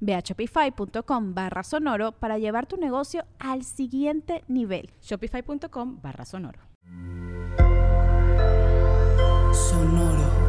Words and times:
Ve 0.00 0.14
a 0.14 0.20
shopify.com 0.20 1.34
barra 1.34 1.62
sonoro 1.62 2.12
para 2.12 2.38
llevar 2.38 2.66
tu 2.66 2.76
negocio 2.76 3.24
al 3.38 3.64
siguiente 3.64 4.44
nivel. 4.48 4.90
Shopify.com 5.02 6.00
barra 6.00 6.24
sonoro. 6.24 6.60
Sonoro. 9.52 10.48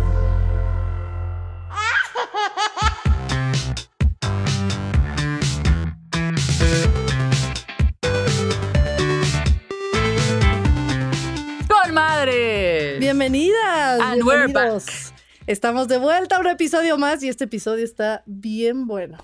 ¡Con 11.67 11.93
madre! 11.93 12.97
Bienvenidas. 12.99 13.99
And 14.01 14.23
we're 14.23 14.47
bienvenidos. 14.47 15.13
Estamos 15.49 15.87
de 15.87 15.97
vuelta 15.97 16.35
a 16.35 16.39
un 16.41 16.45
episodio 16.45 16.99
más 16.99 17.23
y 17.23 17.27
este 17.27 17.45
episodio 17.45 17.83
está 17.83 18.21
bien 18.27 18.85
bueno. 18.85 19.17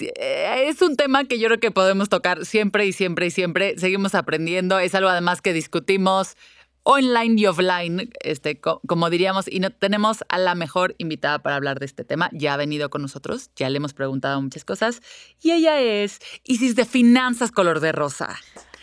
Eh, 0.00 0.64
Es 0.68 0.80
un 0.80 0.96
tema 0.96 1.24
que 1.24 1.38
yo 1.38 1.48
creo 1.48 1.60
que 1.60 1.70
podemos 1.70 2.08
tocar 2.08 2.46
siempre 2.46 2.86
y 2.86 2.94
siempre 2.94 3.26
y 3.26 3.30
siempre. 3.30 3.76
Seguimos 3.76 4.14
aprendiendo. 4.14 4.78
Es 4.78 4.94
algo 4.94 5.10
además 5.10 5.42
que 5.42 5.52
discutimos 5.52 6.38
online 6.82 7.38
y 7.38 7.44
offline, 7.44 8.10
este, 8.20 8.58
co- 8.58 8.80
como 8.88 9.10
diríamos, 9.10 9.48
y 9.52 9.60
no, 9.60 9.68
tenemos 9.68 10.24
a 10.30 10.38
la 10.38 10.54
mejor 10.54 10.94
invitada 10.96 11.40
para 11.40 11.56
hablar 11.56 11.78
de 11.78 11.84
este 11.84 12.04
tema. 12.04 12.30
Ya 12.32 12.54
ha 12.54 12.56
venido 12.56 12.88
con 12.88 13.02
nosotros, 13.02 13.50
ya 13.54 13.68
le 13.68 13.76
hemos 13.76 13.92
preguntado 13.92 14.40
muchas 14.40 14.64
cosas. 14.64 15.02
Y 15.42 15.50
ella 15.50 15.78
es 15.78 16.20
Isis 16.44 16.74
de 16.74 16.86
Finanzas 16.86 17.52
Color 17.52 17.80
de 17.80 17.92
Rosa. 17.92 18.34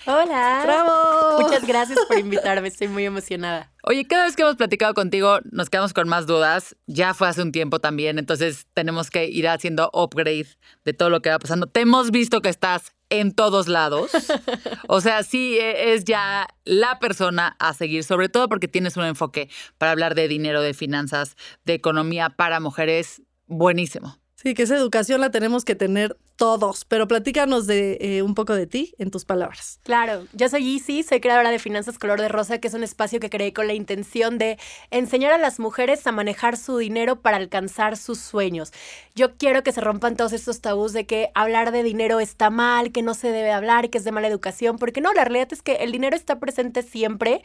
Hola. 0.09 0.61
¡Bravo! 0.63 1.41
Muchas 1.41 1.67
gracias 1.67 1.99
por 2.07 2.17
invitarme, 2.17 2.69
estoy 2.69 2.87
muy 2.87 3.03
emocionada. 3.05 3.73
Oye, 3.83 4.05
cada 4.07 4.23
vez 4.23 4.37
que 4.37 4.43
hemos 4.43 4.55
platicado 4.55 4.93
contigo 4.93 5.39
nos 5.51 5.69
quedamos 5.69 5.91
con 5.91 6.07
más 6.07 6.25
dudas. 6.25 6.77
Ya 6.85 7.13
fue 7.13 7.27
hace 7.27 7.41
un 7.41 7.51
tiempo 7.51 7.79
también, 7.79 8.17
entonces 8.17 8.67
tenemos 8.73 9.09
que 9.09 9.25
ir 9.25 9.49
haciendo 9.49 9.89
upgrade 9.93 10.47
de 10.85 10.93
todo 10.93 11.09
lo 11.09 11.21
que 11.21 11.29
va 11.29 11.39
pasando. 11.39 11.67
Te 11.67 11.81
hemos 11.81 12.11
visto 12.11 12.41
que 12.41 12.47
estás 12.47 12.93
en 13.09 13.33
todos 13.33 13.67
lados. 13.67 14.11
O 14.89 15.01
sea, 15.01 15.23
sí 15.23 15.57
e- 15.59 15.93
es 15.93 16.05
ya 16.05 16.47
la 16.63 16.99
persona 16.99 17.57
a 17.59 17.73
seguir, 17.73 18.05
sobre 18.05 18.29
todo 18.29 18.47
porque 18.47 18.69
tienes 18.69 18.95
un 18.95 19.03
enfoque 19.03 19.49
para 19.77 19.91
hablar 19.91 20.15
de 20.15 20.29
dinero, 20.29 20.61
de 20.61 20.73
finanzas, 20.73 21.35
de 21.65 21.73
economía 21.73 22.29
para 22.29 22.61
mujeres 22.61 23.21
buenísimo. 23.47 24.17
Sí, 24.35 24.53
que 24.53 24.63
esa 24.63 24.77
educación 24.77 25.19
la 25.19 25.29
tenemos 25.29 25.65
que 25.65 25.75
tener 25.75 26.17
todos, 26.37 26.85
pero 26.85 27.07
platícanos 27.07 27.67
de 27.67 27.97
eh, 27.99 28.21
un 28.21 28.35
poco 28.35 28.53
de 28.53 28.67
ti 28.67 28.93
en 28.99 29.11
tus 29.11 29.25
palabras. 29.25 29.79
Claro, 29.83 30.25
yo 30.33 30.47
soy 30.47 30.67
Isi, 30.67 31.01
soy 31.03 31.19
creadora 31.19 31.49
de 31.49 31.59
Finanzas 31.59 31.97
Color 31.97 32.21
de 32.21 32.29
Rosa, 32.29 32.59
que 32.59 32.67
es 32.67 32.73
un 32.75 32.83
espacio 32.83 33.19
que 33.19 33.29
creé 33.29 33.53
con 33.53 33.67
la 33.67 33.73
intención 33.73 34.37
de 34.37 34.57
enseñar 34.91 35.33
a 35.33 35.39
las 35.39 35.59
mujeres 35.59 36.05
a 36.05 36.11
manejar 36.11 36.55
su 36.55 36.77
dinero 36.77 37.21
para 37.21 37.37
alcanzar 37.37 37.97
sus 37.97 38.19
sueños. 38.19 38.71
Yo 39.15 39.35
quiero 39.35 39.63
que 39.63 39.71
se 39.71 39.81
rompan 39.81 40.15
todos 40.15 40.31
estos 40.31 40.61
tabús 40.61 40.93
de 40.93 41.07
que 41.07 41.31
hablar 41.33 41.71
de 41.71 41.81
dinero 41.81 42.19
está 42.19 42.51
mal, 42.51 42.91
que 42.91 43.01
no 43.01 43.15
se 43.15 43.31
debe 43.31 43.51
hablar, 43.51 43.89
que 43.89 43.97
es 43.97 44.03
de 44.03 44.11
mala 44.11 44.27
educación, 44.27 44.77
porque 44.77 45.01
no, 45.01 45.13
la 45.13 45.23
realidad 45.23 45.47
es 45.51 45.63
que 45.63 45.77
el 45.77 45.91
dinero 45.91 46.15
está 46.15 46.39
presente 46.39 46.83
siempre 46.83 47.41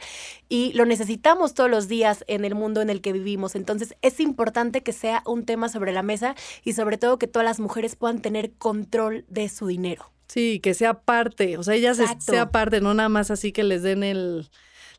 y 0.49 0.71
lo 0.73 0.85
necesitamos 0.85 1.55
todos 1.55 1.69
los 1.69 1.87
días 1.87 2.23
en 2.27 2.45
el 2.45 2.53
mundo 2.53 2.81
en 2.81 2.91
el 2.91 3.01
que 3.01 3.11
vivimos. 3.11 3.55
Entonces 3.55 3.95
es 4.03 4.19
importante 4.19 4.83
que 4.83 4.93
sea 4.93 5.23
un 5.25 5.45
tema 5.45 5.67
sobre 5.67 5.91
la 5.91 6.03
mesa 6.03 6.35
y 6.63 6.73
sobre 6.73 6.99
todo 6.99 7.17
que 7.17 7.27
todas 7.27 7.45
las 7.45 7.59
mujeres 7.59 7.95
puedan 7.95 8.21
tener 8.21 8.51
control 8.83 9.25
de 9.29 9.49
su 9.49 9.67
dinero. 9.67 10.11
Sí, 10.27 10.59
que 10.61 10.73
sea 10.73 10.95
parte, 11.01 11.57
o 11.57 11.63
sea, 11.63 11.75
ellas 11.75 11.99
Exacto. 11.99 12.31
sea 12.31 12.49
parte, 12.49 12.81
no 12.81 12.93
nada 12.93 13.09
más 13.09 13.29
así 13.31 13.51
que 13.51 13.63
les 13.63 13.83
den 13.83 14.03
el 14.03 14.49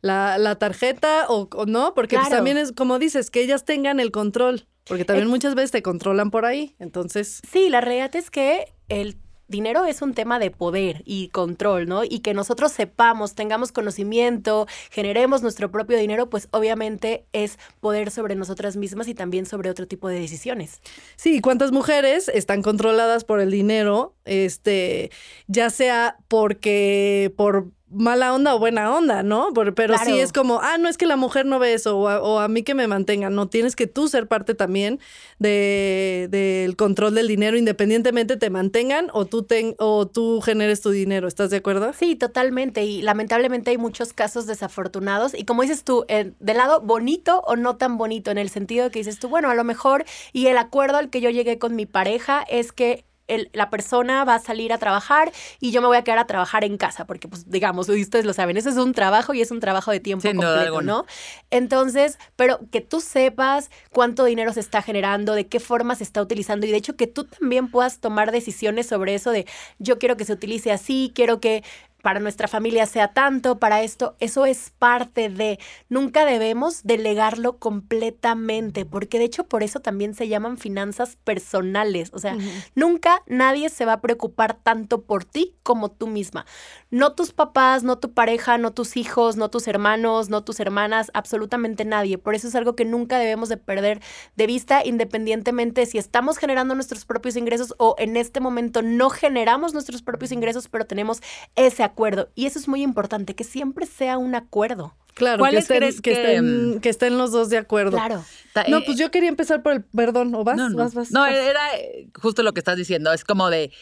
la, 0.01 0.37
la 0.39 0.57
tarjeta 0.57 1.27
o, 1.29 1.49
o 1.53 1.67
no, 1.67 1.95
porque 1.95 2.17
pues 2.17 2.29
también 2.29 2.59
es 2.59 2.73
como 2.73 2.99
dices, 2.99 3.31
que 3.31 3.41
ellas 3.41 3.65
tengan 3.65 4.01
el 4.01 4.11
control, 4.11 4.67
porque 4.85 5.05
también 5.05 5.29
muchas 5.29 5.55
veces 5.55 5.71
te 5.71 5.83
controlan 5.83 6.31
por 6.31 6.45
ahí, 6.45 6.77
entonces 6.79 7.41
Sí, 7.51 7.71
la 7.71 7.81
realidad 7.81 8.15
es 8.15 8.31
que 8.31 8.75
el 8.89 9.17
dinero 9.49 9.85
es 9.85 10.03
un 10.03 10.15
tema 10.15 10.39
de 10.39 10.51
poder 10.51 11.03
y 11.05 11.29
control, 11.29 11.87
¿no? 11.87 12.05
Y 12.05 12.21
que 12.21 12.35
nosotros 12.35 12.73
sepamos, 12.73 13.35
tengamos 13.35 13.73
conocimiento, 13.73 14.67
generemos 14.91 15.43
nuestro 15.43 15.71
propio 15.71 15.99
dinero, 15.99 16.31
pues 16.31 16.49
obviamente 16.51 17.27
es 17.33 17.59
poder 17.81 18.11
sobre 18.11 18.35
nosotras 18.35 18.77
mismas 18.77 19.09
y 19.09 19.15
también 19.15 19.47
sobre 19.47 19.71
otro 19.71 19.87
tipo 19.87 20.09
de 20.09 20.21
decisiones. 20.21 20.81
Sí, 21.17 21.41
¿cuántas 21.41 21.73
mujeres 21.73 22.29
están 22.29 22.63
controladas 22.63 23.25
por 23.25 23.41
el 23.41 23.51
dinero? 23.51 24.15
Este, 24.25 25.11
ya 25.47 25.71
sea 25.71 26.17
porque 26.29 27.33
por 27.37 27.71
mala 27.95 28.35
onda 28.35 28.55
o 28.55 28.59
buena 28.59 28.95
onda, 28.95 29.23
¿no? 29.23 29.53
Por- 29.55 29.75
pero 29.75 29.95
sí 29.99 30.19
es 30.19 30.33
como, 30.33 30.61
ah, 30.63 30.79
no 30.79 30.89
es 30.89 30.97
que 30.99 31.07
la 31.07 31.17
mujer 31.17 31.47
no 31.47 31.59
ve 31.59 31.75
eso 31.75 31.99
o 31.99 32.09
a, 32.09 32.21
o 32.23 32.39
a 32.41 32.49
mí 32.49 32.63
que 32.63 32.75
me 32.75 32.87
mantenga. 32.87 33.31
No, 33.31 33.49
tienes 33.49 33.77
que 33.77 33.87
tú 33.87 34.09
ser 34.09 34.27
parte 34.27 34.55
también 34.55 34.99
de- 35.39 36.29
del 36.31 36.77
control 36.77 37.15
del 37.15 37.29
dinero, 37.29 37.57
independientemente 37.57 38.37
te 38.37 38.51
mantengan 38.51 39.09
o 39.13 39.25
tú, 39.27 39.43
ten- 39.43 39.75
o 39.79 40.07
tú 40.07 40.41
generes 40.41 40.81
tu 40.81 40.91
dinero. 40.91 41.29
¿Estás 41.29 41.51
de 41.51 41.59
acuerdo? 41.59 41.93
Sí, 41.93 42.17
totalmente. 42.17 42.85
Y 42.85 43.03
lamentablemente 43.03 43.71
hay 43.71 43.79
muchos 43.79 44.13
casos 44.13 44.47
desafortunados. 44.47 45.35
Y 45.35 45.45
como 45.45 45.63
dices 45.63 45.85
tú, 45.85 46.05
eh, 46.09 46.33
del 46.41 46.57
lado 46.57 46.81
bonito 46.81 47.41
o 47.47 47.57
no 47.57 47.77
tan 47.77 47.97
bonito, 47.99 48.31
en 48.31 48.39
el 48.39 48.49
sentido 48.51 48.85
de 48.85 48.91
que 48.91 48.99
dices 49.01 49.19
tú, 49.19 49.29
bueno, 49.29 49.51
a 49.51 49.55
lo 49.55 49.65
mejor, 49.65 50.05
y 50.33 50.47
el 50.47 50.59
acuerdo 50.59 50.99
al 50.99 51.11
que 51.11 51.21
yo 51.21 51.31
llegué 51.31 51.59
con 51.59 51.77
mi 51.77 51.87
pareja 51.87 52.45
es 52.49 52.73
que 52.73 53.05
el- 53.27 53.51
la 53.53 53.71
persona 53.71 54.25
va 54.25 54.35
a 54.37 54.39
salir 54.39 54.73
a 54.73 54.79
trabajar 54.79 55.33
y 55.61 55.71
yo 55.71 55.81
me 55.81 55.87
voy 55.87 55.97
a 55.97 56.05
quedar 56.05 56.19
a 56.19 56.27
trabajar 56.27 56.65
en 56.65 56.77
casa, 56.77 57.07
porque 57.07 57.27
pues 57.29 57.51
digamos, 57.51 57.89
ustedes 57.89 58.25
lo 58.25 58.33
saben, 58.33 58.57
ese 58.57 58.69
es 58.71 58.77
un 58.77 58.93
trabajo 58.93 59.33
y 59.35 59.41
es 59.41 59.51
un 59.51 59.61
trabajo 59.61 59.91
de 59.91 60.01
tiempo 60.01 60.23
Sin 60.23 60.37
completo. 60.37 60.83
¿no? 60.83 61.07
Entonces, 61.51 62.19
pero 62.37 62.61
que 62.71 62.81
tú 62.81 63.01
sepas 63.01 63.71
cuánto 63.91 64.25
dinero 64.25 64.53
se 64.53 64.61
está 64.61 64.83
generando, 64.83 65.35
de 65.35 65.47
qué 65.47 65.61
forma 65.61 65.95
se 65.95 66.05
está 66.05 66.21
utilizando 66.21 66.67
y 66.67 66.71
de 66.71 66.77
hecho 66.77 66.97
que 66.97 67.07
tú 67.07 67.25
también 67.25 67.71
puedas 67.71 68.01
tomar 68.01 68.33
decisiones 68.33 68.87
sobre 68.87 69.15
eso 69.15 69.31
de 69.31 69.47
yo 69.79 69.99
quiero 69.99 70.17
que 70.17 70.25
se 70.25 70.33
utilice 70.33 70.73
así, 70.73 71.13
quiero 71.15 71.41
que 71.41 71.63
para 72.05 72.21
nuestra 72.21 72.49
familia 72.49 72.85
sea 72.85 73.15
tanto, 73.15 73.59
para 73.59 73.83
esto, 73.83 74.15
eso 74.21 74.45
es 74.45 74.75
parte 74.79 75.31
de, 75.31 75.59
nunca 75.89 76.27
debemos 76.27 76.83
delegarlo 76.83 77.59
completamente, 77.59 78.85
porque 78.85 79.19
de 79.19 79.25
hecho 79.25 79.45
por 79.45 79.63
eso 79.63 79.81
también 79.81 80.15
se 80.15 80.29
llaman 80.29 80.59
finanzas 80.59 81.17
personales, 81.25 82.11
o 82.13 82.19
sea, 82.19 82.37
nunca 82.75 83.23
nadie 83.27 83.71
se 83.71 83.87
va 83.87 83.95
a 83.95 84.01
preocupar 84.03 84.53
tanto 84.53 85.01
por 85.01 85.25
ti 85.25 85.57
como 85.63 85.91
tú 85.91 86.07
misma. 86.07 86.45
No 86.95 87.13
tus 87.13 87.33
papás, 87.33 87.83
no 87.83 87.99
tu 87.99 88.13
pareja, 88.13 88.57
no 88.57 88.73
tus 88.73 88.97
hijos, 88.97 89.37
no 89.37 89.51
tus 89.51 89.67
hermanos, 89.67 90.29
no 90.29 90.45
tus 90.45 90.61
hermanas, 90.61 91.11
absolutamente 91.13 91.85
nadie. 91.85 92.19
Por 92.19 92.37
eso 92.37 92.47
es 92.47 92.55
algo 92.55 92.77
que 92.77 92.85
nunca 92.85 93.19
debemos 93.19 93.49
de 93.49 93.57
perder 93.57 94.01
de 94.37 94.47
vista, 94.47 94.81
independientemente 94.87 95.81
de 95.81 95.87
si 95.89 95.99
estamos 95.99 96.39
generando 96.39 96.77
nuestros 96.77 97.05
propios 97.05 97.35
ingresos 97.35 97.75
o 97.79 97.97
en 97.99 98.17
este 98.17 98.39
momento 98.39 98.81
no 98.81 99.11
generamos 99.11 99.73
nuestros 99.73 100.03
propios 100.03 100.31
ingresos, 100.31 100.69
pero 100.69 100.87
tenemos 100.87 101.21
ese 101.57 101.83
acuerdo. 101.83 102.29
Y 102.37 102.47
eso 102.47 102.61
es 102.61 102.69
muy 102.69 102.83
importante, 102.83 103.35
que 103.35 103.43
siempre 103.43 103.87
sea 103.87 104.17
un 104.17 104.37
acuerdo. 104.37 104.95
Claro, 105.15 105.39
que 105.39 105.41
¿Cuáles 105.41 105.65
estén, 105.65 105.79
crees 105.79 106.01
que, 106.01 106.13
que, 106.13 106.23
estén, 106.23 106.81
que 106.81 106.89
estén 106.91 107.19
los 107.19 107.33
dos 107.33 107.51
de 107.51 107.59
acuerdo. 107.59 107.97
Claro. 107.97 108.25
No, 108.69 108.79
eh, 108.79 108.83
pues 108.87 108.99
yo 108.99 109.11
quería 109.11 109.31
empezar 109.31 109.65
por 109.65 109.73
el 109.73 109.83
perdón, 109.83 110.33
o 110.37 110.45
vas, 110.45 110.57
No, 110.57 110.71
no. 110.71 110.77
vas, 110.77 110.95
vas. 110.95 111.11
No, 111.11 111.23
vas. 111.23 111.35
era 111.35 111.77
eh, 111.77 112.07
justo 112.21 112.45
lo 112.45 112.55
que 112.55 112.61
estás 112.61 112.77
diciendo. 112.77 113.13
Es 113.13 113.25
como 113.25 113.51
de, 113.51 113.73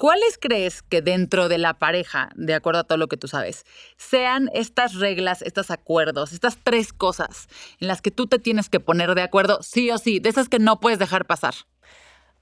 ¿cuáles 0.00 0.38
crees 0.40 0.80
que 0.80 1.02
dentro 1.02 1.50
de 1.50 1.58
la 1.58 1.74
pareja, 1.74 2.30
de 2.34 2.54
acuerdo 2.54 2.80
a 2.80 2.84
todo 2.84 2.96
lo 2.96 3.06
que 3.08 3.18
tú 3.18 3.28
sabes, 3.28 3.66
sean 3.98 4.48
estas 4.54 4.94
reglas, 4.94 5.42
estos 5.42 5.70
acuerdos, 5.70 6.32
estas 6.32 6.56
tres 6.64 6.94
cosas 6.94 7.48
en 7.80 7.88
las 7.88 8.00
que 8.00 8.10
tú 8.10 8.26
te 8.26 8.38
tienes 8.38 8.70
que 8.70 8.80
poner 8.80 9.14
de 9.14 9.20
acuerdo 9.20 9.62
sí 9.62 9.90
o 9.90 9.98
sí, 9.98 10.18
de 10.18 10.30
esas 10.30 10.48
que 10.48 10.58
no 10.58 10.80
puedes 10.80 10.98
dejar 10.98 11.26
pasar? 11.26 11.52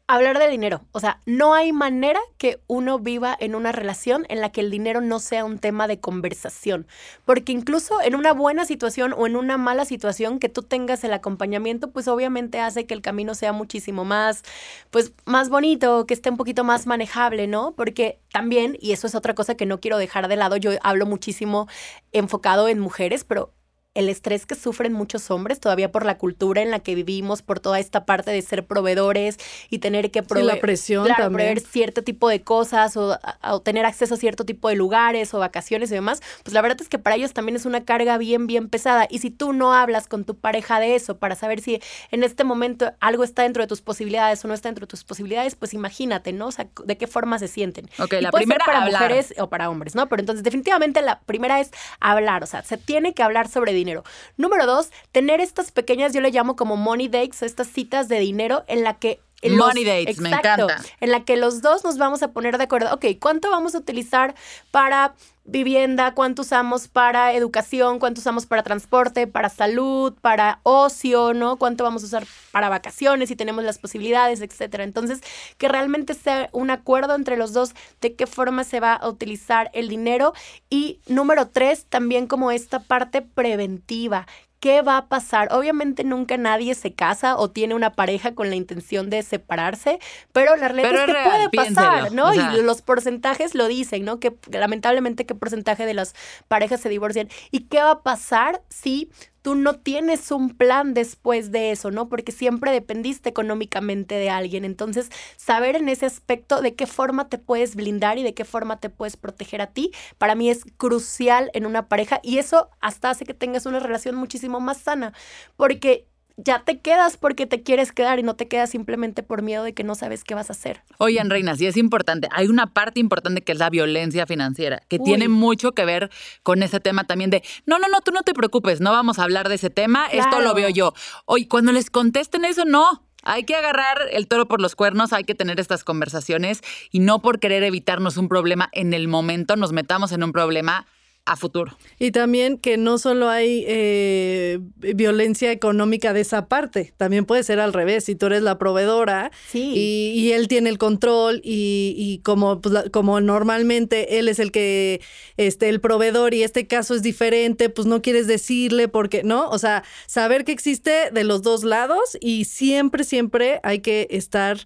Hablar 0.08 0.38
de 0.38 0.48
dinero. 0.48 0.80
O 0.92 1.00
sea, 1.00 1.20
no 1.26 1.54
hay 1.54 1.72
manera 1.72 2.18
que 2.38 2.60
uno 2.66 2.98
viva 2.98 3.36
en 3.38 3.54
una 3.54 3.72
relación 3.72 4.24
en 4.30 4.40
la 4.40 4.50
que 4.50 4.62
el 4.62 4.70
dinero 4.70 5.02
no 5.02 5.20
sea 5.20 5.44
un 5.44 5.58
tema 5.58 5.86
de 5.86 6.00
conversación. 6.00 6.86
Porque 7.26 7.52
incluso 7.52 8.00
en 8.00 8.14
una 8.14 8.32
buena 8.32 8.64
situación 8.64 9.14
o 9.16 9.26
en 9.26 9.36
una 9.36 9.58
mala 9.58 9.84
situación 9.84 10.38
que 10.38 10.48
tú 10.48 10.62
tengas 10.62 11.04
el 11.04 11.12
acompañamiento, 11.12 11.90
pues 11.90 12.08
obviamente 12.08 12.58
hace 12.58 12.86
que 12.86 12.94
el 12.94 13.02
camino 13.02 13.34
sea 13.34 13.52
muchísimo 13.52 14.06
más, 14.06 14.42
pues 14.90 15.12
más 15.26 15.50
bonito, 15.50 16.06
que 16.06 16.14
esté 16.14 16.30
un 16.30 16.38
poquito 16.38 16.64
más 16.64 16.86
manejable, 16.86 17.46
¿no? 17.46 17.72
Porque 17.76 18.18
también, 18.32 18.78
y 18.80 18.92
eso 18.92 19.06
es 19.06 19.14
otra 19.14 19.34
cosa 19.34 19.56
que 19.56 19.66
no 19.66 19.78
quiero 19.78 19.98
dejar 19.98 20.28
de 20.28 20.36
lado, 20.36 20.56
yo 20.56 20.72
hablo 20.82 21.04
muchísimo 21.04 21.68
enfocado 22.12 22.68
en 22.68 22.78
mujeres, 22.78 23.24
pero 23.24 23.52
el 23.98 24.08
estrés 24.08 24.46
que 24.46 24.54
sufren 24.54 24.92
muchos 24.92 25.28
hombres 25.28 25.58
todavía 25.58 25.90
por 25.90 26.06
la 26.06 26.18
cultura 26.18 26.62
en 26.62 26.70
la 26.70 26.78
que 26.78 26.94
vivimos, 26.94 27.42
por 27.42 27.58
toda 27.58 27.80
esta 27.80 28.04
parte 28.04 28.30
de 28.30 28.40
ser 28.42 28.64
proveedores 28.64 29.38
y 29.70 29.80
tener 29.80 30.12
que 30.12 30.22
proveer, 30.22 30.46
la 30.46 30.60
presión 30.60 31.04
claro, 31.04 31.24
también. 31.24 31.48
proveer 31.48 31.60
cierto 31.60 32.04
tipo 32.04 32.28
de 32.28 32.42
cosas 32.42 32.96
o, 32.96 33.18
o, 33.42 33.60
tener 33.60 33.84
acceso 33.84 34.14
a 34.14 34.16
cierto 34.16 34.44
tipo 34.44 34.68
de 34.68 34.76
lugares 34.76 35.34
o 35.34 35.40
vacaciones 35.40 35.90
y 35.90 35.94
demás, 35.94 36.22
pues 36.44 36.54
la 36.54 36.62
verdad 36.62 36.80
es 36.80 36.88
que 36.88 37.00
para 37.00 37.16
ellos 37.16 37.32
también 37.32 37.56
es 37.56 37.66
una 37.66 37.84
carga 37.84 38.18
bien, 38.18 38.46
bien 38.46 38.68
pesada. 38.68 39.08
Y 39.10 39.18
si 39.18 39.30
tú 39.32 39.52
no 39.52 39.74
hablas 39.74 40.06
con 40.06 40.24
tu 40.24 40.36
pareja 40.36 40.78
de 40.78 40.94
eso 40.94 41.18
para 41.18 41.34
saber 41.34 41.60
si 41.60 41.80
en 42.12 42.22
este 42.22 42.44
momento 42.44 42.92
algo 43.00 43.24
está 43.24 43.42
dentro 43.42 43.64
de 43.64 43.66
tus 43.66 43.80
posibilidades 43.80 44.44
o 44.44 44.48
no 44.48 44.54
está 44.54 44.68
dentro 44.68 44.86
de 44.86 44.90
tus 44.90 45.02
posibilidades, 45.02 45.56
pues 45.56 45.74
imagínate, 45.74 46.32
¿no? 46.32 46.46
O 46.46 46.52
sea, 46.52 46.68
de 46.84 46.96
qué 46.96 47.08
forma 47.08 47.40
se 47.40 47.48
sienten. 47.48 47.90
Ok, 47.98 48.12
y 48.12 48.20
la 48.20 48.30
puede 48.30 48.44
ser 48.44 48.58
primera, 48.58 48.64
para 48.64 48.84
hablar. 48.84 49.02
mujeres 49.02 49.34
o 49.38 49.48
para 49.48 49.68
hombres, 49.68 49.96
¿no? 49.96 50.08
Pero 50.08 50.20
entonces 50.20 50.44
definitivamente 50.44 51.02
la 51.02 51.18
primera 51.18 51.58
es 51.58 51.72
hablar, 51.98 52.44
o 52.44 52.46
sea, 52.46 52.62
se 52.62 52.76
tiene 52.76 53.12
que 53.12 53.24
hablar 53.24 53.48
sobre 53.48 53.72
dinero. 53.72 53.87
Número 54.36 54.66
dos, 54.66 54.90
tener 55.12 55.40
estas 55.40 55.70
pequeñas, 55.72 56.12
yo 56.12 56.20
le 56.20 56.30
llamo 56.30 56.56
como 56.56 56.76
money 56.76 57.08
dates, 57.08 57.42
estas 57.42 57.68
citas 57.68 58.08
de 58.08 58.18
dinero 58.20 58.64
en 58.68 58.84
la 58.84 58.98
que 58.98 59.20
los- 59.42 59.56
Money 59.68 59.84
dates, 59.84 60.18
me 60.18 60.30
encanta. 60.30 60.82
En 61.00 61.10
la 61.12 61.24
que 61.24 61.36
los 61.36 61.62
dos 61.62 61.84
nos 61.84 61.96
vamos 61.96 62.22
a 62.24 62.32
poner 62.32 62.58
de 62.58 62.64
acuerdo. 62.64 62.92
Ok, 62.92 63.04
¿cuánto 63.20 63.50
vamos 63.50 63.74
a 63.74 63.78
utilizar 63.78 64.34
para 64.72 65.14
vivienda? 65.48 66.12
¿Cuánto 66.14 66.42
usamos 66.42 66.88
para 66.88 67.32
educación? 67.32 67.98
¿Cuánto 67.98 68.20
usamos 68.20 68.44
para 68.46 68.62
transporte? 68.62 69.26
¿Para 69.26 69.48
salud? 69.48 70.14
¿Para 70.20 70.60
ocio? 70.62 71.32
¿No? 71.32 71.56
¿Cuánto 71.56 71.84
vamos 71.84 72.02
a 72.02 72.06
usar 72.06 72.26
para 72.52 72.68
vacaciones? 72.68 73.30
Si 73.30 73.36
tenemos 73.36 73.64
las 73.64 73.78
posibilidades, 73.78 74.42
etcétera. 74.42 74.84
Entonces, 74.84 75.20
que 75.56 75.68
realmente 75.68 76.12
sea 76.14 76.50
un 76.52 76.70
acuerdo 76.70 77.14
entre 77.14 77.38
los 77.38 77.54
dos 77.54 77.74
de 78.02 78.14
qué 78.14 78.26
forma 78.26 78.62
se 78.62 78.78
va 78.78 78.92
a 78.92 79.08
utilizar 79.08 79.70
el 79.72 79.88
dinero. 79.88 80.34
Y 80.68 81.00
número 81.06 81.48
tres, 81.48 81.86
también 81.88 82.26
como 82.26 82.50
esta 82.50 82.80
parte 82.80 83.22
preventiva. 83.22 84.26
¿Qué 84.60 84.82
va 84.82 84.96
a 84.96 85.08
pasar? 85.08 85.52
Obviamente 85.52 86.02
nunca 86.04 86.36
nadie 86.36 86.74
se 86.74 86.92
casa 86.92 87.36
o 87.36 87.50
tiene 87.50 87.74
una 87.74 87.92
pareja 87.92 88.34
con 88.34 88.50
la 88.50 88.56
intención 88.56 89.08
de 89.08 89.22
separarse, 89.22 89.98
pero 90.32 90.56
la 90.56 90.68
realidad 90.68 90.90
Pero 90.90 91.00
es 91.00 91.06
que 91.06 91.12
real, 91.12 91.30
puede 91.30 91.50
pasar, 91.50 92.00
piénselo, 92.00 92.16
¿no? 92.16 92.30
o 92.30 92.34
sea. 92.34 92.56
y 92.56 92.62
los 92.62 92.82
porcentajes 92.82 93.54
lo 93.54 93.68
dicen, 93.68 94.04
¿no? 94.04 94.18
Que 94.18 94.36
lamentablemente 94.50 95.26
qué 95.26 95.34
porcentaje 95.34 95.86
de 95.86 95.94
las 95.94 96.14
parejas 96.48 96.80
se 96.80 96.88
divorcian. 96.88 97.28
¿Y 97.50 97.60
qué 97.68 97.78
va 97.78 97.90
a 97.92 98.02
pasar 98.02 98.62
si 98.68 99.10
tú 99.48 99.54
no 99.54 99.76
tienes 99.76 100.30
un 100.30 100.50
plan 100.50 100.92
después 100.92 101.50
de 101.50 101.70
eso, 101.70 101.90
¿no? 101.90 102.10
Porque 102.10 102.32
siempre 102.32 102.70
dependiste 102.70 103.30
económicamente 103.30 104.14
de 104.16 104.28
alguien. 104.28 104.66
Entonces, 104.66 105.08
saber 105.38 105.74
en 105.74 105.88
ese 105.88 106.04
aspecto 106.04 106.60
de 106.60 106.74
qué 106.74 106.86
forma 106.86 107.30
te 107.30 107.38
puedes 107.38 107.74
blindar 107.74 108.18
y 108.18 108.22
de 108.22 108.34
qué 108.34 108.44
forma 108.44 108.78
te 108.78 108.90
puedes 108.90 109.16
proteger 109.16 109.62
a 109.62 109.68
ti, 109.68 109.90
para 110.18 110.34
mí 110.34 110.50
es 110.50 110.66
crucial 110.76 111.50
en 111.54 111.64
una 111.64 111.88
pareja 111.88 112.20
y 112.22 112.36
eso 112.36 112.68
hasta 112.82 113.08
hace 113.08 113.24
que 113.24 113.32
tengas 113.32 113.64
una 113.64 113.80
relación 113.80 114.16
muchísimo 114.16 114.60
más 114.60 114.82
sana, 114.82 115.14
porque 115.56 116.06
ya 116.38 116.60
te 116.64 116.78
quedas 116.78 117.16
porque 117.16 117.46
te 117.46 117.62
quieres 117.62 117.92
quedar 117.92 118.20
y 118.20 118.22
no 118.22 118.36
te 118.36 118.46
quedas 118.46 118.70
simplemente 118.70 119.22
por 119.24 119.42
miedo 119.42 119.64
de 119.64 119.74
que 119.74 119.82
no 119.82 119.96
sabes 119.96 120.22
qué 120.22 120.34
vas 120.34 120.50
a 120.50 120.52
hacer. 120.52 120.82
Oigan, 120.98 121.30
reinas, 121.30 121.60
y 121.60 121.66
es 121.66 121.76
importante, 121.76 122.28
hay 122.30 122.46
una 122.46 122.72
parte 122.72 123.00
importante 123.00 123.42
que 123.42 123.52
es 123.52 123.58
la 123.58 123.68
violencia 123.70 124.24
financiera, 124.24 124.80
que 124.88 124.98
Uy. 125.00 125.04
tiene 125.04 125.28
mucho 125.28 125.72
que 125.72 125.84
ver 125.84 126.10
con 126.44 126.62
ese 126.62 126.78
tema 126.78 127.04
también 127.04 127.30
de, 127.30 127.42
no, 127.66 127.78
no, 127.78 127.88
no, 127.88 128.00
tú 128.00 128.12
no 128.12 128.22
te 128.22 128.34
preocupes, 128.34 128.80
no 128.80 128.92
vamos 128.92 129.18
a 129.18 129.24
hablar 129.24 129.48
de 129.48 129.56
ese 129.56 129.68
tema, 129.68 130.06
esto 130.06 130.40
lo 130.40 130.54
veo 130.54 130.68
yo. 130.68 130.94
Oye, 131.24 131.48
cuando 131.48 131.72
les 131.72 131.90
contesten 131.90 132.44
eso, 132.44 132.64
no. 132.64 133.04
Hay 133.24 133.42
que 133.42 133.56
agarrar 133.56 133.98
el 134.12 134.28
toro 134.28 134.46
por 134.46 134.60
los 134.60 134.76
cuernos, 134.76 135.12
hay 135.12 135.24
que 135.24 135.34
tener 135.34 135.58
estas 135.58 135.82
conversaciones 135.82 136.62
y 136.92 137.00
no 137.00 137.20
por 137.20 137.40
querer 137.40 137.64
evitarnos 137.64 138.16
un 138.16 138.28
problema 138.28 138.68
en 138.72 138.94
el 138.94 139.08
momento 139.08 139.56
nos 139.56 139.72
metamos 139.72 140.12
en 140.12 140.22
un 140.22 140.30
problema 140.30 140.86
a 141.30 141.36
futuro. 141.36 141.76
Y 141.98 142.10
también 142.10 142.58
que 142.58 142.76
no 142.78 142.96
solo 142.98 143.28
hay 143.28 143.64
eh, 143.68 144.58
violencia 144.76 145.52
económica 145.52 146.12
de 146.12 146.20
esa 146.22 146.46
parte, 146.46 146.94
también 146.96 147.24
puede 147.26 147.42
ser 147.42 147.60
al 147.60 147.72
revés, 147.72 148.04
si 148.04 148.14
tú 148.14 148.26
eres 148.26 148.42
la 148.42 148.58
proveedora 148.58 149.30
Sí. 149.48 149.72
y, 149.74 150.12
y 150.20 150.32
él 150.32 150.48
tiene 150.48 150.70
el 150.70 150.78
control 150.78 151.40
y, 151.44 151.94
y 151.96 152.18
como, 152.24 152.60
pues, 152.60 152.72
la- 152.72 152.88
como 152.90 153.20
normalmente 153.20 154.18
él 154.18 154.28
es 154.28 154.38
el 154.38 154.50
que, 154.52 155.00
este, 155.36 155.68
el 155.68 155.80
proveedor 155.80 156.34
y 156.34 156.42
este 156.42 156.66
caso 156.66 156.94
es 156.94 157.02
diferente, 157.02 157.68
pues 157.68 157.86
no 157.86 158.00
quieres 158.00 158.26
decirle 158.26 158.88
porque, 158.88 159.22
¿no? 159.22 159.48
O 159.50 159.58
sea, 159.58 159.84
saber 160.06 160.44
que 160.44 160.52
existe 160.52 161.10
de 161.12 161.24
los 161.24 161.42
dos 161.42 161.62
lados 161.64 162.16
y 162.20 162.46
siempre, 162.46 163.04
siempre 163.04 163.60
hay 163.62 163.80
que 163.80 164.06
estar 164.10 164.58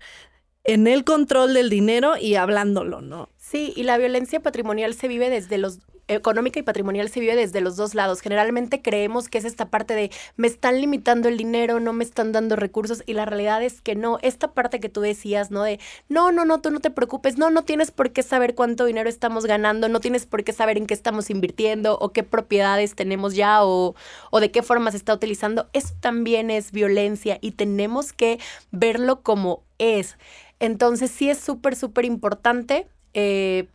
en 0.64 0.86
el 0.86 1.02
control 1.02 1.54
del 1.54 1.68
dinero 1.70 2.16
y 2.20 2.36
hablándolo, 2.36 3.00
¿no? 3.00 3.28
Sí, 3.36 3.72
y 3.76 3.82
la 3.82 3.98
violencia 3.98 4.40
patrimonial 4.40 4.94
se 4.94 5.08
vive 5.08 5.28
desde 5.28 5.58
los 5.58 5.78
económica 6.16 6.58
y 6.58 6.62
patrimonial 6.62 7.08
se 7.08 7.20
vive 7.20 7.36
desde 7.36 7.60
los 7.60 7.76
dos 7.76 7.94
lados. 7.94 8.20
Generalmente 8.20 8.82
creemos 8.82 9.28
que 9.28 9.38
es 9.38 9.44
esta 9.44 9.70
parte 9.70 9.94
de 9.94 10.10
me 10.36 10.46
están 10.46 10.80
limitando 10.80 11.28
el 11.28 11.36
dinero, 11.36 11.80
no 11.80 11.92
me 11.92 12.04
están 12.04 12.32
dando 12.32 12.56
recursos 12.56 13.02
y 13.06 13.14
la 13.14 13.24
realidad 13.24 13.62
es 13.62 13.80
que 13.80 13.94
no. 13.94 14.18
Esta 14.22 14.52
parte 14.52 14.80
que 14.80 14.88
tú 14.88 15.00
decías, 15.00 15.50
¿no? 15.50 15.62
De 15.62 15.78
no, 16.08 16.32
no, 16.32 16.44
no, 16.44 16.60
tú 16.60 16.70
no 16.70 16.80
te 16.80 16.90
preocupes, 16.90 17.38
no, 17.38 17.50
no 17.50 17.64
tienes 17.64 17.90
por 17.90 18.12
qué 18.12 18.22
saber 18.22 18.54
cuánto 18.54 18.84
dinero 18.84 19.08
estamos 19.08 19.46
ganando, 19.46 19.88
no 19.88 20.00
tienes 20.00 20.26
por 20.26 20.44
qué 20.44 20.52
saber 20.52 20.76
en 20.78 20.86
qué 20.86 20.94
estamos 20.94 21.30
invirtiendo 21.30 21.98
o 21.98 22.12
qué 22.12 22.22
propiedades 22.22 22.94
tenemos 22.94 23.34
ya 23.34 23.64
o, 23.64 23.94
o 24.30 24.40
de 24.40 24.50
qué 24.50 24.62
forma 24.62 24.90
se 24.90 24.96
está 24.96 25.14
utilizando. 25.14 25.68
Eso 25.72 25.94
también 26.00 26.50
es 26.50 26.72
violencia 26.72 27.38
y 27.40 27.52
tenemos 27.52 28.12
que 28.12 28.38
verlo 28.70 29.22
como 29.22 29.62
es. 29.78 30.16
Entonces 30.60 31.10
sí 31.10 31.28
es 31.28 31.38
súper, 31.38 31.76
súper 31.76 32.04
importante. 32.04 32.86
eh, 33.14 33.66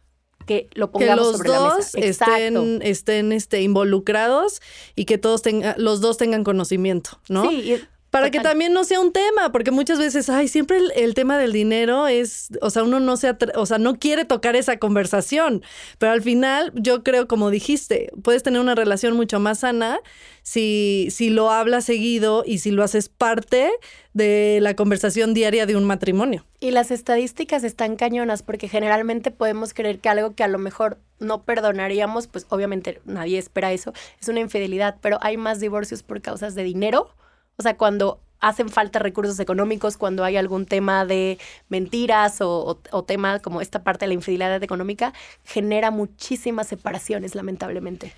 que 0.48 0.68
lo 0.74 0.88
que 0.88 0.94
pongamos 0.94 1.28
los 1.28 1.38
sobre 1.38 1.50
la 1.50 1.58
dos 1.58 1.76
mesa. 1.78 2.00
Exacto. 2.00 2.34
estén, 2.34 2.82
estén 2.82 3.32
este, 3.32 3.62
involucrados 3.62 4.62
y 4.96 5.06
que 5.06 5.20
todos 5.20 5.44
tengan, 5.44 5.76
los 5.78 6.02
dos 6.02 6.18
tengan 6.18 6.44
conocimiento, 6.44 7.20
¿no? 7.30 7.48
Sí, 7.48 7.76
Para 8.20 8.32
que 8.32 8.40
también 8.40 8.74
no 8.74 8.84
sea 8.84 9.00
un 9.00 9.12
tema, 9.12 9.52
porque 9.52 9.72
muchas 9.72 10.00
veces, 10.00 10.30
ay, 10.30 10.48
siempre 10.48 10.78
el, 10.78 10.92
el 10.96 11.14
tema 11.14 11.38
del 11.38 11.54
dinero 11.54 12.08
es, 12.08 12.50
o 12.62 12.70
sea, 12.70 12.84
uno 12.84 13.00
no 13.00 13.18
se, 13.18 13.36
o 13.56 13.66
sea, 13.66 13.78
no 13.78 14.00
quiere 14.00 14.26
tocar 14.26 14.56
esa 14.56 14.78
conversación, 14.78 15.64
pero 15.98 16.12
al 16.12 16.22
final 16.22 16.72
yo 16.76 17.04
creo, 17.04 17.28
como 17.28 17.50
dijiste, 17.50 18.12
puedes 18.24 18.44
tener 18.44 18.60
una 18.62 18.76
relación 18.76 19.16
mucho 19.16 19.40
más 19.40 19.60
sana 19.60 20.00
si, 20.48 21.10
si 21.12 21.30
lo 21.30 21.52
hablas 21.52 21.84
seguido 21.84 22.44
y 22.46 22.60
si 22.60 22.72
lo 22.72 22.84
haces 22.84 23.10
parte 23.10 23.70
de 24.14 24.60
la 24.62 24.76
conversación 24.76 25.34
diaria 25.34 25.66
de 25.66 25.76
un 25.76 25.84
matrimonio. 25.84 26.46
Y 26.60 26.72
las 26.72 26.90
estadísticas 26.90 27.64
están 27.64 27.98
cañonas 27.98 28.44
porque 28.44 28.70
generalmente 28.70 29.30
podemos 29.30 29.74
creer 29.74 30.00
que 30.00 30.08
algo 30.08 30.36
que 30.36 30.44
a 30.44 30.48
lo 30.48 30.58
mejor 30.58 31.00
no 31.20 31.44
perdonaríamos, 31.44 32.28
pues 32.28 32.46
obviamente 32.50 33.02
nadie 33.06 33.38
espera 33.38 33.74
eso, 33.74 33.94
es 34.22 34.28
una 34.30 34.40
infidelidad, 34.40 34.96
pero 35.02 35.18
hay 35.22 35.36
más 35.36 35.60
divorcios 35.60 36.02
por 36.02 36.22
causas 36.22 36.56
de 36.56 36.64
dinero. 36.64 37.10
O 37.58 37.64
sea, 37.64 37.76
cuando 37.78 38.20
hacen 38.40 38.70
falta 38.70 39.00
recursos 39.00 39.40
económicos, 39.40 39.98
cuando 39.98 40.24
hay 40.24 40.38
algún 40.38 40.68
tema 40.68 41.06
de 41.06 41.40
mentiras 41.70 42.40
o, 42.42 42.60
o- 42.60 42.80
o 42.92 43.04
tema 43.04 43.40
como 43.40 43.62
esta 43.62 43.84
parte 43.84 44.06
de 44.06 44.10
la 44.10 44.14
infidelidad 44.14 44.62
económica, 44.62 45.12
genera 45.44 45.90
muchísimas 45.90 46.68
separaciones, 46.68 47.34
lamentablemente. 47.34 48.14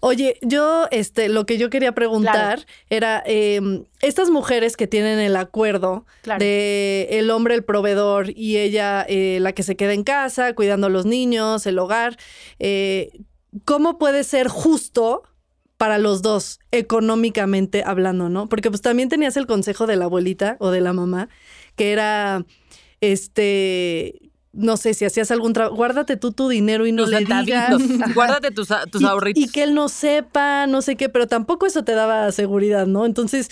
Oye, 0.00 0.36
yo, 0.42 0.86
este, 0.90 1.30
lo 1.30 1.46
que 1.46 1.56
yo 1.56 1.70
quería 1.70 1.92
preguntar 1.92 2.66
era, 2.90 3.22
eh, 3.24 3.84
estas 4.02 4.28
mujeres 4.28 4.76
que 4.76 4.86
tienen 4.86 5.18
el 5.18 5.34
acuerdo 5.34 6.04
Claro. 6.20 6.40
de 6.40 7.06
el 7.12 7.30
hombre 7.30 7.54
el 7.54 7.64
proveedor 7.64 8.28
y 8.36 8.58
ella 8.58 9.06
eh, 9.08 9.38
la 9.40 9.52
que 9.54 9.62
se 9.62 9.76
queda 9.76 9.94
en 9.94 10.04
casa, 10.04 10.54
cuidando 10.54 10.88
a 10.88 10.90
los 10.90 11.06
niños, 11.06 11.64
el 11.66 11.78
hogar, 11.78 12.18
eh, 12.58 13.12
¿cómo 13.64 13.96
puede 13.96 14.24
ser 14.24 14.48
justo 14.48 15.22
para 15.76 15.98
los 15.98 16.22
dos, 16.22 16.60
económicamente 16.70 17.82
hablando, 17.84 18.28
no? 18.28 18.48
Porque 18.48 18.70
pues 18.70 18.80
también 18.80 19.08
tenías 19.08 19.36
el 19.36 19.46
consejo 19.46 19.86
de 19.86 19.96
la 19.96 20.04
abuelita 20.06 20.56
o 20.60 20.70
de 20.70 20.80
la 20.80 20.92
mamá, 20.92 21.28
que 21.76 21.92
era, 21.92 22.44
este... 23.00 24.20
No 24.56 24.76
sé, 24.76 24.94
si 24.94 25.04
hacías 25.04 25.32
algún 25.32 25.52
trabajo, 25.52 25.74
guárdate 25.74 26.16
tú 26.16 26.30
tu 26.30 26.48
dinero 26.48 26.86
y 26.86 26.92
no 26.92 27.02
Tus 27.06 27.10
le 27.10 27.24
digas. 27.24 27.74
Guárdate 28.14 28.52
tus, 28.52 28.68
tus 28.92 29.02
Y- 29.02 29.04
ahorritos. 29.04 29.42
Y 29.42 29.48
que 29.48 29.64
él 29.64 29.74
no 29.74 29.88
sepa, 29.88 30.68
no 30.68 30.80
sé 30.80 30.94
qué, 30.94 31.08
pero 31.08 31.26
tampoco 31.26 31.66
eso 31.66 31.82
te 31.82 31.90
daba 31.92 32.30
seguridad, 32.30 32.86
¿no? 32.86 33.04
Entonces, 33.04 33.50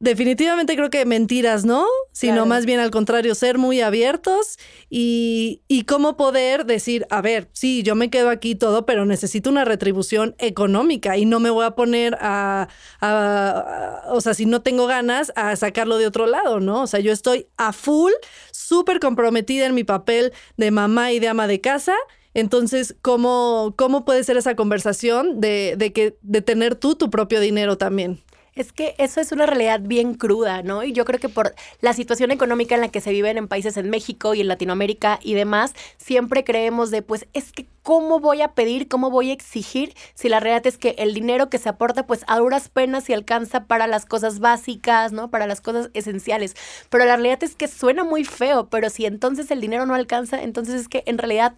definitivamente 0.00 0.74
creo 0.74 0.90
que 0.90 1.04
mentiras, 1.04 1.64
¿no? 1.64 1.86
Sino 2.12 2.32
Claro. 2.32 2.46
más 2.46 2.66
bien 2.66 2.80
al 2.80 2.90
contrario, 2.90 3.34
ser 3.34 3.58
muy 3.58 3.80
abiertos 3.82 4.56
y, 4.88 5.62
y 5.68 5.84
cómo 5.84 6.16
poder 6.16 6.64
decir, 6.66 7.06
a 7.10 7.20
ver, 7.20 7.48
sí, 7.52 7.82
yo 7.82 7.94
me 7.94 8.10
quedo 8.10 8.30
aquí 8.30 8.54
todo, 8.54 8.86
pero 8.86 9.04
necesito 9.06 9.50
una 9.50 9.64
retribución 9.64 10.34
económica 10.38 11.16
y 11.16 11.26
no 11.26 11.38
me 11.38 11.50
voy 11.50 11.64
a 11.66 11.72
poner 11.72 12.16
a, 12.20 12.68
a- 13.00 14.04
a- 14.08 14.12
o 14.12 14.20
sea, 14.20 14.34
si 14.34 14.46
no 14.46 14.62
tengo 14.62 14.86
ganas, 14.86 15.32
a 15.36 15.54
sacarlo 15.56 15.98
de 15.98 16.06
otro 16.06 16.26
lado, 16.26 16.60
¿no? 16.60 16.82
O 16.82 16.86
sea, 16.86 17.00
yo 17.00 17.12
estoy 17.12 17.46
a 17.56 17.72
full, 17.72 18.12
súper 18.50 19.00
comprometida 19.00 19.66
en 19.66 19.74
mi 19.74 19.84
papel 19.84 20.32
de 20.56 20.70
mamá 20.70 21.12
y 21.12 21.20
de 21.20 21.28
ama 21.28 21.46
de 21.46 21.60
casa. 21.60 21.94
Entonces, 22.32 22.94
¿cómo, 23.02 23.74
cómo 23.76 24.04
puede 24.04 24.24
ser 24.24 24.36
esa 24.36 24.54
conversación 24.56 25.40
de, 25.40 25.74
de 25.76 25.92
que, 25.92 26.16
de 26.22 26.40
tener 26.42 26.74
tú 26.76 26.94
tu 26.94 27.10
propio 27.10 27.40
dinero 27.40 27.76
también? 27.76 28.20
Es 28.60 28.74
que 28.74 28.94
eso 28.98 29.22
es 29.22 29.32
una 29.32 29.46
realidad 29.46 29.80
bien 29.80 30.12
cruda, 30.12 30.62
¿no? 30.62 30.84
Y 30.84 30.92
yo 30.92 31.06
creo 31.06 31.18
que 31.18 31.30
por 31.30 31.54
la 31.80 31.94
situación 31.94 32.30
económica 32.30 32.74
en 32.74 32.82
la 32.82 32.88
que 32.88 33.00
se 33.00 33.10
viven 33.10 33.38
en 33.38 33.48
países 33.48 33.78
en 33.78 33.88
México 33.88 34.34
y 34.34 34.42
en 34.42 34.48
Latinoamérica 34.48 35.18
y 35.22 35.32
demás, 35.32 35.72
siempre 35.96 36.44
creemos 36.44 36.90
de, 36.90 37.00
pues, 37.00 37.26
es 37.32 37.52
que 37.52 37.64
¿cómo 37.82 38.20
voy 38.20 38.42
a 38.42 38.52
pedir, 38.54 38.88
cómo 38.88 39.10
voy 39.10 39.30
a 39.30 39.32
exigir 39.32 39.94
si 40.14 40.28
la 40.28 40.40
realidad 40.40 40.66
es 40.66 40.78
que 40.78 40.94
el 40.98 41.14
dinero 41.14 41.50
que 41.50 41.58
se 41.58 41.68
aporta, 41.68 42.06
pues, 42.06 42.24
a 42.26 42.38
duras 42.38 42.68
penas 42.68 43.08
y 43.08 43.12
alcanza 43.12 43.64
para 43.64 43.86
las 43.86 44.06
cosas 44.06 44.38
básicas, 44.38 45.12
¿no? 45.12 45.30
Para 45.30 45.46
las 45.46 45.60
cosas 45.60 45.90
esenciales. 45.94 46.54
Pero 46.88 47.04
la 47.04 47.16
realidad 47.16 47.42
es 47.42 47.54
que 47.54 47.68
suena 47.68 48.04
muy 48.04 48.24
feo, 48.24 48.68
pero 48.68 48.90
si 48.90 49.06
entonces 49.06 49.50
el 49.50 49.60
dinero 49.60 49.86
no 49.86 49.94
alcanza, 49.94 50.42
entonces 50.42 50.74
es 50.82 50.88
que 50.88 51.02
en 51.06 51.18
realidad 51.18 51.54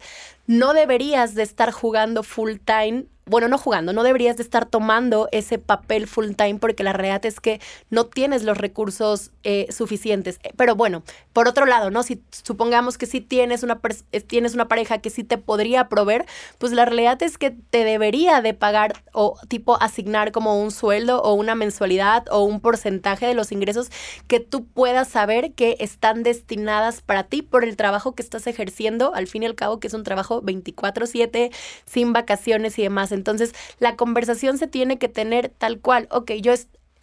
no 0.47 0.75
deberías 0.75 1.35
de 1.35 1.43
estar 1.43 1.71
jugando 1.73 2.23
full 2.23 2.57
time 2.65 3.07
bueno, 3.25 3.47
no 3.49 3.57
jugando, 3.57 3.93
no 3.93 4.03
deberías 4.03 4.37
de 4.37 4.43
estar 4.43 4.67
tomando 4.67 5.29
ese 5.31 5.59
papel 5.59 6.09
full 6.09 6.33
time 6.33 6.57
porque 6.57 6.83
la 6.83 6.93
realidad 6.93 7.25
es 7.25 7.39
que 7.39 7.61
no 7.89 8.07
tienes 8.07 8.43
los 8.43 8.59
recursos 8.59 9.31
eh, 9.45 9.69
suficientes. 9.71 10.41
Pero 10.57 10.75
bueno, 10.75 11.05
por 11.33 11.49
otro 11.49 11.67
lado, 11.67 11.91
¿no? 11.91 12.03
Si 12.03 12.23
supongamos 12.31 12.99
que 12.99 13.07
sí 13.07 13.21
tienes 13.21 13.63
una, 13.63 13.81
eh, 14.13 14.21
tienes 14.21 14.55
una 14.55 14.69
pareja 14.69 14.99
que 14.99 15.11
sí 15.11 15.25
te 15.25 15.39
podría 15.39 15.89
proveer, 15.89 16.27
pues 16.59 16.73
la 16.73 16.85
realidad 16.85 17.23
es 17.23 17.39
que 17.39 17.51
te 17.51 17.85
debería 17.85 18.41
de 18.43 18.55
pagar 18.55 19.03
o 19.13 19.37
tipo 19.49 19.81
asignar 19.83 20.33
como 20.33 20.61
un 20.63 20.71
sueldo 20.71 21.23
o 21.23 21.35
una 21.35 21.55
mensualidad 21.55 22.25
o 22.31 22.43
un 22.45 22.61
porcentaje 22.61 23.27
de 23.27 23.35
los 23.35 23.53
ingresos 23.53 23.91
que 24.27 24.41
tú 24.41 24.67
puedas 24.67 25.09
saber 25.09 25.53
que 25.55 25.77
están 25.81 26.23
destinadas 26.23 27.01
para 27.01 27.25
ti 27.25 27.43
por 27.43 27.65
el 27.65 27.77
trabajo 27.77 28.15
que 28.15 28.23
estás 28.23 28.47
ejerciendo, 28.47 29.15
al 29.15 29.27
fin 29.27 29.43
y 29.43 29.47
al 29.47 29.55
cabo 29.55 29.81
que 29.81 29.89
es 29.89 29.95
un 29.95 30.05
trabajo 30.05 30.43
24/7, 30.43 31.51
sin 31.87 32.13
vacaciones 32.13 32.79
y 32.79 32.83
demás. 32.83 33.13
Entonces, 33.13 33.55
la 33.79 33.97
conversación 33.97 34.59
se 34.59 34.67
tiene 34.67 34.99
que 34.99 35.09
tener 35.09 35.49
tal 35.49 35.81
cual, 35.81 36.09
ok, 36.11 36.33
yo 36.33 36.53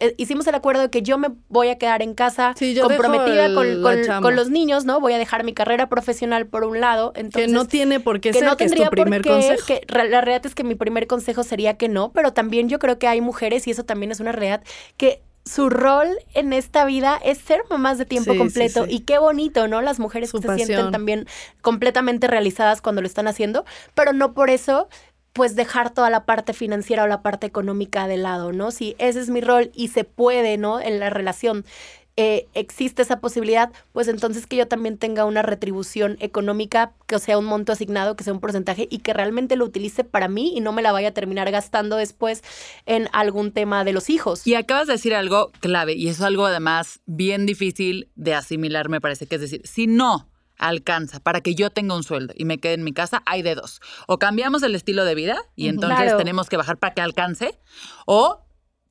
eh, 0.00 0.14
hicimos 0.18 0.46
el 0.46 0.54
acuerdo 0.54 0.82
de 0.82 0.90
que 0.90 1.02
yo 1.02 1.18
me 1.18 1.28
voy 1.48 1.68
a 1.68 1.78
quedar 1.78 2.02
en 2.02 2.14
casa 2.14 2.54
Sí, 2.56 2.74
comprometida 2.80 3.46
el- 3.46 4.20
con, 4.22 4.34
los 4.34 4.50
niños, 4.50 4.84
¿no? 4.84 5.00
Voy 5.00 5.12
a 5.12 5.18
dejar 5.18 5.44
mi 5.44 5.52
carrera 5.52 5.88
profesional 5.88 6.46
por 6.46 6.64
un 6.64 6.80
lado. 6.80 7.12
Entonces, 7.14 7.48
que 7.48 7.52
no 7.52 7.66
tiene 7.66 8.00
por 8.00 8.20
qué 8.20 8.30
que 8.32 8.38
ser, 8.40 8.48
no 8.48 8.56
que 8.56 8.64
es 8.64 8.74
tu 8.74 8.84
primer 8.90 9.22
qué, 9.22 9.28
consejo. 9.30 9.66
que 9.66 9.82
la 9.88 10.20
realidad 10.20 10.44
es 10.46 10.54
que 10.54 10.64
mi 10.64 10.74
primer 10.74 11.06
consejo 11.06 11.42
sería 11.44 11.76
que 11.76 11.88
no, 11.88 12.12
pero 12.12 12.32
también 12.32 12.68
yo 12.68 12.78
creo 12.78 12.98
que 12.98 13.06
hay 13.08 13.20
mujeres, 13.20 13.66
y 13.66 13.70
eso 13.70 13.84
también 13.84 14.10
es 14.10 14.20
una 14.20 14.32
realidad, 14.32 14.62
que 14.96 15.22
su 15.44 15.70
rol 15.70 16.08
en 16.34 16.52
esta 16.52 16.84
vida 16.84 17.18
es 17.24 17.38
ser 17.38 17.62
mamás 17.70 17.96
de 17.96 18.04
tiempo 18.04 18.32
Sí, 18.32 18.38
completo. 18.38 18.84
sí. 18.84 18.94
Y 18.94 19.00
qué 19.00 19.18
bonito, 19.18 19.68
¿no? 19.68 19.80
Las 19.80 19.98
mujeres 19.98 20.32
que 20.32 20.38
se 20.42 20.54
sienten 20.54 20.90
también 20.90 21.26
completamente 21.62 22.26
realizadas 22.26 22.82
cuando 22.82 23.00
lo 23.00 23.06
están 23.06 23.26
haciendo, 23.26 23.64
pero 23.94 24.12
no 24.12 24.34
por 24.34 24.50
eso 24.50 24.88
pues 25.32 25.54
dejar 25.56 25.92
toda 25.92 26.10
la 26.10 26.24
parte 26.24 26.52
financiera 26.52 27.04
o 27.04 27.06
la 27.06 27.22
parte 27.22 27.46
económica 27.46 28.06
de 28.06 28.16
lado, 28.16 28.52
¿no? 28.52 28.70
Si 28.70 28.96
ese 28.98 29.20
es 29.20 29.30
mi 29.30 29.40
rol 29.40 29.70
y 29.74 29.88
se 29.88 30.04
puede, 30.04 30.58
¿no? 30.58 30.80
En 30.80 30.98
la 30.98 31.10
relación 31.10 31.64
eh, 32.16 32.48
existe 32.52 33.00
esa 33.00 33.20
posibilidad, 33.20 33.72
pues 33.92 34.08
entonces 34.08 34.46
que 34.46 34.56
yo 34.56 34.68
también 34.68 34.98
tenga 34.98 35.24
una 35.24 35.40
retribución 35.40 36.18
económica, 36.20 36.92
que 37.06 37.18
sea 37.18 37.38
un 37.38 37.46
monto 37.46 37.72
asignado, 37.72 38.14
que 38.14 38.24
sea 38.24 38.34
un 38.34 38.40
porcentaje 38.40 38.88
y 38.90 38.98
que 38.98 39.14
realmente 39.14 39.56
lo 39.56 39.64
utilice 39.64 40.04
para 40.04 40.28
mí 40.28 40.52
y 40.54 40.60
no 40.60 40.72
me 40.72 40.82
la 40.82 40.92
vaya 40.92 41.08
a 41.08 41.12
terminar 41.12 41.50
gastando 41.50 41.96
después 41.96 42.42
en 42.84 43.08
algún 43.12 43.52
tema 43.52 43.84
de 43.84 43.92
los 43.92 44.10
hijos. 44.10 44.46
Y 44.46 44.54
acabas 44.54 44.88
de 44.88 44.94
decir 44.94 45.14
algo 45.14 45.50
clave, 45.60 45.94
y 45.94 46.08
eso 46.08 46.22
es 46.22 46.26
algo 46.26 46.44
además 46.44 47.00
bien 47.06 47.46
difícil 47.46 48.10
de 48.16 48.34
asimilar, 48.34 48.88
me 48.90 49.00
parece, 49.00 49.26
que 49.26 49.36
es 49.36 49.40
decir, 49.40 49.62
si 49.64 49.86
no 49.86 50.28
alcanza 50.60 51.20
para 51.20 51.40
que 51.40 51.54
yo 51.54 51.70
tenga 51.70 51.96
un 51.96 52.02
sueldo 52.04 52.34
y 52.36 52.44
me 52.44 52.58
quede 52.58 52.74
en 52.74 52.84
mi 52.84 52.92
casa, 52.92 53.22
hay 53.26 53.42
de 53.42 53.54
dos. 53.54 53.80
O 54.06 54.18
cambiamos 54.18 54.62
el 54.62 54.74
estilo 54.74 55.04
de 55.04 55.14
vida 55.14 55.38
y 55.56 55.68
entonces 55.68 55.98
Claro. 56.00 56.18
tenemos 56.18 56.48
que 56.48 56.56
bajar 56.56 56.78
para 56.78 56.94
que 56.94 57.00
alcance, 57.00 57.58
o 58.06 58.44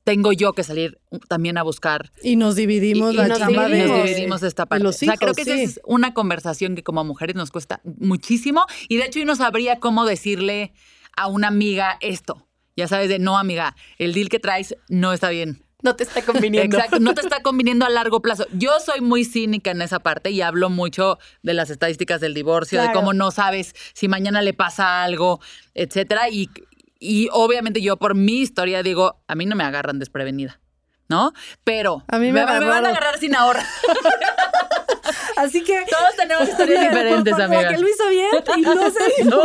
tengo 0.04 0.32
yo 0.32 0.52
que 0.54 0.64
salir 0.64 0.98
también 1.28 1.58
a 1.58 1.62
buscar 1.62 2.10
Y 2.22 2.36
nos 2.36 2.56
dividimos 2.56 3.12
y, 3.12 3.16
la 3.16 3.26
y 3.26 3.28
nos 3.28 3.38
chamba 3.38 3.68
de, 3.68 3.74
dividimos, 3.74 3.98
nos 3.98 4.06
dividimos 4.08 4.42
esta 4.42 4.62
de 4.64 4.66
parte. 4.66 4.84
los 4.84 4.96
o 4.96 4.98
sea, 4.98 5.14
creo 5.16 5.34
que 5.34 5.44
sí. 5.44 5.50
esa 5.50 5.62
es 5.62 5.80
una 5.84 6.14
conversación 6.14 6.74
que 6.74 6.82
como 6.82 7.04
mujeres 7.04 7.36
nos 7.36 7.50
cuesta 7.50 7.80
muchísimo 7.84 8.64
y 8.88 8.96
de 8.96 9.04
hecho 9.04 9.18
yo 9.20 9.26
no 9.26 9.36
sabría 9.36 9.78
cómo 9.78 10.04
decirle 10.06 10.72
a 11.16 11.26
una 11.28 11.48
amiga 11.48 11.98
esto. 12.00 12.46
Ya 12.76 12.88
sabes, 12.88 13.08
de 13.10 13.18
no, 13.18 13.36
amiga, 13.38 13.76
el 13.98 14.14
deal 14.14 14.28
que 14.30 14.38
traes 14.40 14.74
no 14.88 15.12
está 15.12 15.28
bien. 15.28 15.64
No 15.82 15.96
te 15.96 16.04
está 16.04 16.22
conviniendo. 16.22 16.76
Exacto, 16.76 17.00
no 17.00 17.14
te 17.14 17.20
está 17.22 17.42
conviniendo 17.42 17.86
a 17.86 17.88
largo 17.88 18.20
plazo. 18.20 18.46
Yo 18.52 18.72
soy 18.84 19.00
muy 19.00 19.24
cínica 19.24 19.70
en 19.70 19.82
esa 19.82 20.00
parte 20.00 20.30
y 20.30 20.42
hablo 20.42 20.70
mucho 20.70 21.18
de 21.42 21.54
las 21.54 21.70
estadísticas 21.70 22.20
del 22.20 22.34
divorcio, 22.34 22.82
de 22.82 22.92
cómo 22.92 23.12
no 23.12 23.30
sabes 23.30 23.74
si 23.94 24.08
mañana 24.08 24.42
le 24.42 24.52
pasa 24.52 25.02
algo, 25.02 25.40
etcétera. 25.74 26.28
Y, 26.28 26.50
y 26.98 27.28
obviamente 27.32 27.80
yo 27.80 27.96
por 27.96 28.14
mi 28.14 28.40
historia 28.40 28.82
digo, 28.82 29.22
a 29.26 29.34
mí 29.34 29.46
no 29.46 29.56
me 29.56 29.64
agarran 29.64 29.98
desprevenida, 29.98 30.60
¿no? 31.08 31.32
Pero 31.64 32.04
A 32.08 32.18
mí 32.18 32.26
me 32.32 32.44
me 32.44 32.44
van 32.44 32.86
a 32.86 32.88
agarrar 32.90 33.18
sin 33.18 33.34
ahorro. 33.34 33.60
Así 35.40 35.62
que 35.62 35.84
Todos 35.88 36.16
tenemos 36.16 36.48
historias 36.48 36.80
diferentes, 36.88 37.32
por- 37.32 37.32
por- 37.32 37.42
amiga. 37.42 37.62
Porque 37.62 37.78
lo 37.82 37.88
hizo 37.88 38.08
bien 38.08 38.28
y 38.56 38.60
no 38.62 38.90
se 38.90 39.24
No, 39.24 39.42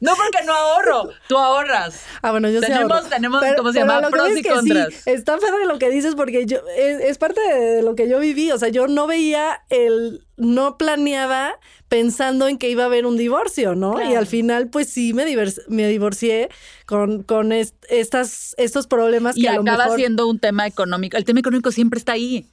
no 0.00 0.14
porque 0.16 0.44
no 0.46 0.52
ahorro, 0.52 1.10
tú 1.28 1.36
ahorras. 1.38 2.00
Ah, 2.22 2.30
bueno, 2.30 2.48
yo 2.50 2.60
sí 2.60 2.66
Tenemos- 2.66 2.92
ahorro. 2.92 3.08
tenemos, 3.08 3.42
¿cómo 3.56 3.72
se 3.72 3.78
llama? 3.80 4.00
lo 4.00 4.10
Pros 4.10 4.36
y 4.36 4.42
que 4.42 4.48
contras. 4.50 4.94
Sí, 4.94 5.00
está 5.10 5.36
padre 5.38 5.66
lo 5.66 5.78
que 5.78 5.90
dices 5.90 6.14
porque 6.14 6.46
yo 6.46 6.58
es, 6.76 7.00
es 7.00 7.18
parte 7.18 7.40
de 7.40 7.82
lo 7.82 7.94
que 7.94 8.08
yo 8.08 8.18
viví. 8.18 8.50
O 8.52 8.58
sea, 8.58 8.68
yo 8.68 8.86
no 8.86 9.06
veía 9.06 9.60
el... 9.70 10.24
No 10.38 10.76
planeaba 10.76 11.54
pensando 11.88 12.48
en 12.48 12.58
que 12.58 12.68
iba 12.68 12.82
a 12.82 12.86
haber 12.86 13.06
un 13.06 13.16
divorcio, 13.16 13.74
¿no? 13.76 14.02
Y 14.02 14.14
al 14.16 14.26
final, 14.26 14.68
pues 14.70 14.88
sí, 14.88 15.12
me, 15.12 15.24
divorcié 15.86 16.48
con, 16.86 17.22
con 17.22 17.52
est- 17.52 17.76
estas, 17.88 18.54
estos 18.58 18.86
problemas 18.88 19.34
que 19.34 19.42
Y 19.42 19.46
a 19.46 19.54
lo 19.54 19.60
acaba 19.60 19.84
mejor... 19.84 19.98
siendo 19.98 20.26
un 20.26 20.38
tema 20.40 20.66
económico. 20.66 21.16
El 21.16 21.24
tema 21.24 21.40
económico 21.40 21.70
siempre 21.70 21.98
está 21.98 22.12
ahí. 22.12 22.48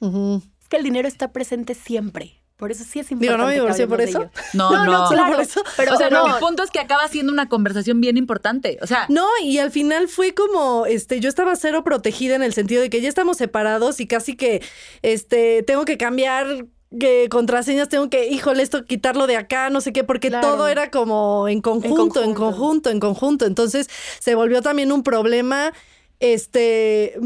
Es 0.62 0.68
que 0.68 0.78
el 0.78 0.84
dinero 0.84 1.08
está 1.08 1.32
presente 1.32 1.74
siempre. 1.74 2.39
Por 2.60 2.72
eso 2.72 2.84
sí 2.84 3.00
es 3.00 3.08
Digo, 3.08 3.22
importante. 3.22 3.42
¿no 3.42 3.48
me 3.48 3.54
divorcié 3.56 3.88
por 3.88 4.02
eso? 4.02 4.20
ello. 4.20 4.30
No, 4.54 4.70
No, 4.72 4.86
no. 4.86 4.92
no, 5.04 5.10
claro. 5.10 5.32
por 5.38 5.42
eso. 5.42 5.64
Pero 5.78 5.94
o 5.94 5.98
sea, 5.98 6.10
no, 6.10 6.28
mi 6.28 6.34
punto 6.42 6.62
es 6.62 6.70
que 6.72 6.80
acaba 6.80 7.08
siendo 7.08 7.32
una 7.32 7.48
conversación 7.48 8.02
bien 8.02 8.18
importante. 8.18 8.78
O 8.82 8.88
sea, 8.88 9.06
No, 9.08 9.26
y 9.42 9.60
al 9.60 9.72
final 9.72 10.10
fue 10.10 10.34
como, 10.34 10.86
este, 10.86 11.22
yo 11.22 11.30
estaba 11.30 11.56
cero 11.56 11.86
protegida 11.86 12.36
en 12.36 12.44
el 12.44 12.54
sentido 12.54 12.82
de 12.82 12.90
que 12.90 13.00
ya 13.00 13.08
estamos 13.08 13.38
separados 13.38 14.02
y 14.02 14.08
casi 14.08 14.36
que, 14.36 14.62
este, 15.04 15.64
tengo 15.64 15.86
que 15.86 15.98
cambiar 15.98 16.66
que 17.00 17.30
contraseñas, 17.30 17.88
tengo 17.88 18.10
que, 18.10 18.28
híjole, 18.30 18.64
esto 18.64 18.84
quitarlo 18.84 19.28
de 19.28 19.38
acá, 19.38 19.70
no 19.70 19.80
sé 19.80 19.94
qué, 19.94 20.04
porque 20.04 20.30
Claro. 20.30 20.48
todo 20.50 20.68
era 20.68 20.90
como 20.92 21.48
en 21.48 21.62
conjunto, 21.62 21.96
en 22.24 22.34
conjunto. 22.34 22.42
conjunto, 22.44 22.90
en 22.90 23.00
conjunto. 23.00 23.46
Entonces 23.46 23.88
se 24.20 24.34
volvió 24.36 24.62
también 24.64 24.92
un 24.92 25.04
problema. 25.04 25.72
Este 26.20 27.18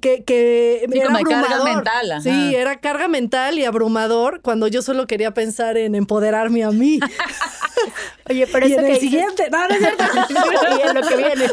que, 0.00 0.24
que 0.24 0.86
Sí, 0.90 0.98
era 0.98 1.06
como 1.08 1.18
carga 1.24 1.40
abrumador. 1.40 1.74
mental, 1.74 2.12
ajá. 2.12 2.20
Sí, 2.22 2.54
era 2.54 2.80
carga 2.80 3.06
mental 3.08 3.58
y 3.58 3.64
abrumador 3.66 4.40
cuando 4.40 4.66
yo 4.66 4.80
solo 4.80 5.06
quería 5.06 5.34
pensar 5.34 5.76
en 5.76 5.94
empoderarme 5.94 6.64
a 6.64 6.70
mí. 6.70 7.00
Oye, 8.30 8.46
pero 8.46 8.66
y 8.68 8.72
eso 8.72 8.80
en 8.80 8.86
que 8.86 8.92
el 8.92 8.98
dices- 8.98 9.10
siguiente. 9.10 9.48
No, 9.50 9.66
no 9.68 9.74
es 9.74 9.78
cierto. 9.78 10.04
y 10.78 10.88
en 10.88 10.94
lo 10.94 11.06
que 11.06 11.16
viene. 11.16 11.44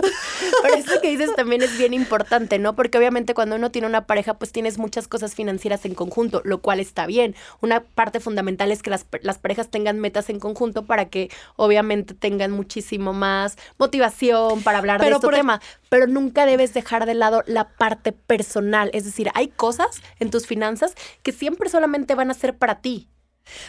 Pero 0.62 0.76
eso 0.76 1.02
que 1.02 1.10
dices 1.10 1.32
también 1.36 1.62
es 1.62 1.78
bien 1.78 1.94
importante, 1.94 2.60
¿no? 2.60 2.76
Porque 2.76 2.98
obviamente 2.98 3.34
cuando 3.34 3.56
uno 3.58 3.72
tiene 3.72 3.88
una 3.88 4.06
pareja, 4.06 4.36
pues 4.36 4.52
tienes 4.52 4.78
muchas 4.78 5.08
cosas 5.08 5.36
financieras 5.36 5.84
en 5.86 5.94
conjunto, 5.96 6.42
lo 6.46 6.60
cual 6.62 6.80
está 6.80 7.06
bien. 7.06 7.36
Una 7.62 7.82
parte 7.82 8.20
fundamental 8.20 8.72
es 8.72 8.82
que 8.82 8.90
las, 8.90 9.06
las 9.22 9.38
parejas 9.40 9.70
tengan 9.70 10.00
metas 10.00 10.30
en 10.30 10.40
conjunto 10.40 10.86
para 10.86 11.06
que 11.10 11.30
obviamente 11.58 12.14
tengan 12.14 12.52
muchísimo 12.52 13.12
más 13.14 13.58
motivación 13.78 14.62
para 14.64 14.78
hablar 14.80 15.00
Pero 15.00 15.10
de 15.10 15.16
este 15.16 15.28
por 15.28 15.34
tema. 15.36 15.62
Pero 15.90 16.08
nunca 16.08 16.46
debes 16.46 16.74
dejar 16.78 17.06
de 17.06 17.14
lado 17.14 17.44
la 17.48 17.70
parte 17.78 18.12
personal. 18.12 18.90
Es 18.94 19.06
decir, 19.06 19.30
hay 19.34 19.50
cosas 19.50 20.02
en 20.20 20.30
tus 20.32 20.48
finanzas 20.48 20.94
que 21.24 21.32
siempre 21.32 21.70
solamente 21.70 22.16
van 22.16 22.32
a 22.32 22.34
ser 22.34 22.58
para 22.58 22.82
ti. 22.82 23.10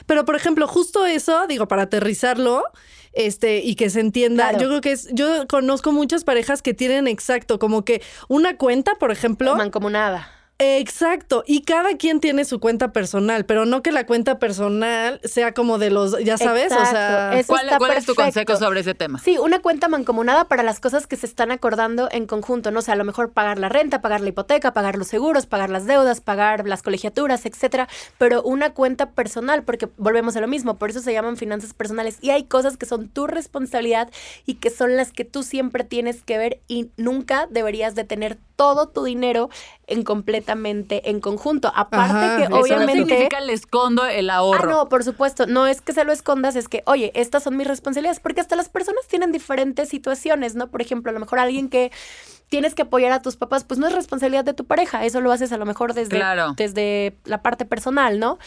Pero, 0.07 0.25
por 0.25 0.35
ejemplo, 0.37 0.67
justo 0.67 1.07
eso, 1.07 1.47
digo, 1.47 1.69
para 1.69 1.83
aterrizarlo, 1.83 2.65
este, 3.13 3.59
y 3.59 3.75
que 3.77 3.91
se 3.91 4.01
entienda, 4.01 4.51
Claro. 4.51 4.61
yo 4.63 4.69
creo 4.69 4.81
que 4.81 4.93
es, 4.93 5.09
yo 5.13 5.47
conozco 5.49 5.93
muchas 5.93 6.25
parejas 6.25 6.63
que 6.63 6.75
tienen 6.75 7.07
exacto, 7.07 7.59
como 7.59 7.85
que 7.85 8.03
una 8.29 8.57
cuenta, 8.57 8.97
por 8.97 9.11
ejemplo, 9.13 9.55
Mancomunada. 9.57 10.31
Exacto, 10.61 11.45
y 11.47 11.63
cada 11.63 11.97
quien 11.97 12.19
tiene 12.19 12.45
su 12.45 12.59
cuenta 12.59 12.93
personal, 12.93 13.45
pero 13.45 13.65
no 13.65 13.81
que 13.81 13.93
la 13.93 14.07
cuenta 14.07 14.41
personal 14.41 15.21
sea 15.23 15.55
como 15.55 15.79
de 15.79 15.91
los, 15.91 16.19
ya 16.25 16.37
sabes, 16.37 16.73
o 16.73 16.85
sea, 16.85 17.39
eso 17.39 17.53
¿Cuál, 17.53 17.67
está 17.67 17.79
cuál 17.79 17.93
es 17.93 18.05
tu 18.05 18.17
consejo 18.17 18.57
sobre 18.57 18.81
ese 18.81 18.93
tema? 18.93 19.21
Sí, 19.21 19.39
una 19.39 19.61
cuenta 19.61 19.87
mancomunada 19.87 20.47
para 20.49 20.65
las 20.65 20.81
cosas 20.81 21.07
que 21.07 21.15
se 21.15 21.27
están 21.27 21.53
acordando 21.53 22.09
en 22.11 22.27
conjunto, 22.27 22.73
¿no? 22.73 22.81
O 22.81 22.83
sea, 22.83 22.95
a 22.95 22.97
lo 22.97 23.05
mejor 23.05 23.31
pagar 23.31 23.61
la 23.61 23.69
renta, 23.69 24.01
pagar 24.01 24.21
la 24.21 24.31
hipoteca, 24.31 24.73
pagar 24.73 24.97
los 24.97 25.07
seguros, 25.07 25.47
pagar 25.47 25.71
las 25.71 25.87
deudas, 25.87 26.21
pagar 26.21 26.67
las 26.67 26.83
colegiaturas, 26.83 27.47
etcétera, 27.47 27.89
pero 28.19 28.43
una 28.43 28.75
cuenta 28.75 29.11
personal, 29.11 29.63
porque 29.63 29.89
volvemos 29.97 30.35
a 30.35 30.41
lo 30.41 30.49
mismo, 30.49 30.77
por 30.77 30.91
eso 30.91 30.99
se 30.99 31.13
llaman 31.13 31.37
finanzas 31.37 31.73
personales 31.73 32.19
y 32.21 32.31
hay 32.31 32.43
cosas 32.43 32.77
que 32.77 32.87
son 32.87 33.09
tu 33.09 33.29
responsabilidad 33.29 34.11
y 34.45 34.55
que 34.55 34.71
son 34.71 34.97
las 34.97 35.13
que 35.13 35.25
tú 35.25 35.45
siempre 35.45 35.85
tienes 35.85 36.25
que 36.25 36.37
ver 36.37 36.61
y 36.67 36.91
nunca 36.97 37.47
deberías 37.49 37.95
de 37.95 38.03
tener 38.03 38.39
todo 38.57 38.89
tu 38.89 39.05
dinero 39.05 39.51
en 39.89 40.03
completamente 40.05 41.11
en 41.11 41.21
conjunto. 41.21 41.73
Aparte 41.75 42.13
Ajá, 42.15 42.37
que 42.37 42.43
eso 42.45 42.51
no 42.51 42.57
Eso 42.59 42.69
no 42.77 42.77
obviamente 42.83 43.09
significa 43.09 43.41
le 43.41 43.53
escondo 43.55 44.05
el 44.07 44.31
Ah, 44.31 44.37
ahorro. 44.37 44.71
no, 44.71 44.89
por 44.89 45.03
supuesto. 45.03 45.47
No 45.47 45.67
es 45.67 45.81
que 45.81 45.93
se 45.93 46.05
lo 46.05 46.13
escondas, 46.13 46.55
es 46.57 46.69
que, 46.69 46.83
oye, 46.87 47.11
estas 47.15 47.43
son 47.43 47.57
mis 47.57 47.67
responsabilidades, 47.67 48.21
porque 48.21 48.41
hasta 48.41 48.55
las 48.57 48.69
personas 48.69 49.07
tienen 49.09 49.33
diferentes 49.33 49.89
situaciones, 49.89 50.55
¿no? 50.55 50.69
Por 50.71 50.83
ejemplo, 50.83 51.11
a 51.11 51.13
lo 51.15 51.21
mejor 51.21 51.39
alguien 51.39 51.69
que 51.69 51.91
tienes 52.49 52.75
que 52.75 52.83
apoyar 52.83 53.13
a 53.13 53.21
tus 53.23 53.37
papás, 53.37 53.65
pues 53.65 53.79
no 53.79 53.87
es 53.87 53.93
responsabilidad 53.95 54.45
de 54.45 54.55
tu 54.55 54.65
pareja, 54.65 55.05
eso 55.05 55.21
lo 55.21 55.33
haces 55.33 55.53
a 55.53 55.59
lo 55.59 55.67
mejor 55.67 55.93
desde, 55.95 56.17
Claro. 56.17 56.55
desde 56.57 57.17
la 57.25 57.43
parte 57.43 57.65
personal, 57.67 58.19
¿no? 58.19 58.39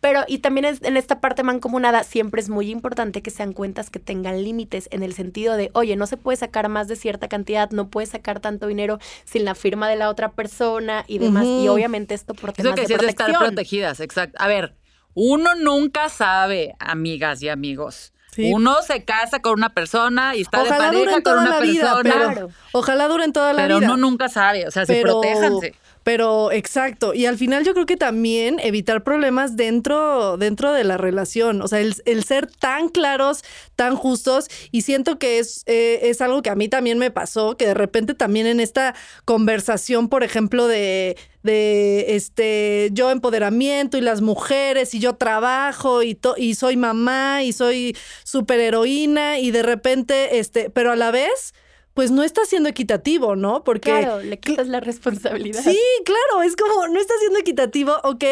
Pero, 0.00 0.24
y 0.26 0.38
también 0.38 0.64
es- 0.64 0.82
en 0.82 0.96
esta 0.96 1.20
parte 1.20 1.42
mancomunada 1.42 2.02
siempre 2.04 2.40
es 2.40 2.48
muy 2.48 2.70
importante 2.70 3.22
que 3.22 3.30
sean 3.30 3.52
cuentas 3.52 3.90
que 3.90 3.98
tengan 3.98 4.42
límites 4.42 4.88
en 4.92 5.02
el 5.02 5.12
sentido 5.12 5.56
de, 5.56 5.70
oye, 5.74 5.94
no 5.96 6.06
se 6.06 6.16
puede 6.16 6.36
sacar 6.36 6.68
más 6.70 6.88
de 6.88 6.96
cierta 6.96 7.28
cantidad, 7.28 7.70
no 7.70 7.88
puedes 7.88 8.08
sacar 8.10 8.40
tanto 8.40 8.66
dinero 8.66 8.98
sin 9.24 9.44
la 9.44 9.54
firma 9.54 9.88
de 9.88 9.96
la 9.96 10.08
otra 10.08 10.32
persona 10.32 11.04
y 11.06 11.18
demás. 11.18 11.44
Y 11.44 11.68
obviamente 11.68 12.14
esto 12.14 12.32
por 12.34 12.50
Eso 12.50 12.56
temas 12.62 12.74
que 12.74 12.80
de 12.80 12.82
decías 12.86 13.00
de 13.02 13.08
estar 13.08 13.32
protegidas, 13.38 14.00
exacto. 14.00 14.36
A 14.40 14.48
ver, 14.48 14.74
uno 15.12 15.54
nunca 15.56 16.08
sabe, 16.08 16.74
amigas 16.78 17.42
y 17.42 17.48
amigos. 17.50 18.14
Sí. 18.32 18.52
Uno 18.52 18.76
se 18.82 19.04
casa 19.04 19.40
con 19.40 19.54
una 19.54 19.70
persona 19.70 20.36
y 20.36 20.42
está 20.42 20.62
ojalá 20.62 20.90
de 20.90 20.98
pareja 20.98 21.22
con 21.22 21.38
una 21.38 21.50
la 21.50 21.60
vida, 21.60 21.94
persona. 21.96 22.02
pero 22.02 22.32
Claro. 22.32 22.50
ojalá 22.72 23.08
duren 23.08 23.32
toda 23.32 23.52
la 23.52 23.62
pero 23.62 23.78
vida. 23.80 23.88
uno 23.92 23.96
nunca 23.96 24.28
sabe, 24.28 24.66
o 24.66 24.70
sea, 24.70 24.86
sí, 24.86 24.98
protéjanse. 25.02 25.74
Pero 26.10 26.50
exacto, 26.50 27.14
y 27.14 27.26
al 27.26 27.38
final 27.38 27.62
yo 27.64 27.72
creo 27.72 27.86
que 27.86 27.96
también 27.96 28.58
evitar 28.58 29.04
problemas 29.04 29.54
dentro, 29.54 30.36
dentro 30.38 30.72
de 30.72 30.82
la 30.82 30.96
relación, 30.96 31.62
o 31.62 31.68
sea, 31.68 31.78
el, 31.78 32.24
ser 32.24 32.48
tan 32.48 32.88
claros, 32.88 33.44
tan 33.76 33.94
justos, 33.94 34.48
y 34.72 34.82
siento 34.82 35.20
que 35.20 35.38
es, 35.38 35.62
eh, 35.66 36.00
es 36.10 36.20
algo 36.20 36.42
que 36.42 36.50
a 36.50 36.56
mí 36.56 36.68
también 36.68 36.98
me 36.98 37.12
pasó, 37.12 37.56
que 37.56 37.64
de 37.66 37.74
repente 37.74 38.14
también 38.14 38.48
en 38.48 38.58
esta 38.58 38.96
conversación, 39.24 40.08
por 40.08 40.24
ejemplo, 40.24 40.66
de, 40.66 41.16
de 41.44 42.16
este, 42.16 42.88
yo 42.92 43.12
empoderamiento 43.12 43.96
y 43.96 44.00
las 44.00 44.20
mujeres, 44.20 44.92
y 44.94 44.98
yo 44.98 45.14
trabajo, 45.14 46.02
y, 46.02 46.16
to- 46.16 46.34
y 46.36 46.56
soy 46.56 46.76
mamá, 46.76 47.44
y 47.44 47.52
soy 47.52 47.96
superheroína, 48.24 49.38
y 49.38 49.52
de 49.52 49.62
repente, 49.62 50.40
este, 50.40 50.70
pero 50.70 50.90
a 50.90 50.96
la 50.96 51.12
vez... 51.12 51.54
Pues 51.94 52.10
no 52.10 52.22
está 52.22 52.44
siendo 52.44 52.68
equitativo, 52.68 53.34
¿no? 53.36 53.64
Porque 53.64 53.90
Claro, 53.90 54.20
le 54.22 54.38
quitas 54.38 54.68
la 54.68 54.78
responsabilidad. 54.80 55.60
Sí, 55.62 55.78
claro, 56.04 56.42
es 56.44 56.54
como, 56.56 56.86
no 56.88 57.00
está 57.00 57.14
siendo 57.18 57.38
equitativo, 57.40 57.94
ok, 58.04 58.24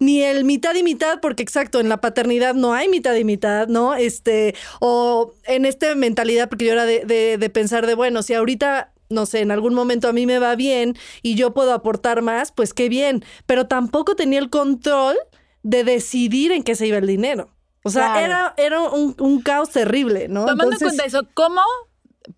ni 0.00 0.22
el 0.22 0.44
mitad 0.44 0.74
y 0.74 0.82
mitad, 0.82 1.20
porque 1.20 1.42
exacto, 1.42 1.80
en 1.80 1.88
la 1.88 2.00
paternidad 2.00 2.54
no 2.54 2.74
hay 2.74 2.88
mitad 2.88 3.14
y 3.14 3.24
mitad, 3.24 3.68
¿no? 3.68 3.94
Este, 3.94 4.54
o 4.80 5.32
en 5.44 5.64
esta 5.64 5.94
mentalidad, 5.94 6.48
porque 6.50 6.66
yo 6.66 6.72
era 6.72 6.84
de, 6.84 7.04
de, 7.06 7.38
de 7.38 7.50
pensar 7.50 7.86
de, 7.86 7.94
bueno, 7.94 8.22
si 8.22 8.34
ahorita 8.34 8.92
no 9.08 9.24
sé, 9.24 9.38
en 9.40 9.52
algún 9.52 9.72
momento 9.72 10.08
a 10.08 10.12
mí 10.12 10.26
me 10.26 10.40
va 10.40 10.56
bien 10.56 10.96
y 11.22 11.36
yo 11.36 11.54
puedo 11.54 11.72
aportar 11.72 12.22
más, 12.22 12.50
pues 12.50 12.74
qué 12.74 12.88
bien, 12.88 13.24
pero 13.46 13.68
tampoco 13.68 14.16
tenía 14.16 14.40
el 14.40 14.50
control 14.50 15.16
de 15.62 15.84
decidir 15.84 16.50
en 16.50 16.64
qué 16.64 16.74
se 16.74 16.88
iba 16.88 16.98
el 16.98 17.06
dinero. 17.06 17.48
O 17.84 17.90
sea, 17.90 18.14
Claro. 18.14 18.26
era, 18.26 18.54
era 18.56 18.80
un, 18.82 19.14
un 19.20 19.40
caos 19.42 19.70
terrible, 19.70 20.26
¿no? 20.26 20.40
Tomando 20.40 20.64
Entonces- 20.64 20.82
en 20.82 20.88
cuenta 20.98 21.04
eso, 21.04 21.28
¿cómo 21.34 21.60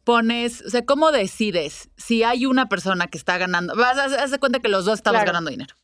pones, 0.05 0.63
o 0.63 0.71
sea, 0.71 0.85
cómo 0.85 1.13
decides 1.13 1.89
si 1.97 2.23
hay 2.23 2.47
una 2.47 2.69
persona 2.69 3.07
que 3.09 3.19
está 3.19 3.39
ganando? 3.39 3.75
Vas 3.77 3.99
a 3.99 4.27
de 4.27 4.39
cuenta 4.39 4.61
que 4.61 4.69
los 4.69 4.85
dos 4.85 4.95
estamos 4.99 5.19
Claro. 5.19 5.29
ganando 5.33 5.51
dinero. 5.51 5.75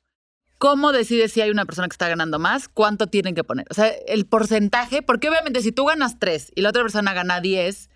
¿Cómo 0.59 0.93
decides 0.93 1.33
si 1.33 1.41
hay 1.41 1.51
una 1.51 1.65
persona 1.67 1.89
que 1.89 1.95
está 1.95 2.09
ganando 2.09 2.39
más? 2.39 2.69
¿Cuánto 2.69 3.07
tienen 3.09 3.35
que 3.35 3.45
poner? 3.45 3.67
O 3.71 3.75
sea, 3.75 3.89
el 4.07 4.25
porcentaje, 4.25 5.03
porque 5.03 5.29
obviamente 5.29 5.61
si 5.63 5.73
tú 5.73 5.85
ganas 5.85 6.19
3 6.19 6.53
y 6.55 6.63
la 6.63 6.71
otra 6.71 6.83
persona 6.83 7.13
gana 7.13 7.41
10, 7.41 7.91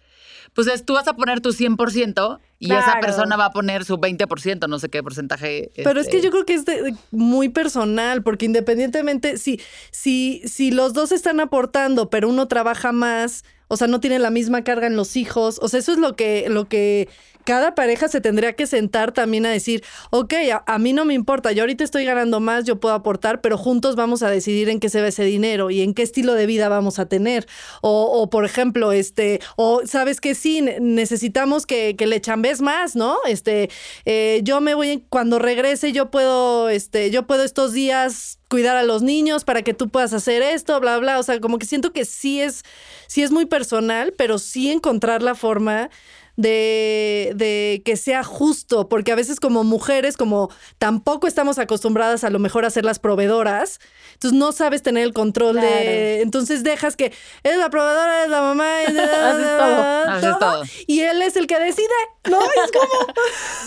pues 0.55 0.67
es, 0.67 0.85
tú 0.85 0.95
vas 0.95 1.07
a 1.07 1.15
poner 1.15 1.41
tu 1.41 1.53
100% 1.53 2.41
y 2.59 2.73
esa 2.73 2.99
persona 3.01 3.37
va 3.37 3.47
a 3.47 3.51
poner 3.53 3.85
su 3.85 3.99
20%, 3.99 4.67
no 4.69 4.79
sé 4.79 4.89
qué 4.89 5.03
porcentaje. 5.03 5.71
Pero 5.77 6.01
es 6.01 6.09
que 6.09 6.21
yo 6.21 6.31
creo 6.31 6.45
que 6.45 6.55
es 6.55 6.65
de- 6.65 6.83
de- 6.83 6.95
muy 7.11 7.49
personal, 7.49 8.23
porque 8.23 8.47
independientemente, 8.47 9.37
si, 9.39 9.61
si, 9.93 10.43
si 10.47 10.71
los 10.71 10.95
dos 10.95 11.13
están 11.13 11.39
aportando, 11.41 12.11
pero 12.11 12.29
uno 12.29 12.49
trabaja 12.49 12.93
más, 12.93 13.45
o 13.69 13.77
sea, 13.77 13.87
no 13.87 14.01
tiene 14.01 14.19
la 14.19 14.31
misma 14.31 14.65
carga 14.65 14.87
en 14.87 14.97
los 14.97 15.17
hijos, 15.17 15.59
o 15.63 15.69
sea, 15.69 15.81
eso 15.81 15.93
es 15.93 15.99
lo 15.99 16.17
que, 16.17 16.49
lo 16.49 16.69
que 16.69 17.09
cada 17.49 17.75
pareja 17.75 18.09
se 18.09 18.21
tendría 18.21 18.53
que 18.53 18.67
sentar 18.67 19.13
también 19.13 19.47
a 19.47 19.51
decir, 19.51 19.83
ok, 20.11 20.35
a, 20.67 20.79
mí 20.79 20.93
no 20.93 21.07
me 21.07 21.15
importa, 21.15 21.51
yo 21.51 21.63
ahorita 21.63 21.83
estoy 21.83 22.05
ganando 22.05 22.41
más, 22.41 22.65
yo 22.65 22.79
puedo 22.79 22.95
aportar, 22.95 23.41
pero 23.41 23.57
juntos 23.57 23.97
vamos 23.97 24.23
a 24.23 24.29
decidir 24.29 24.69
en 24.69 24.81
qué 24.81 24.91
se 24.91 25.01
va 25.01 25.09
ese 25.09 25.25
dinero 25.25 25.71
y 25.71 25.81
en 25.81 25.95
qué 25.95 26.03
estilo 26.03 26.35
de 26.35 26.45
vida 26.45 26.69
vamos 26.69 26.99
a 26.99 27.07
tener. 27.07 27.47
O, 27.81 28.21
o 28.21 28.29
por 28.29 28.45
ejemplo, 28.45 28.93
este, 28.93 29.41
o 29.57 29.81
sabes 29.87 30.21
que 30.21 30.35
sí, 30.35 30.61
ne- 30.61 30.79
necesitamos 30.79 31.65
que, 31.65 31.97
le 31.99 32.21
chambes 32.21 32.61
más, 32.61 32.97
¿no? 32.97 33.17
Este, 33.27 33.71
eh, 34.05 34.41
yo 34.45 34.61
me 34.61 34.75
voy, 34.75 35.07
cuando 35.09 35.39
regrese, 35.39 35.93
yo 35.93 36.11
puedo, 36.11 36.69
este, 36.69 37.11
yo 37.11 37.27
puedo 37.27 37.45
estos 37.45 37.73
días 37.73 38.38
cuidar 38.49 38.77
a 38.77 38.83
los 38.83 39.03
niños 39.03 39.45
para 39.45 39.63
que 39.63 39.75
tú 39.75 39.89
puedas 39.89 40.13
hacer 40.13 40.43
esto, 40.43 40.79
bla, 40.81 40.99
bla. 40.99 41.19
O 41.19 41.23
sea, 41.23 41.41
como 41.41 41.59
que 41.59 41.67
siento 41.67 41.93
que 41.93 42.05
sí 42.05 42.41
es, 42.41 42.65
sí 43.07 43.23
es 43.23 43.31
muy 43.31 43.47
personal, 43.47 44.15
pero 44.17 44.39
sí 44.39 44.71
encontrar 44.71 45.23
la 45.23 45.35
forma 45.35 45.91
de, 46.39 47.33
de 47.35 47.83
que 47.85 47.97
sea 47.97 48.23
justo, 48.23 48.89
porque 48.89 49.11
a 49.11 49.17
veces 49.17 49.41
como 49.41 49.65
mujeres, 49.65 50.17
como 50.17 50.51
tampoco 50.79 51.27
estamos 51.27 51.59
acostumbradas 51.59 52.23
a 52.23 52.31
lo 52.31 52.39
mejor 52.39 52.65
a 52.65 52.71
ser 52.71 52.85
las 52.85 53.01
proveedoras, 53.01 53.81
entonces 54.15 54.39
no 54.39 54.53
sabes 54.53 54.83
tener 54.85 55.03
el 55.03 55.13
control 55.13 55.57
de... 55.61 56.21
Entonces 56.23 56.63
dejas 56.63 56.95
que 56.95 57.13
eres 57.43 57.59
la 57.59 57.71
proveedora, 57.71 58.21
eres 58.21 58.31
la 58.31 58.41
mamá, 58.41 58.83
es- 58.85 58.89
Haces 58.99 59.57
todo. 59.59 59.83
Haces 60.09 60.39
todo. 60.39 60.63
y 60.87 61.01
él 61.01 61.23
es 61.23 61.35
el 61.35 61.49
que 61.49 61.59
decide, 61.59 61.89
¿no? 62.31 62.39
Es 62.41 62.71
como... 62.73 63.13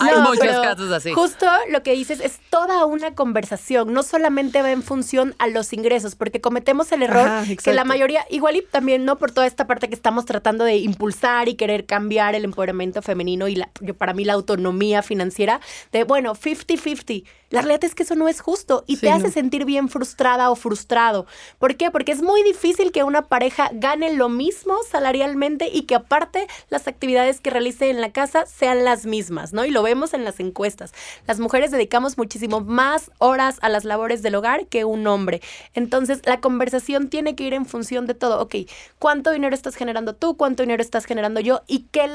Hay 0.00 0.14
No, 0.14 0.30
muchos 0.30 0.46
casos 0.46 0.90
así. 0.92 1.12
Justo 1.12 1.46
lo 1.68 1.82
que 1.82 1.92
dices 1.92 2.20
es 2.20 2.38
toda 2.48 2.86
una 2.86 3.14
conversación, 3.14 3.92
no 3.92 4.02
solamente 4.02 4.62
va 4.62 4.70
en 4.72 4.82
función 4.82 5.34
a 5.38 5.46
los 5.46 5.74
ingresos, 5.74 6.14
porque 6.14 6.40
cometemos 6.40 6.90
el 6.92 7.02
error 7.02 7.28
Ajá, 7.28 7.44
que 7.62 7.74
la 7.74 7.84
mayoría, 7.84 8.24
igual 8.30 8.56
y 8.56 8.62
también 8.62 9.04
no 9.04 9.18
por 9.18 9.30
toda 9.30 9.46
esta 9.46 9.66
parte 9.66 9.88
que 9.90 9.94
estamos 9.94 10.24
tratando 10.24 10.64
de 10.64 10.76
impulsar 10.76 11.50
y 11.50 11.54
querer 11.54 11.84
cambiar 11.84 12.34
el 12.34 12.44
empoderamiento 12.44 12.61
femenino 13.02 13.48
y 13.48 13.56
la, 13.56 13.70
para 13.98 14.14
mí 14.14 14.24
la 14.24 14.34
autonomía 14.34 15.02
financiera, 15.02 15.60
de 15.92 16.04
bueno, 16.04 16.34
50-50. 16.34 17.24
La 17.50 17.60
realidad 17.60 17.84
es 17.84 17.94
que 17.94 18.04
eso 18.04 18.14
no 18.14 18.28
es 18.28 18.40
justo 18.40 18.82
y 18.86 18.96
Sí, 18.96 19.02
te 19.02 19.10
hace 19.10 19.26
no. 19.26 19.30
sentir 19.30 19.66
bien 19.66 19.90
frustrada 19.90 20.50
o 20.50 20.56
frustrado. 20.56 21.26
¿Por 21.58 21.76
qué? 21.76 21.90
Porque 21.90 22.12
es 22.12 22.22
muy 22.22 22.42
difícil 22.42 22.92
que 22.92 23.02
una 23.02 23.28
pareja 23.28 23.68
gane 23.74 24.14
lo 24.14 24.30
mismo 24.30 24.74
salarialmente 24.90 25.68
y 25.70 25.82
que 25.82 25.94
aparte 25.96 26.46
las 26.70 26.88
actividades 26.88 27.40
que 27.40 27.50
realice 27.50 27.90
en 27.90 28.00
la 28.00 28.10
casa 28.10 28.46
sean 28.46 28.84
las 28.84 29.04
mismas, 29.04 29.52
¿no? 29.52 29.66
Y 29.66 29.70
lo 29.70 29.82
vemos 29.82 30.14
en 30.14 30.24
las 30.24 30.40
encuestas. 30.40 30.94
Las 31.26 31.40
mujeres 31.40 31.70
dedicamos 31.70 32.16
muchísimo 32.16 32.60
más 32.60 33.10
horas 33.18 33.58
a 33.60 33.68
las 33.68 33.84
labores 33.84 34.22
del 34.22 34.34
hogar 34.34 34.66
que 34.68 34.86
un 34.86 35.06
hombre. 35.06 35.42
Entonces, 35.74 36.20
la 36.24 36.40
conversación 36.40 37.08
tiene 37.10 37.34
que 37.36 37.44
ir 37.44 37.52
en 37.52 37.66
función 37.66 38.06
de 38.06 38.14
todo. 38.14 38.40
Ok, 38.40 38.54
¿cuánto 38.98 39.30
dinero 39.30 39.54
estás 39.54 39.74
generando 39.76 40.14
tú? 40.14 40.38
¿Cuánto 40.38 40.62
dinero 40.62 40.82
estás 40.82 41.04
generando 41.04 41.40
yo? 41.40 41.60
¿Y 41.66 41.80
qué 41.92 42.06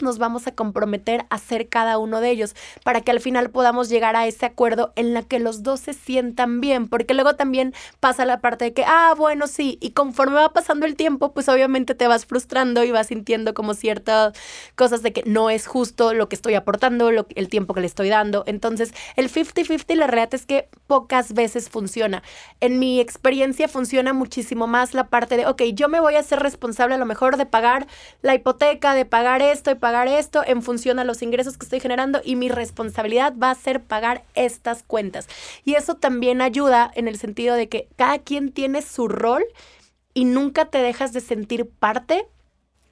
nos 0.00 0.18
vamos 0.18 0.46
a 0.46 0.52
comprometer 0.52 1.26
a 1.28 1.34
hacer 1.34 1.68
cada 1.68 1.98
uno 1.98 2.20
de 2.20 2.30
ellos? 2.30 2.54
Para 2.84 3.00
que 3.00 3.10
al 3.10 3.20
final 3.20 3.50
podamos 3.50 3.88
llegar 3.88 4.16
a 4.16 4.26
ese 4.26 4.46
acuerdo 4.46 4.92
en 4.96 5.12
la 5.12 5.22
que 5.22 5.38
los 5.38 5.62
dos 5.62 5.80
se 5.80 5.92
sientan 5.92 6.60
bien. 6.60 6.88
Porque 6.88 7.14
luego 7.14 7.34
también 7.34 7.74
pasa 7.98 8.24
la 8.24 8.40
parte 8.40 8.66
de 8.66 8.72
que, 8.72 8.84
ah, 8.86 9.14
bueno, 9.16 9.46
sí. 9.46 9.78
Y 9.80 9.90
conforme 9.90 10.36
va 10.36 10.52
pasando 10.52 10.86
el 10.86 10.96
tiempo, 10.96 11.32
pues 11.32 11.48
obviamente 11.48 11.94
te 11.94 12.06
vas 12.06 12.26
frustrando 12.26 12.84
y 12.84 12.90
vas 12.90 13.08
sintiendo 13.08 13.54
como 13.54 13.74
ciertas 13.74 14.34
cosas 14.76 15.02
de 15.02 15.12
que 15.12 15.22
no 15.26 15.50
es 15.50 15.66
justo 15.66 16.14
lo 16.14 16.28
que 16.28 16.36
estoy 16.36 16.54
aportando, 16.54 17.10
lo, 17.10 17.26
el 17.34 17.48
tiempo 17.48 17.74
que 17.74 17.80
le 17.80 17.86
estoy 17.86 18.08
dando. 18.08 18.44
Entonces, 18.46 18.94
el 19.16 19.30
50-50, 19.30 19.94
la 19.96 20.06
realidad 20.06 20.34
es 20.34 20.46
que 20.46 20.68
pocas 20.86 21.32
veces 21.32 21.68
funciona. 21.68 22.22
En 22.60 22.78
mi 22.78 23.00
experiencia 23.00 23.68
funciona 23.68 24.12
muchísimo 24.12 24.66
más 24.66 24.94
la 24.94 25.08
parte 25.08 25.36
de, 25.36 25.46
ok, 25.46 25.62
yo 25.74 25.88
me 25.88 26.00
voy 26.00 26.14
a 26.14 26.22
ser 26.22 26.40
responsable 26.40 26.94
a 26.94 26.98
lo 26.98 27.06
mejor 27.06 27.36
de 27.36 27.46
pagar 27.46 27.86
la 28.22 28.34
hipoteca, 28.34 28.94
de 28.94 29.04
pagar 29.04 29.42
esto 29.42 29.70
pagar 29.80 30.06
esto 30.06 30.42
en 30.46 30.62
función 30.62 30.98
a 30.98 31.04
los 31.04 31.22
ingresos 31.22 31.58
que 31.58 31.64
estoy 31.64 31.80
generando 31.80 32.20
y 32.24 32.36
mi 32.36 32.48
responsabilidad 32.48 33.34
va 33.36 33.50
a 33.50 33.54
ser 33.56 33.82
pagar 33.82 34.24
estas 34.34 34.82
cuentas. 34.82 35.26
Y 35.64 35.74
eso 35.74 35.94
también 35.94 36.40
ayuda 36.40 36.90
en 36.94 37.08
el 37.08 37.18
sentido 37.18 37.56
de 37.56 37.68
que 37.68 37.88
cada 37.96 38.18
quien 38.18 38.52
tiene 38.52 38.82
su 38.82 39.08
rol 39.08 39.44
y 40.14 40.24
nunca 40.24 40.66
te 40.66 40.78
dejas 40.78 41.12
de 41.12 41.20
sentir 41.20 41.68
parte 41.68 42.26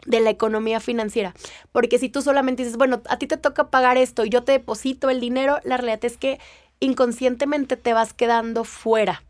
de 0.06 0.20
la 0.20 0.30
economía 0.30 0.80
financiera. 0.80 1.34
Porque 1.72 1.98
si 1.98 2.08
tú 2.08 2.22
solamente 2.22 2.62
dices, 2.62 2.78
bueno, 2.78 3.02
a 3.08 3.18
ti 3.18 3.26
te 3.26 3.36
toca 3.36 3.70
pagar 3.70 3.98
esto 3.98 4.24
y 4.24 4.30
yo 4.30 4.42
te 4.42 4.52
deposito 4.52 5.10
el 5.10 5.20
dinero, 5.20 5.58
la 5.64 5.76
realidad 5.76 6.04
es 6.04 6.16
que 6.16 6.40
inconscientemente 6.80 7.76
te 7.76 7.92
vas 7.92 8.14
quedando 8.14 8.64
fuera 8.64 9.22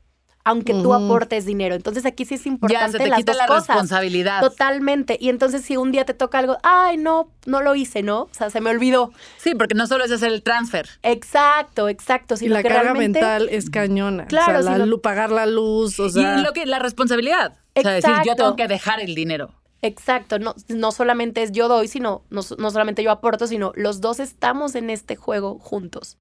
aunque 0.49 0.73
tú 0.75 0.93
aportes 0.95 1.47
dinero. 1.47 1.75
Entonces 1.75 2.05
aquí 2.07 2.25
sí 2.25 2.35
es 2.35 2.45
Ya 2.45 2.51
importante 2.51 2.93
se 2.93 2.99
te 2.99 3.09
las 3.09 3.19
quita 3.19 3.33
dos 3.33 3.39
la 3.41 3.47
cosas. 3.47 3.69
responsabilidad. 3.69 4.41
Totalmente. 4.41 5.17
Y 5.21 5.29
entonces 5.29 5.63
si 5.63 5.77
un 5.77 5.93
día 5.93 6.05
te 6.05 6.15
toca 6.15 6.39
algo, 6.39 6.59
ay, 6.63 6.97
no, 6.97 7.31
no 7.47 7.61
lo 7.63 7.75
hice, 7.75 8.03
¿no? 8.03 8.23
O 8.23 8.29
sea, 8.33 8.51
se 8.51 8.61
me 8.61 8.71
olvidó. 8.71 9.13
Sí, 9.37 9.55
porque 9.55 9.75
no 9.75 9.87
solo 9.87 10.05
es 10.05 10.13
hacer 10.13 10.33
el 10.33 10.43
transfer. 10.43 10.89
Exacto, 11.03 11.89
exacto. 11.89 12.35
Y 12.35 12.39
Sino 12.39 12.55
la 12.55 12.63
que 12.63 12.69
carga 12.69 12.83
realmente- 12.93 13.21
mental 13.21 13.49
es 13.51 13.71
cañona. 13.71 14.27
Claro, 14.27 14.61
o 14.61 14.63
sea, 14.63 14.79
la 14.79 14.97
pagar 15.03 15.31
la 15.31 15.47
luz, 15.47 15.99
o 16.01 16.09
sea. 16.11 16.39
y 16.39 16.43
lo 16.43 16.53
que 16.53 16.67
la 16.67 16.79
responsabilidad. 16.79 17.57
O 17.75 17.81
sea, 17.81 17.93
decir, 17.93 18.13
yo 18.27 18.35
tengo 18.35 18.57
que 18.57 18.67
dejar 18.67 19.01
el 19.01 19.15
dinero. 19.15 19.55
Exacto, 19.81 20.39
no, 20.41 20.55
no 20.69 20.91
solamente 20.91 21.43
es 21.43 21.53
yo 21.53 21.69
doy, 21.69 21.87
sino 21.87 22.25
no, 22.31 22.41
no 22.59 22.71
solamente 22.71 23.05
yo 23.05 23.13
aporto, 23.13 23.47
sino 23.47 23.73
los 23.77 24.01
dos 24.01 24.19
estamos 24.19 24.75
en 24.75 24.91
este 24.91 25.15
juego 25.15 25.59
juntos. 25.61 26.19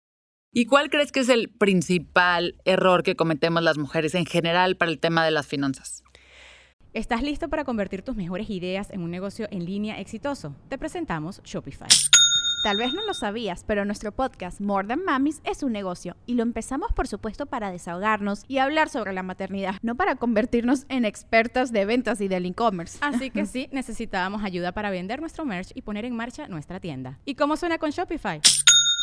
¿Y 0.57 0.65
cuál 0.65 0.89
crees 0.89 1.11
que 1.11 1.19
es 1.19 1.29
el 1.29 1.49
principal 1.49 2.55
error 2.65 3.03
que 3.03 3.15
cometemos 3.15 3.61
las 3.61 3.77
mujeres 3.77 4.15
en 4.15 4.25
general 4.25 4.75
para 4.75 4.89
el 4.89 4.97
tema 4.97 5.23
de 5.23 5.29
las 5.29 5.45
finanzas? 5.45 6.03
¿Estás 6.95 7.21
listo 7.21 7.47
para 7.47 7.63
convertir 7.63 8.01
tus 8.01 8.15
mejores 8.15 8.49
ideas 8.49 8.89
en 8.89 9.03
un 9.03 9.11
negocio 9.11 9.47
en 9.51 9.65
línea 9.65 9.99
exitoso? 9.99 10.55
Te 10.67 10.79
presentamos 10.79 11.43
Shopify. 11.43 11.89
Tal 12.63 12.77
vez 12.77 12.91
no 12.91 13.05
lo 13.05 13.13
sabías, 13.13 13.65
pero 13.67 13.85
nuestro 13.85 14.11
podcast 14.11 14.59
More 14.59 14.87
Than 14.87 15.05
Mamis 15.05 15.41
es 15.43 15.61
un 15.61 15.73
negocio 15.73 16.15
y 16.25 16.33
lo 16.33 16.41
empezamos 16.41 16.91
por 16.91 17.07
supuesto 17.07 17.45
para 17.45 17.69
desahogarnos 17.69 18.43
y 18.47 18.57
hablar 18.57 18.89
sobre 18.89 19.13
la 19.13 19.21
maternidad, 19.21 19.75
no 19.83 19.93
para 19.93 20.15
convertirnos 20.15 20.87
en 20.89 21.05
expertas 21.05 21.71
de 21.71 21.85
ventas 21.85 22.19
y 22.19 22.29
del 22.29 22.47
e-commerce. 22.47 22.97
Así 23.01 23.29
que 23.29 23.45
sí, 23.45 23.69
necesitábamos 23.71 24.43
ayuda 24.43 24.71
para 24.71 24.89
vender 24.89 25.19
nuestro 25.19 25.45
merch 25.45 25.69
y 25.75 25.83
poner 25.83 26.05
en 26.05 26.15
marcha 26.15 26.47
nuestra 26.47 26.79
tienda. 26.79 27.19
¿Y 27.25 27.35
cómo 27.35 27.57
suena 27.57 27.77
con 27.77 27.91
Shopify? 27.91 28.41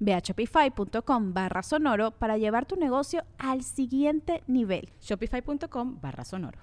Ve 0.00 0.14
a 0.14 0.18
shopify.com 0.20 1.32
barra 1.32 1.62
sonoro 1.62 2.10
para 2.12 2.36
llevar 2.36 2.66
tu 2.66 2.76
negocio 2.76 3.24
al 3.38 3.62
siguiente 3.62 4.42
nivel. 4.46 4.90
Shopify.com 5.00 6.00
barra 6.00 6.24
sonoro. 6.24 6.60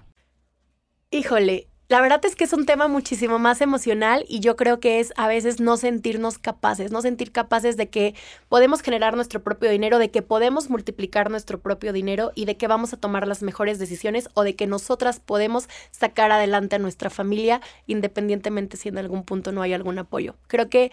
Híjole, 1.10 1.68
la 1.92 2.00
verdad 2.00 2.24
es 2.24 2.36
que 2.36 2.44
es 2.44 2.54
un 2.54 2.64
tema 2.64 2.88
muchísimo 2.88 3.38
más 3.38 3.60
emocional 3.60 4.24
y 4.26 4.40
yo 4.40 4.56
creo 4.56 4.80
que 4.80 4.98
es 4.98 5.12
a 5.16 5.28
veces 5.28 5.60
no 5.60 5.76
sentirnos 5.76 6.38
capaces, 6.38 6.90
no 6.90 7.02
sentir 7.02 7.32
capaces 7.32 7.76
de 7.76 7.90
que 7.90 8.14
podemos 8.48 8.80
generar 8.80 9.14
nuestro 9.14 9.42
propio 9.42 9.68
dinero, 9.68 9.98
de 9.98 10.10
que 10.10 10.22
podemos 10.22 10.70
multiplicar 10.70 11.30
nuestro 11.30 11.60
propio 11.60 11.92
dinero 11.92 12.32
y 12.34 12.46
de 12.46 12.56
que 12.56 12.66
vamos 12.66 12.94
a 12.94 12.96
tomar 12.96 13.28
las 13.28 13.42
mejores 13.42 13.78
decisiones 13.78 14.30
o 14.32 14.42
de 14.42 14.56
que 14.56 14.66
nosotras 14.66 15.20
podemos 15.20 15.68
sacar 15.90 16.32
adelante 16.32 16.76
a 16.76 16.78
nuestra 16.78 17.10
familia 17.10 17.60
independientemente 17.86 18.78
si 18.78 18.88
en 18.88 18.96
algún 18.96 19.22
punto 19.22 19.52
no 19.52 19.60
hay 19.60 19.74
algún 19.74 19.98
apoyo. 19.98 20.36
Creo 20.46 20.70
que 20.70 20.92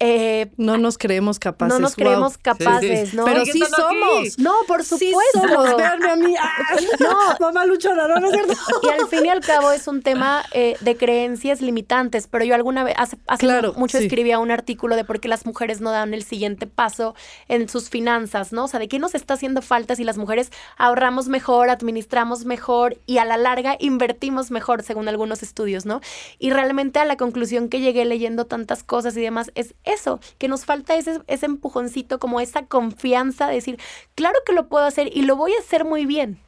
eh, 0.00 0.50
No 0.56 0.78
nos 0.78 0.96
creemos 0.98 1.38
capaces. 1.38 1.74
no 1.74 1.80
nos 1.80 1.96
wow. 1.96 2.04
creemos 2.04 2.38
capaces, 2.38 3.10
sí. 3.10 3.16
¿no? 3.16 3.24
Pero 3.24 3.44
¿Qué 3.44 3.52
sí 3.52 3.62
aquí? 3.62 3.72
somos. 3.76 4.38
No, 4.38 4.54
por 4.66 4.84
Sí 4.84 5.10
supuesto. 5.10 5.40
somos. 5.54 5.76
Véanme 5.76 6.10
a 6.10 6.16
mí. 6.16 6.34
Ah, 6.40 6.76
No. 7.00 7.16
Mamá 7.40 7.66
luchona, 7.66 8.06
no, 8.06 8.16
no 8.20 8.28
es 8.28 8.32
cierto. 8.34 8.54
Y 8.82 8.88
al 8.88 9.06
fin 9.08 9.26
y 9.26 9.28
al 9.28 9.40
cabo 9.40 9.72
es 9.72 9.88
un 9.88 10.02
tema 10.02 10.44
eh, 10.52 10.76
de 10.80 10.96
creencias 10.96 11.60
limitantes, 11.60 12.26
pero 12.28 12.44
yo 12.44 12.54
alguna 12.54 12.84
vez, 12.84 12.94
hace, 12.96 13.16
hace 13.26 13.40
Claro, 13.46 13.72
mucho 13.74 13.98
sí. 13.98 14.04
escribía 14.04 14.38
un 14.38 14.50
artículo 14.50 14.94
de 14.96 15.04
por 15.04 15.20
qué 15.20 15.28
las 15.28 15.46
mujeres 15.46 15.80
no 15.80 15.90
dan 15.90 16.14
el 16.14 16.22
siguiente 16.24 16.66
paso 16.66 17.14
en 17.48 17.68
sus 17.68 17.88
finanzas, 17.90 18.52
¿no? 18.52 18.64
O 18.64 18.68
sea, 18.68 18.78
de 18.80 18.88
qué 18.88 18.98
nos 18.98 19.14
está 19.14 19.34
haciendo 19.34 19.62
falta 19.62 19.96
si 19.96 20.04
las 20.04 20.16
mujeres 20.18 20.50
ahorramos 20.76 21.28
mejor, 21.28 21.70
administramos 21.70 22.44
mejor 22.44 22.96
y 23.06 23.18
a 23.18 23.24
la 23.24 23.36
larga 23.36 23.76
invertimos 23.80 24.50
mejor, 24.50 24.82
según 24.82 25.08
algunos 25.08 25.42
estudios, 25.42 25.86
¿no? 25.86 26.00
Y 26.38 26.50
realmente 26.50 26.98
a 27.00 27.04
la 27.04 27.16
conclusión 27.16 27.68
que 27.68 27.80
llegué 27.80 28.04
leyendo 28.04 28.46
tantas 28.46 28.82
cosas 28.82 29.16
y 29.16 29.20
demás 29.20 29.50
es 29.54 29.74
eso, 29.92 30.20
que 30.38 30.48
nos 30.48 30.64
falta 30.64 30.96
ese, 30.96 31.20
empujoncito, 31.26 32.18
como 32.18 32.40
esa 32.40 32.66
confianza 32.66 33.48
de 33.48 33.54
decir, 33.54 33.78
claro 34.14 34.38
que 34.44 34.52
lo 34.52 34.68
puedo 34.68 34.84
hacer 34.84 35.10
y 35.14 35.22
lo 35.22 35.36
voy 35.36 35.52
a 35.54 35.60
hacer 35.60 35.84
muy 35.84 36.06
bien. 36.06 36.38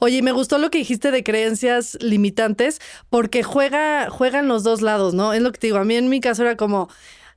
Oye, 0.00 0.22
me 0.22 0.32
gustó 0.32 0.58
lo 0.58 0.70
que 0.70 0.78
dijiste 0.78 1.12
de 1.12 1.22
creencias 1.22 1.96
limitantes, 2.00 2.80
porque 3.10 3.44
juega, 3.44 4.10
juegan 4.10 4.48
los 4.48 4.64
dos 4.64 4.82
lados, 4.82 5.14
¿no? 5.14 5.32
Es 5.32 5.40
lo 5.40 5.52
que 5.52 5.58
te 5.58 5.66
digo. 5.68 5.78
A 5.78 5.84
mí 5.84 5.94
en 5.94 6.08
mi 6.08 6.20
caso 6.20 6.42
era 6.42 6.56
como, 6.56 6.88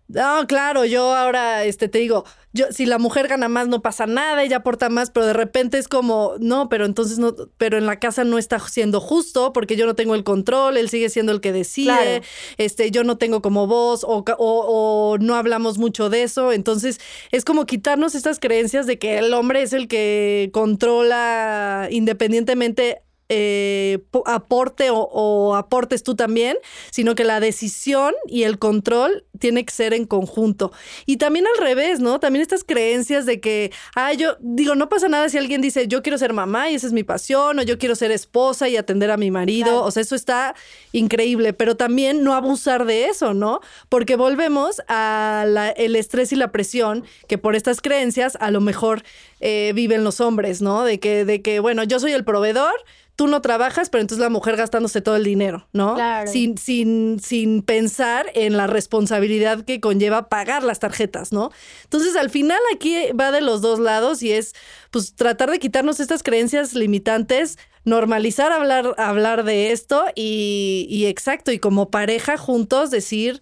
no, 0.08 0.46
claro, 0.48 0.86
yo 0.86 1.16
ahora 1.16 1.64
este, 1.66 1.88
te 1.88 1.98
digo, 2.00 2.26
yo, 2.54 2.66
si 2.72 2.86
la 2.86 3.00
mujer 3.00 3.28
gana 3.28 3.50
más, 3.50 3.68
no 3.68 3.82
pasa 3.82 4.06
nada, 4.06 4.42
ella 4.44 4.58
aporta 4.58 4.88
más, 4.90 5.10
pero 5.12 5.26
de 5.26 5.34
repente 5.34 5.78
es 5.78 5.88
como, 5.90 6.36
no, 6.40 6.70
pero 6.70 6.86
entonces 6.86 7.18
no, 7.20 7.36
pero 7.58 7.78
en 7.78 7.86
la 7.86 8.00
casa 8.00 8.24
no 8.24 8.38
está 8.38 8.60
siendo 8.60 9.02
justo 9.02 9.52
porque 9.52 9.76
yo 9.76 9.86
no 9.86 9.96
tengo 9.96 10.16
el 10.16 10.24
control, 10.24 10.78
él 10.78 10.90
sigue 10.90 11.10
siendo 11.10 11.32
el 11.34 11.42
que 11.42 11.52
decide, 11.52 11.86
Claro. 12.22 12.26
este, 12.58 12.92
yo 12.92 13.04
no 13.04 13.18
tengo 13.18 13.42
como 13.42 13.68
voz 13.68 14.04
o, 14.06 14.24
o- 14.38 14.38
o 14.38 15.18
no 15.18 15.36
hablamos 15.36 15.78
mucho 15.80 16.10
de 16.10 16.24
eso. 16.24 16.52
Entonces 16.54 17.00
es 17.32 17.44
como 17.44 17.66
quitarnos 17.66 18.16
estas 18.16 18.40
creencias 18.40 18.86
de 18.88 18.98
que 19.00 19.18
el 19.18 19.34
hombre 19.34 19.64
es 19.64 19.74
el 19.74 19.88
que 19.90 20.50
controla 20.54 21.88
independientemente. 21.92 23.02
Eh, 23.30 24.00
po- 24.12 24.24
aporte 24.28 24.90
o, 24.92 24.98
o 25.12 25.56
aportes 25.56 26.04
tú 26.04 26.16
también, 26.16 26.58
sino 26.92 27.16
que 27.16 27.24
la 27.24 27.40
decisión 27.40 28.14
y 28.28 28.44
el 28.44 28.60
control 28.60 29.26
tiene 29.40 29.66
que 29.66 29.74
ser 29.74 29.94
en 29.94 30.06
conjunto. 30.06 30.72
Y 31.06 31.18
también 31.18 31.46
al 31.48 31.62
revés, 31.64 32.00
¿no? 32.00 32.20
También 32.20 32.42
estas 32.42 32.64
creencias 32.64 33.26
de 33.26 33.40
que, 33.40 33.72
ah, 33.96 34.14
yo 34.14 34.38
digo, 34.42 34.76
no 34.76 34.90
pasa 34.90 35.08
nada 35.08 35.28
si 35.30 35.38
alguien 35.38 35.62
dice, 35.62 35.88
yo 35.88 36.04
quiero 36.04 36.18
ser 36.18 36.34
mamá 36.34 36.70
y 36.70 36.76
esa 36.76 36.88
es 36.88 36.94
mi 36.94 37.04
pasión, 37.04 37.58
o 37.60 37.64
yo 37.64 37.78
quiero 37.80 37.96
ser 37.96 38.12
esposa 38.12 38.70
y 38.70 38.78
atender 38.78 39.10
a 39.12 39.18
mi 39.18 39.32
marido, 39.32 39.66
Claro. 39.66 39.84
o 39.86 39.92
sea, 39.92 40.02
eso 40.02 40.16
está 40.16 40.54
increíble, 40.92 41.54
pero 41.54 41.76
también 41.76 42.24
no 42.24 42.34
abusar 42.34 42.86
de 42.86 43.06
eso, 43.06 43.34
¿no? 43.34 43.60
Porque 43.90 44.16
volvemos 44.16 44.82
al 44.88 45.58
estrés 45.96 46.32
y 46.32 46.36
la 46.36 46.52
presión 46.52 47.04
que 47.28 47.38
por 47.38 47.56
estas 47.56 47.82
creencias 47.82 48.38
a 48.40 48.52
lo 48.52 48.62
mejor 48.62 49.04
eh, 49.40 49.72
viven 49.76 50.04
los 50.04 50.22
hombres, 50.22 50.62
¿no? 50.62 50.84
De 50.84 51.00
que, 51.00 51.26
de 51.26 51.42
que, 51.42 51.60
bueno, 51.60 51.84
yo 51.84 52.00
soy 52.00 52.12
el 52.14 52.24
proveedor. 52.24 52.74
Tú 53.16 53.28
no 53.28 53.42
trabajas, 53.42 53.90
pero 53.90 54.02
entonces 54.02 54.22
la 54.22 54.30
mujer 54.30 54.58
gastándose 54.58 55.02
todo 55.02 55.16
el 55.16 55.24
dinero, 55.24 55.68
¿no? 55.72 55.96
Claro. 55.96 56.30
Sin, 56.30 56.58
sin, 56.58 57.20
sin 57.22 57.62
pensar 57.62 58.30
en 58.34 58.58
la 58.58 58.68
responsabilidad 58.68 59.64
que 59.64 59.80
conlleva 59.80 60.28
pagar 60.28 60.64
las 60.64 60.80
tarjetas, 60.80 61.32
¿no? 61.32 61.52
Entonces, 61.84 62.16
al 62.18 62.30
final 62.30 62.60
aquí 62.74 63.12
va 63.20 63.32
de 63.32 63.42
los 63.42 63.62
dos 63.62 63.80
lados 63.80 64.22
y 64.22 64.34
es, 64.34 64.54
pues, 64.92 65.16
tratar 65.16 65.50
de 65.50 65.60
quitarnos 65.60 66.00
estas 66.00 66.24
creencias 66.24 66.74
limitantes, 66.74 67.58
normalizar 67.86 68.52
hablar, 68.52 68.96
hablar 68.98 69.46
de 69.46 69.72
esto 69.72 70.06
y, 70.14 70.86
y 70.90 71.06
exacto, 71.06 71.52
y 71.52 71.60
como 71.60 71.90
pareja 71.90 72.38
juntos 72.38 72.92
decir 72.92 73.42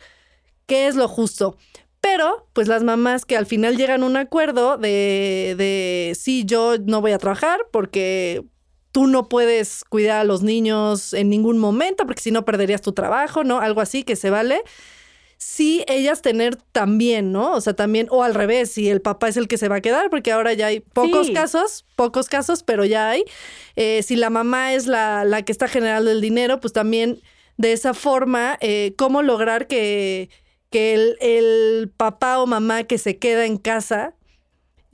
qué 0.67 0.87
es 0.87 0.95
lo 0.95 1.07
justo. 1.07 1.57
Pero, 1.99 2.49
pues 2.51 2.67
las 2.67 2.83
mamás 2.83 3.23
que 3.23 3.37
al 3.37 3.45
final 3.45 3.77
llegan 3.77 4.03
a 4.03 4.05
un 4.05 4.17
acuerdo 4.17 4.77
de, 4.77 5.55
de 5.57 6.13
sí, 6.19 6.43
yo 6.45 6.75
no 6.77 6.99
voy 6.99 7.13
a 7.13 7.17
trabajar 7.17 7.65
porque 7.71 8.43
tú 8.93 9.07
no 9.07 9.27
puedes 9.27 9.83
cuidar 9.89 10.21
a 10.21 10.23
los 10.23 10.41
niños 10.43 11.13
en 11.13 11.29
ningún 11.29 11.57
momento 11.57 12.05
porque 12.05 12.21
si 12.21 12.31
no 12.31 12.45
perderías 12.45 12.81
tu 12.81 12.93
trabajo, 12.93 13.43
¿no? 13.43 13.59
Algo 13.59 13.81
así 13.81 14.03
que 14.03 14.15
se 14.15 14.29
vale. 14.29 14.61
Sí, 15.37 15.83
ellas 15.87 16.21
tener 16.21 16.55
también, 16.55 17.33
¿no? 17.33 17.51
O 17.51 17.59
sea, 17.59 17.73
también, 17.73 18.07
o 18.11 18.23
al 18.23 18.33
revés, 18.33 18.71
si 18.71 18.89
el 18.89 19.01
papá 19.01 19.27
es 19.27 19.35
el 19.35 19.49
que 19.49 19.57
se 19.57 19.67
va 19.67 19.77
a 19.77 19.81
quedar, 19.81 20.09
porque 20.09 20.31
ahora 20.31 20.53
ya 20.53 20.67
hay 20.67 20.79
pocos 20.79 21.27
Sí. 21.27 21.33
casos, 21.33 21.85
pocos 21.97 22.29
casos, 22.29 22.63
pero 22.63 22.85
ya 22.85 23.09
hay. 23.09 23.25
Eh, 23.75 24.03
si 24.03 24.15
la 24.15 24.29
mamá 24.29 24.73
es 24.73 24.87
la, 24.87 25.25
la 25.25 25.41
que 25.41 25.51
está 25.51 25.67
generando 25.67 26.11
el 26.11 26.21
dinero, 26.21 26.61
pues 26.61 26.71
también 26.71 27.19
de 27.57 27.73
esa 27.73 27.93
forma, 27.93 28.57
eh, 28.61 28.93
cómo 28.97 29.21
lograr 29.21 29.67
que, 29.67 30.29
que 30.69 30.93
el, 30.93 31.17
el 31.19 31.89
papá 31.97 32.39
o 32.39 32.47
mamá 32.47 32.83
que 32.83 32.97
se 32.97 33.17
queda 33.17 33.45
en 33.45 33.57
casa 33.57 34.13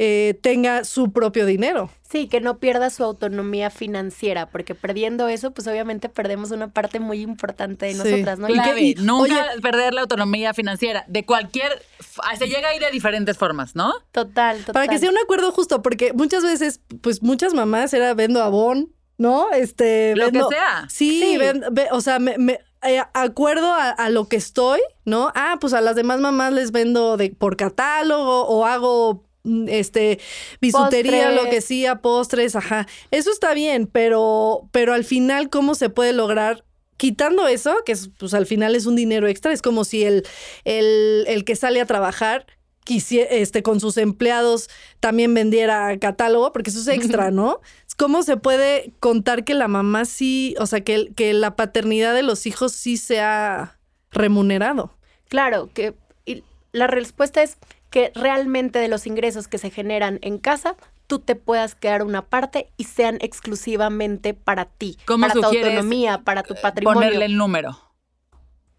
eh, 0.01 0.39
tenga 0.41 0.85
su 0.85 1.11
propio 1.11 1.45
dinero. 1.45 1.91
Sí, 2.09 2.27
que 2.27 2.41
no 2.41 2.57
pierda 2.57 2.89
su 2.89 3.03
autonomía 3.03 3.69
financiera, 3.69 4.47
porque 4.49 4.73
perdiendo 4.73 5.27
eso, 5.27 5.51
pues 5.51 5.67
obviamente 5.67 6.09
perdemos 6.09 6.49
una 6.51 6.69
parte 6.69 6.99
muy 6.99 7.21
importante 7.21 7.85
de 7.85 7.91
Sí. 7.93 7.97
nosotras, 7.99 8.39
¿no? 8.39 8.49
Y 8.49 8.53
Clave, 8.53 8.73
que- 8.75 8.81
y- 8.81 8.95
nunca 8.95 9.21
oye- 9.51 9.61
perder 9.61 9.93
la 9.93 10.01
autonomía 10.01 10.53
financiera 10.55 11.05
de 11.07 11.25
cualquier... 11.25 11.83
f- 11.99 12.21
Se 12.39 12.47
llega 12.47 12.69
ahí 12.69 12.79
de 12.79 12.89
diferentes 12.91 13.37
formas, 13.37 13.75
¿no? 13.75 13.91
total, 14.11 14.59
total. 14.59 14.73
Para 14.73 14.87
que 14.87 14.97
sea 14.97 15.09
un 15.11 15.17
acuerdo 15.19 15.51
justo, 15.51 15.81
porque 15.83 16.13
muchas 16.13 16.43
veces, 16.43 16.81
pues 17.01 17.21
muchas 17.21 17.53
mamás 17.53 17.93
era 17.93 18.13
vendo 18.15 18.41
abón, 18.41 18.91
¿no? 19.19 19.51
Este, 19.51 20.15
Lo 20.15 20.31
que 20.31 20.41
sea. 20.49 20.85
Sí, 20.89 21.19
Sí. 21.21 21.37
ven- 21.37 21.63
ve- 21.71 21.89
o 21.91 21.99
sea, 22.01 22.17
me, 22.19 22.37
me- 22.39 22.59
eh, 22.81 23.01
acuerdo 23.13 23.73
a, 23.73 23.89
a 23.89 24.09
lo 24.09 24.29
que 24.29 24.37
estoy, 24.37 24.79
¿no? 25.03 25.31
Ah, 25.35 25.57
pues 25.59 25.73
a 25.73 25.81
las 25.81 25.95
demás 25.97 26.21
mamás 26.21 26.53
les 26.53 26.71
vendo 26.71 27.17
de, 27.17 27.29
por 27.31 27.57
catálogo 27.57 28.47
o 28.47 28.65
hago 28.65 29.25
este, 29.67 30.19
bisutería, 30.61 31.27
Postres. 31.27 31.43
lo 31.43 31.49
que 31.49 31.61
sea, 31.61 32.01
postres, 32.01 32.55
ajá. 32.55 32.87
Eso 33.11 33.31
está 33.31 33.53
bien, 33.53 33.87
pero, 33.87 34.69
pero 34.71 34.93
al 34.93 35.03
final, 35.03 35.49
¿cómo 35.49 35.75
se 35.75 35.89
puede 35.89 36.13
lograr? 36.13 36.65
Quitando 36.97 37.47
eso, 37.47 37.77
que 37.85 37.93
es, 37.93 38.09
pues 38.19 38.33
al 38.33 38.45
final 38.45 38.75
es 38.75 38.85
un 38.85 38.95
dinero 38.95 39.27
extra, 39.27 39.53
es 39.53 39.61
como 39.61 39.85
si 39.85 40.03
el, 40.03 40.25
el, 40.65 41.23
el 41.27 41.45
que 41.45 41.55
sale 41.55 41.79
a 41.79 41.85
trabajar 41.85 42.45
este, 42.89 43.63
con 43.63 43.79
sus 43.79 43.97
empleados 43.97 44.69
también 44.99 45.33
vendiera 45.33 45.97
catálogo, 45.99 46.51
porque 46.51 46.69
eso 46.69 46.79
es 46.79 46.87
extra, 46.87 47.31
¿no? 47.31 47.59
¿Cómo 47.97 48.23
se 48.23 48.37
puede 48.37 48.93
contar 48.99 49.43
que 49.43 49.53
la 49.53 49.67
mamá 49.67 50.05
sí, 50.05 50.55
o 50.57 50.65
sea, 50.65 50.81
que, 50.81 51.11
que 51.15 51.33
la 51.33 51.55
paternidad 51.55 52.13
de 52.15 52.23
los 52.23 52.45
hijos 52.45 52.71
sí 52.71 52.97
sea 52.97 53.77
remunerado? 54.09 54.97
Claro, 55.27 55.69
que 55.73 55.93
y 56.25 56.43
la 56.71 56.87
respuesta 56.87 57.43
es 57.43 57.57
que 57.89 58.11
realmente 58.15 58.79
de 58.79 58.87
los 58.87 59.07
ingresos 59.07 59.47
que 59.47 59.57
se 59.57 59.69
generan 59.69 60.19
en 60.21 60.37
casa, 60.37 60.75
tú 61.07 61.19
te 61.19 61.35
puedas 61.35 61.73
quedar 61.75 62.03
una 62.03 62.23
parte 62.25 62.69
y 62.77 62.83
sean 62.83 63.17
exclusivamente 63.21 64.33
para 64.33 64.65
ti, 64.65 64.97
¿Cómo 65.05 65.21
para 65.27 65.33
tu 65.33 65.43
autonomía, 65.43 66.19
para 66.23 66.43
tu 66.43 66.55
patrimonio. 66.55 67.01
Ponerle 67.01 67.25
el 67.25 67.35
número. 67.37 67.79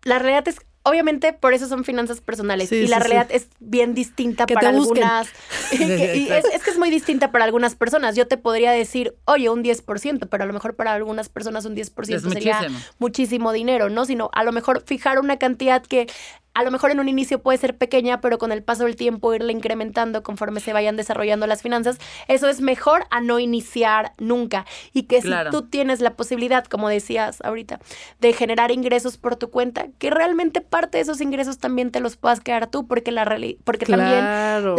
La 0.04 0.18
realidad 0.18 0.46
es, 0.48 0.56
obviamente, 0.82 1.32
por 1.34 1.52
eso 1.52 1.66
son 1.68 1.84
finanzas 1.84 2.20
personales 2.22 2.70
Sí, 2.70 2.76
y 2.76 2.86
la 2.86 2.96
sí, 2.96 3.02
realidad 3.02 3.26
es 3.30 3.48
bien 3.58 3.94
distinta 3.94 4.46
Que 4.46 4.54
para 4.54 4.70
algunas. 4.70 5.28
y 5.72 5.76
que- 5.78 6.16
y 6.16 6.28
es, 6.30 6.44
es 6.54 6.62
que 6.62 6.70
es 6.70 6.78
muy 6.78 6.88
distinta 6.90 7.30
para 7.32 7.44
algunas 7.44 7.74
personas. 7.74 8.16
Yo 8.16 8.26
te 8.26 8.38
podría 8.38 8.70
decir, 8.70 9.14
oye, 9.26 9.50
un 9.50 9.62
10%, 9.62 10.28
pero 10.30 10.44
a 10.44 10.46
lo 10.46 10.52
mejor 10.54 10.76
para 10.76 10.94
algunas 10.94 11.28
personas 11.28 11.64
un 11.66 11.74
10% 11.74 12.14
Es 12.28 12.32
sería 12.32 12.54
muchísimo. 12.60 12.78
muchísimo 12.98 13.52
dinero, 13.52 13.90
¿no? 13.90 14.06
Sino 14.06 14.30
a 14.32 14.42
lo 14.44 14.52
mejor 14.52 14.82
fijar 14.86 15.18
una 15.18 15.36
cantidad 15.38 15.82
que 15.82 16.06
a 16.54 16.62
lo 16.64 16.70
mejor 16.70 16.90
en 16.90 17.00
un 17.00 17.08
inicio 17.08 17.40
puede 17.40 17.58
ser 17.58 17.76
pequeña, 17.76 18.20
pero 18.20 18.38
con 18.38 18.50
el 18.52 18.62
paso 18.62 18.84
del 18.84 18.96
tiempo 18.96 19.32
irla 19.34 19.52
incrementando 19.52 20.22
conforme 20.22 20.60
se 20.60 20.72
vayan 20.72 20.96
desarrollando 20.96 21.46
las 21.46 21.62
finanzas, 21.62 21.98
eso 22.28 22.48
es 22.48 22.60
mejor 22.60 23.04
a 23.10 23.20
no 23.20 23.38
iniciar 23.38 24.12
nunca. 24.18 24.66
Y 24.92 25.04
que 25.04 25.20
Claro. 25.20 25.50
si 25.50 25.56
tú 25.56 25.68
tienes 25.68 26.00
la 26.00 26.14
posibilidad, 26.16 26.64
como 26.64 26.88
decías 26.88 27.40
ahorita, 27.44 27.78
de 28.20 28.32
generar 28.32 28.70
ingresos 28.72 29.16
por 29.16 29.36
tu 29.36 29.50
cuenta, 29.50 29.86
que 29.98 30.10
realmente 30.10 30.60
parte 30.60 30.98
de 30.98 31.02
esos 31.02 31.20
ingresos 31.20 31.58
también 31.58 31.90
te 31.90 32.00
los 32.00 32.16
puedas 32.16 32.40
quedar 32.40 32.68
tú, 32.68 32.86
porque 32.86 33.12
la 33.12 33.24
porque 33.64 33.86
también 33.86 34.24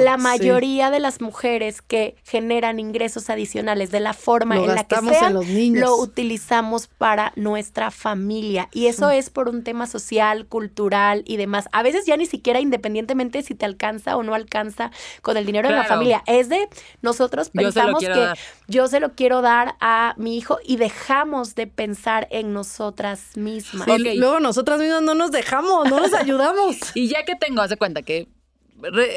la 0.03 0.15
sí. 0.17 0.21
mayoría 0.21 0.89
de 0.89 0.99
las 0.99 1.21
mujeres 1.21 1.81
que 1.81 2.15
generan 2.23 2.79
ingresos 2.79 3.29
adicionales 3.29 3.91
de 3.91 4.01
la 4.01 4.13
forma 4.13 4.55
Lo 4.55 4.65
en 4.65 4.75
la 4.75 4.83
que 4.83 4.97
sean, 4.97 5.33
los 5.33 5.47
niños. 5.47 5.81
lo 5.81 5.95
utilizamos 5.95 6.87
para 6.87 7.31
nuestra 7.35 7.91
familia. 7.91 8.67
Y 8.73 8.87
eso 8.87 9.09
es 9.09 9.29
por 9.29 9.47
un 9.47 9.63
tema 9.63 9.87
social, 9.87 10.45
cultural 10.47 11.23
y 11.25 11.37
demás. 11.37 11.60
A 11.71 11.83
veces 11.83 12.05
ya 12.05 12.17
ni 12.17 12.25
siquiera 12.25 12.59
independientemente 12.59 13.41
si 13.43 13.55
te 13.55 13.65
alcanza 13.65 14.17
o 14.17 14.23
no 14.23 14.33
alcanza 14.33 14.91
con 15.21 15.37
el 15.37 15.45
dinero 15.45 15.69
de 15.69 15.75
la 15.75 15.83
familia. 15.85 16.23
Es 16.27 16.49
de 16.49 16.67
nosotros 17.01 17.49
pensamos 17.49 17.99
que 17.99 18.09
dar. 18.09 18.37
yo 18.67 18.87
se 18.87 18.99
lo 18.99 19.13
quiero 19.13 19.41
dar 19.41 19.75
a 19.79 20.13
mi 20.17 20.37
hijo 20.37 20.59
y 20.65 20.77
dejamos 20.77 21.55
de 21.55 21.67
pensar 21.67 22.27
en 22.31 22.53
nosotras 22.53 23.35
mismas. 23.35 23.87
Luego 23.87 24.39
nosotras 24.39 24.79
mismas 24.79 25.01
no 25.01 25.15
nos 25.15 25.31
dejamos, 25.31 25.89
no 25.89 25.99
nos 25.99 26.13
ayudamos. 26.13 26.77
Y 26.93 27.07
ya 27.07 27.23
que 27.25 27.35
tengo, 27.35 27.61
haz 27.61 27.69
de 27.69 27.77
cuenta 27.77 28.01
que 28.01 28.27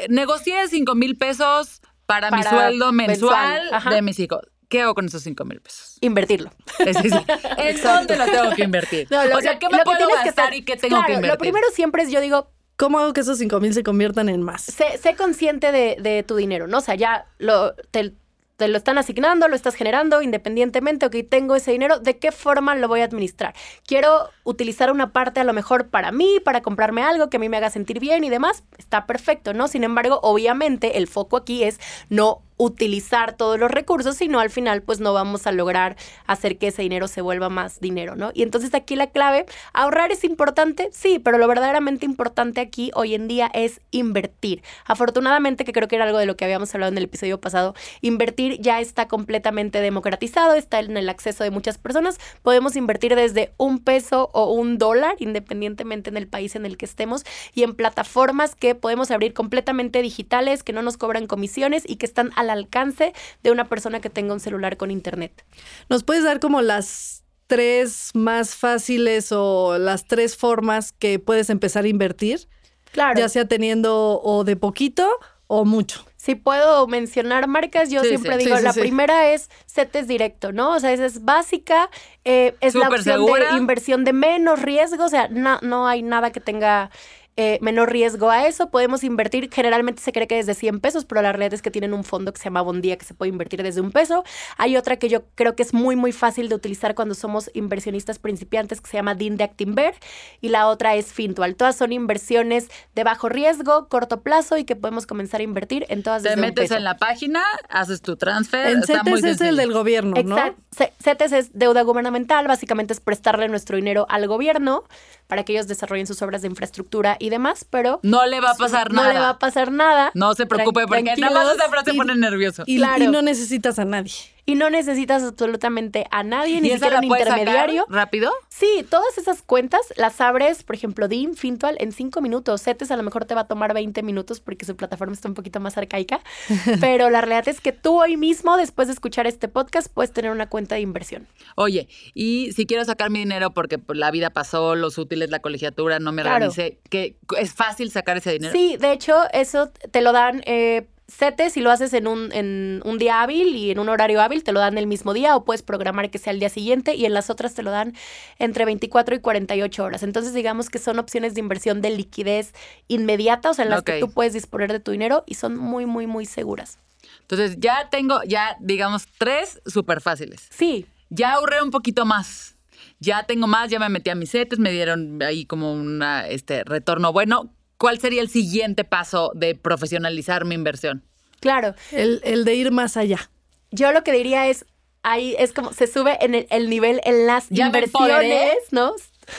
negocié 0.09 0.67
5 0.67 0.95
mil 0.95 1.17
pesos 1.17 1.81
para, 2.05 2.31
mi 2.31 2.43
sueldo 2.43 2.91
mensual, 2.91 3.69
de 3.89 4.01
mis 4.01 4.19
hijos. 4.19 4.41
¿Qué 4.69 4.81
hago 4.81 4.93
con 4.95 5.05
esos 5.05 5.21
5 5.23 5.45
mil 5.45 5.61
pesos? 5.61 5.97
Invertirlo. 6.01 6.49
Es 6.79 6.95
decir, 7.03 7.21
¿en 7.57 7.81
dónde 7.81 8.17
lo 8.17 8.25
tengo 8.25 8.51
que 8.55 8.63
invertir? 8.63 9.07
No, 9.11 9.25
lo- 9.25 9.37
o 9.37 9.41
sea, 9.41 9.59
¿qué 9.59 9.69
me 9.69 9.77
lo 9.77 9.83
puedo 9.83 10.07
que 10.07 10.13
gastar 10.25 10.53
y 10.53 10.63
qué 10.63 10.75
tengo 10.75 10.95
claro, 10.95 11.05
que 11.07 11.13
invertir? 11.13 11.33
Lo 11.33 11.37
primero 11.39 11.67
siempre 11.73 12.03
es, 12.03 12.11
yo 12.11 12.21
digo, 12.21 12.51
¿Cómo 12.77 12.99
hago 12.99 13.13
que 13.13 13.21
esos 13.21 13.37
cinco 13.37 13.61
mil 13.61 13.73
se 13.73 13.83
conviertan 13.83 14.27
en 14.27 14.41
más? 14.41 14.63
sé, 14.63 14.97
sé 15.01 15.15
consciente 15.15 15.71
de, 15.71 15.95
de 16.01 16.23
tu 16.23 16.35
dinero, 16.35 16.67
¿no? 16.67 16.79
O 16.79 16.81
sea, 16.81 16.95
ya 16.95 17.25
lo, 17.37 17.73
te, 17.91 18.11
te 18.57 18.67
lo 18.67 18.77
están 18.77 18.97
asignando, 18.97 19.47
lo 19.47 19.55
estás 19.55 19.75
generando 19.75 20.21
independientemente, 20.21 21.05
ok, 21.05 21.15
tengo 21.29 21.55
ese 21.55 21.71
dinero, 21.71 21.99
¿de 21.99 22.17
qué 22.17 22.33
forma 22.33 22.75
lo 22.75 22.89
voy 22.89 22.99
a 22.99 23.05
administrar? 23.05 23.55
Quiero 23.87 24.29
utilizar 24.43 24.91
una 24.91 25.13
parte 25.13 25.39
a 25.39 25.45
lo 25.45 25.53
mejor 25.53 25.87
para 25.87 26.11
mí, 26.11 26.41
para 26.43 26.61
comprarme 26.61 27.01
algo 27.01 27.29
que 27.29 27.37
a 27.37 27.39
mí 27.39 27.47
me 27.47 27.55
haga 27.55 27.69
sentir 27.69 28.01
bien 28.01 28.25
y 28.25 28.29
demás, 28.29 28.65
está 28.77 29.05
perfecto, 29.05 29.53
¿no? 29.53 29.69
Sin 29.69 29.85
embargo, 29.85 30.19
obviamente 30.21 30.97
el 30.97 31.07
foco 31.07 31.37
aquí 31.37 31.63
es 31.63 31.79
no 32.09 32.41
utilizar 32.57 33.35
todos 33.35 33.59
los 33.59 33.69
recursos, 33.69 34.15
sino 34.15 34.39
al 34.39 34.49
final 34.49 34.81
pues 34.81 34.99
no 34.99 35.13
vamos 35.13 35.47
a 35.47 35.51
lograr 35.51 35.95
hacer 36.25 36.57
que 36.57 36.67
ese 36.67 36.81
dinero 36.81 37.07
se 37.07 37.21
vuelva 37.21 37.49
más 37.49 37.79
dinero, 37.79 38.15
¿no? 38.15 38.31
Y 38.33 38.43
entonces 38.43 38.73
aquí 38.73 38.95
la 38.95 39.07
clave, 39.07 39.45
ahorrar 39.73 40.11
es 40.11 40.23
importante, 40.23 40.89
sí, 40.91 41.19
pero 41.19 41.37
lo 41.37 41.47
verdaderamente 41.47 42.05
importante 42.05 42.61
aquí 42.61 42.91
hoy 42.93 43.13
en 43.15 43.27
día 43.27 43.49
es 43.53 43.81
invertir. 43.91 44.63
Afortunadamente, 44.85 45.65
que 45.65 45.73
creo 45.73 45.87
que 45.87 45.95
era 45.95 46.05
algo 46.05 46.17
de 46.17 46.25
lo 46.25 46.37
que 46.37 46.45
habíamos 46.45 46.73
hablado 46.73 46.91
en 46.91 46.97
el 46.97 47.05
episodio 47.05 47.39
pasado, 47.39 47.75
invertir 48.01 48.61
ya 48.61 48.79
está 48.79 49.07
completamente 49.07 49.81
democratizado, 49.81 50.53
está 50.53 50.79
en 50.79 50.97
el 50.97 51.09
acceso 51.09 51.43
de 51.43 51.51
muchas 51.51 51.77
personas, 51.77 52.19
podemos 52.41 52.75
invertir 52.75 53.15
desde 53.15 53.51
un 53.57 53.79
peso 53.79 54.29
o 54.33 54.51
un 54.51 54.77
dólar, 54.77 55.15
independientemente 55.19 56.09
en 56.09 56.17
el 56.17 56.27
país 56.27 56.55
en 56.55 56.65
el 56.65 56.77
que 56.77 56.85
estemos, 56.85 57.23
y 57.53 57.63
en 57.63 57.75
plataformas 57.75 58.55
que 58.55 58.75
podemos 58.75 59.11
abrir 59.11 59.33
completamente 59.33 60.01
digitales, 60.01 60.63
que 60.63 60.73
no 60.73 60.81
nos 60.81 60.97
cobran 60.97 61.27
comisiones 61.27 61.83
y 61.87 61.97
que 61.97 62.05
están 62.05 62.31
al 62.45 62.57
alcance 62.59 63.13
de 63.43 63.51
una 63.51 63.65
persona 63.65 63.99
que 63.99 64.09
tenga 64.09 64.33
un 64.33 64.39
celular 64.39 64.77
con 64.77 64.91
internet. 64.91 65.45
¿Nos 65.89 66.03
puedes 66.03 66.23
dar 66.23 66.39
como 66.39 66.61
las 66.61 67.23
tres 67.47 68.11
más 68.13 68.55
fáciles 68.55 69.31
o 69.31 69.77
las 69.77 70.05
tres 70.05 70.35
formas 70.37 70.91
que 70.93 71.19
puedes 71.19 71.49
empezar 71.49 71.85
a 71.85 71.87
invertir? 71.87 72.47
Claro. 72.91 73.19
Ya 73.19 73.29
sea 73.29 73.45
teniendo 73.45 74.21
o 74.23 74.43
de 74.43 74.55
poquito 74.55 75.09
o 75.47 75.65
mucho. 75.65 76.05
Si 76.15 76.33
puedo 76.33 76.87
mencionar 76.87 77.47
marcas, 77.47 77.91
yo 77.91 78.01
Sí, 78.01 78.07
siempre 78.09 78.39
sí. 78.39 78.45
digo, 78.45 78.55
Sí, 78.55 78.61
sí, 78.61 78.63
la 78.65 78.73
sí. 78.73 78.79
primera 78.79 79.29
es 79.31 79.49
CETES 79.67 80.07
directo, 80.07 80.51
¿no? 80.51 80.71
O 80.71 80.79
sea, 80.79 80.91
esa 80.91 81.05
es 81.05 81.23
básica, 81.23 81.91
eh, 82.23 82.55
es 82.61 82.73
la 82.73 82.87
opción 82.87 83.03
segura. 83.25 83.51
de 83.51 83.57
inversión 83.59 84.03
de 84.05 84.13
menos 84.13 84.59
riesgo, 84.63 85.03
o 85.05 85.09
sea, 85.09 85.27
na- 85.27 85.59
no 85.61 85.87
hay 85.87 86.01
nada 86.01 86.31
que 86.31 86.39
tenga 86.39 86.89
eh, 87.37 87.57
menor 87.61 87.91
riesgo 87.91 88.29
a 88.29 88.47
eso. 88.47 88.69
Podemos 88.69 89.03
invertir, 89.03 89.49
generalmente 89.51 90.01
se 90.01 90.11
cree 90.13 90.25
que 90.27 90.35
desde 90.35 90.53
100 90.53 90.79
pesos, 90.79 91.03
pero 91.05 91.21
la 91.21 91.31
realidad 91.33 91.53
es 91.53 91.61
que 91.61 91.69
tienen 91.71 91.93
un 91.93 92.03
fondo 92.05 92.31
que 92.31 92.37
se 92.39 92.45
llama 92.45 92.61
Bondía 92.61 92.97
que 92.97 93.03
se 93.05 93.13
puede 93.13 93.29
invertir 93.29 93.61
desde 93.61 93.81
un 93.81 93.91
peso. 93.91 94.23
Hay 94.57 94.77
otra 94.77 94.97
que 94.97 95.09
yo 95.09 95.23
creo 95.35 95.55
que 95.55 95.63
es 95.63 95.73
muy, 95.73 95.95
muy 95.97 96.11
fácil 96.13 96.47
de 96.47 96.55
utilizar 96.55 96.95
cuando 96.95 97.13
somos 97.13 97.51
inversionistas 97.53 98.19
principiantes 98.19 98.79
que 98.79 98.89
se 98.89 98.97
llama 98.97 99.15
DIN 99.15 99.35
de 99.37 99.43
Actinver 99.43 99.95
y 100.39 100.47
la 100.49 100.67
otra 100.67 100.95
es 100.95 101.07
Fintual. 101.11 101.55
Todas 101.55 101.75
son 101.75 101.91
inversiones 101.91 102.69
de 102.95 103.03
bajo 103.03 103.27
riesgo, 103.27 103.87
corto 103.89 104.21
plazo 104.21 104.57
y 104.57 104.63
que 104.63 104.75
podemos 104.77 105.05
comenzar 105.05 105.41
a 105.41 105.43
invertir 105.43 105.85
en 105.89 106.03
todas 106.03 106.23
Te 106.23 106.29
desde 106.29 106.41
un 106.41 106.47
metes 106.47 106.63
peso. 106.69 106.75
en 106.77 106.83
la 106.85 106.97
página, 106.97 107.43
haces 107.69 108.01
tu 108.01 108.15
transfer. 108.15 108.67
En 108.67 108.79
está 108.79 109.03
muy 109.03 109.19
CETES 109.21 109.41
es 109.41 109.47
el 109.49 109.57
del 109.57 109.73
gobierno, 109.73 110.15
¿no? 110.23 110.37
Exacto. 110.37 110.61
C- 110.71 110.93
CETES 111.03 111.31
es 111.33 111.49
deuda 111.53 111.81
gubernamental, 111.81 112.47
básicamente 112.47 112.93
es 112.93 112.99
prestarle 113.01 113.47
nuestro 113.49 113.75
dinero 113.75 114.05
al 114.09 114.27
gobierno 114.27 114.83
para 115.27 115.43
que 115.43 115.53
ellos 115.53 115.67
desarrollen 115.67 116.05
sus 116.07 116.21
obras 116.21 116.41
de 116.43 116.47
infraestructura 116.49 117.17
y 117.19 117.24
demás, 117.29 117.65
pero 117.69 117.99
No 118.03 118.25
le 118.25 118.39
va 118.41 118.51
a 118.51 118.55
pasar 118.55 118.91
no 118.91 119.01
nada. 119.01 119.13
le 119.13 119.19
va 119.19 119.29
a 119.29 119.39
pasar 119.39 119.71
nada. 119.71 120.11
No 120.13 120.33
se 120.35 120.45
preocupe, 120.45 120.85
porque 120.87 121.15
nada 121.17 121.43
más 121.43 121.55
esa 121.55 121.69
frase 121.69 121.91
Y- 121.93 121.97
pone 121.97 122.15
nervioso. 122.15 122.63
Y, 122.65 122.77
Claro. 122.77 123.03
y 123.03 123.07
no 123.07 123.21
necesitas 123.21 123.79
a 123.79 123.85
nadie. 123.85 124.11
Y 124.47 124.55
no 124.55 124.69
necesitas 124.69 125.23
absolutamente 125.23 126.05
a 126.11 126.23
nadie, 126.23 126.61
ni 126.61 126.67
¿Y 126.67 126.71
esa 126.71 126.85
siquiera 126.85 126.99
un 127.01 127.07
puedes 127.07 127.25
sacar 127.25 127.39
intermediario. 127.39 127.85
rápido? 127.89 128.31
Sí, 128.49 128.85
todas 128.89 129.17
esas 129.17 129.41
cuentas 129.41 129.81
las 129.97 130.21
abres, 130.21 130.63
por 130.63 130.75
ejemplo, 130.75 131.07
DIM, 131.07 131.33
Fintual, 131.35 131.77
en 131.79 131.91
cinco 131.91 132.21
minutos. 132.21 132.61
CETES 132.61 132.91
a 132.91 132.97
lo 132.97 133.03
mejor 133.03 133.25
te 133.25 133.33
va 133.33 133.41
a 133.41 133.47
tomar 133.47 133.73
20 133.73 134.03
minutos 134.03 134.39
porque 134.41 134.65
su 134.65 134.75
plataforma 134.75 135.13
está 135.13 135.27
un 135.27 135.33
poquito 135.33 135.59
más 135.59 135.77
arcaica. 135.77 136.19
pero 136.79 137.09
la 137.09 137.21
realidad 137.21 137.47
es 137.49 137.59
que 137.59 137.71
tú 137.71 137.99
hoy 138.01 138.17
mismo, 138.17 138.55
después 138.57 138.87
de 138.87 138.93
escuchar 138.93 139.25
este 139.27 139.47
podcast, 139.47 139.87
puedes 139.91 140.11
tener 140.13 140.29
una 140.31 140.47
cuenta 140.47 140.75
de 140.75 140.81
inversión. 140.81 141.27
Oye, 141.55 141.87
y 142.13 142.51
si 142.53 142.65
quiero 142.67 142.85
sacar 142.85 143.09
mi 143.09 143.19
dinero 143.19 143.51
porque 143.51 143.79
pues, 143.79 143.97
la 143.97 144.11
vida 144.11 144.29
pasó, 144.29 144.75
los 144.75 144.97
útiles, 144.97 145.29
la 145.31 145.39
colegiatura, 145.39 145.99
no 145.99 146.11
me 146.11 146.21
Claro. 146.21 146.45
organicé, 146.47 146.79
que 146.89 147.17
es 147.37 147.53
fácil 147.53 147.89
sacar 147.91 148.17
ese 148.17 148.31
dinero. 148.33 148.51
Sí, 148.53 148.77
de 148.77 148.91
hecho, 148.91 149.15
eso 149.33 149.71
te 149.91 150.01
lo 150.01 150.11
dan 150.11 150.41
eh, 150.45 150.87
CETES 151.07 151.57
y 151.57 151.61
lo 151.61 151.71
haces 151.71 151.93
en 151.93 152.07
un, 152.07 152.31
en 152.31 152.81
un 152.83 152.97
día 152.97 153.21
hábil 153.21 153.55
y 153.55 153.71
en 153.71 153.79
un 153.79 153.89
horario 153.89 154.21
hábil, 154.21 154.43
te 154.43 154.51
lo 154.51 154.59
dan 154.59 154.77
el 154.77 154.87
mismo 154.87 155.13
día 155.13 155.35
o 155.35 155.45
puedes 155.45 155.61
programar 155.61 156.09
que 156.09 156.17
sea 156.17 156.33
el 156.33 156.39
día 156.39 156.49
siguiente 156.49 156.95
y 156.95 157.05
en 157.05 157.13
las 157.13 157.29
otras 157.29 157.53
te 157.53 157.63
lo 157.63 157.71
dan 157.71 157.93
entre 158.39 158.65
24 158.65 159.15
y 159.15 159.19
48 159.19 159.83
horas. 159.83 160.03
Entonces, 160.03 160.33
digamos 160.33 160.69
que 160.69 160.79
son 160.79 160.97
opciones 160.97 161.35
de 161.35 161.41
inversión 161.41 161.81
de 161.81 161.91
liquidez 161.91 162.53
inmediata, 162.87 163.51
o 163.51 163.53
sea, 163.53 163.65
en 163.65 163.71
las 163.71 163.83
que 163.83 163.99
tú 163.99 164.11
puedes 164.11 164.33
disponer 164.33 164.71
de 164.71 164.79
tu 164.79 164.91
dinero 164.91 165.23
y 165.27 165.35
son 165.35 165.55
muy, 165.57 165.85
muy, 165.85 166.07
muy 166.07 166.25
seguras. 166.25 166.79
Entonces 167.21 167.57
ya 167.59 167.89
tengo, 167.89 168.21
ya 168.23 168.57
digamos, 168.59 169.07
tres 169.17 169.61
súper 169.65 170.01
fáciles. 170.01 170.47
Sí, 170.49 170.87
Ya 171.09 171.33
ahorré 171.33 171.61
un 171.61 171.71
poquito 171.71 172.05
más. 172.05 172.55
Ya 172.99 173.23
tengo 173.23 173.45
más, 173.45 173.69
ya 173.69 173.77
me 173.79 173.89
metí 173.89 174.09
a 174.09 174.15
mis 174.15 174.31
setes, 174.31 174.57
me 174.57 174.71
dieron 174.71 175.21
ahí 175.21 175.45
como 175.45 175.73
un 175.73 176.01
este, 176.27 176.63
retorno 176.63 177.13
bueno. 177.13 177.51
¿Cuál 177.85 177.99
sería 177.99 178.21
el 178.23 178.29
siguiente 178.29 178.83
paso 178.83 179.31
de 179.35 179.53
profesionalizar 179.53 180.43
mi 180.43 180.55
inversión? 180.55 181.03
claro. 181.39 181.75
El, 181.91 182.19
el 182.23 182.43
de 182.43 182.55
ir 182.55 182.71
más 182.71 182.97
allá. 182.97 183.29
Yo 183.69 183.91
lo 183.91 184.03
que 184.03 184.11
diría 184.11 184.47
es, 184.47 184.65
ahí 185.03 185.35
es 185.37 185.53
como 185.53 185.71
se 185.71 185.85
sube 185.85 186.17
en 186.25 186.33
el, 186.33 186.47
el 186.49 186.67
nivel 186.67 186.99
en 187.03 187.27
las 187.27 187.47
Ya 187.49 187.67
inversiones. 187.67 188.55
¿no? 188.71 188.93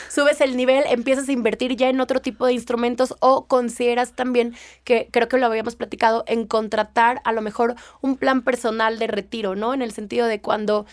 subes 0.09 0.41
el 0.41 0.57
nivel, 0.57 0.85
empiezas 0.89 1.29
a 1.29 1.33
invertir 1.33 1.75
ya 1.75 1.89
en 1.89 2.01
otro 2.01 2.21
tipo 2.21 2.47
de 2.47 2.53
instrumentos 2.53 3.17
o 3.19 3.47
consideras 3.47 4.13
también 4.13 4.55
que 4.85 5.09
creo 5.11 5.27
que 5.29 5.39
lo 5.39 5.47
habíamos 5.47 5.75
platicado 5.75 6.23
en 6.29 6.47
contratar 6.47 7.21
a 7.25 7.33
lo 7.33 7.43
mejor 7.43 7.75
un 8.01 8.17
plan 8.17 8.43
personal 8.43 9.01
de 9.01 9.09
retiro, 9.09 9.57
¿no? 9.57 9.75
En 9.75 9.83
el 9.83 9.91
sentido 9.91 10.29
de 10.29 10.41
cuando 10.41 10.87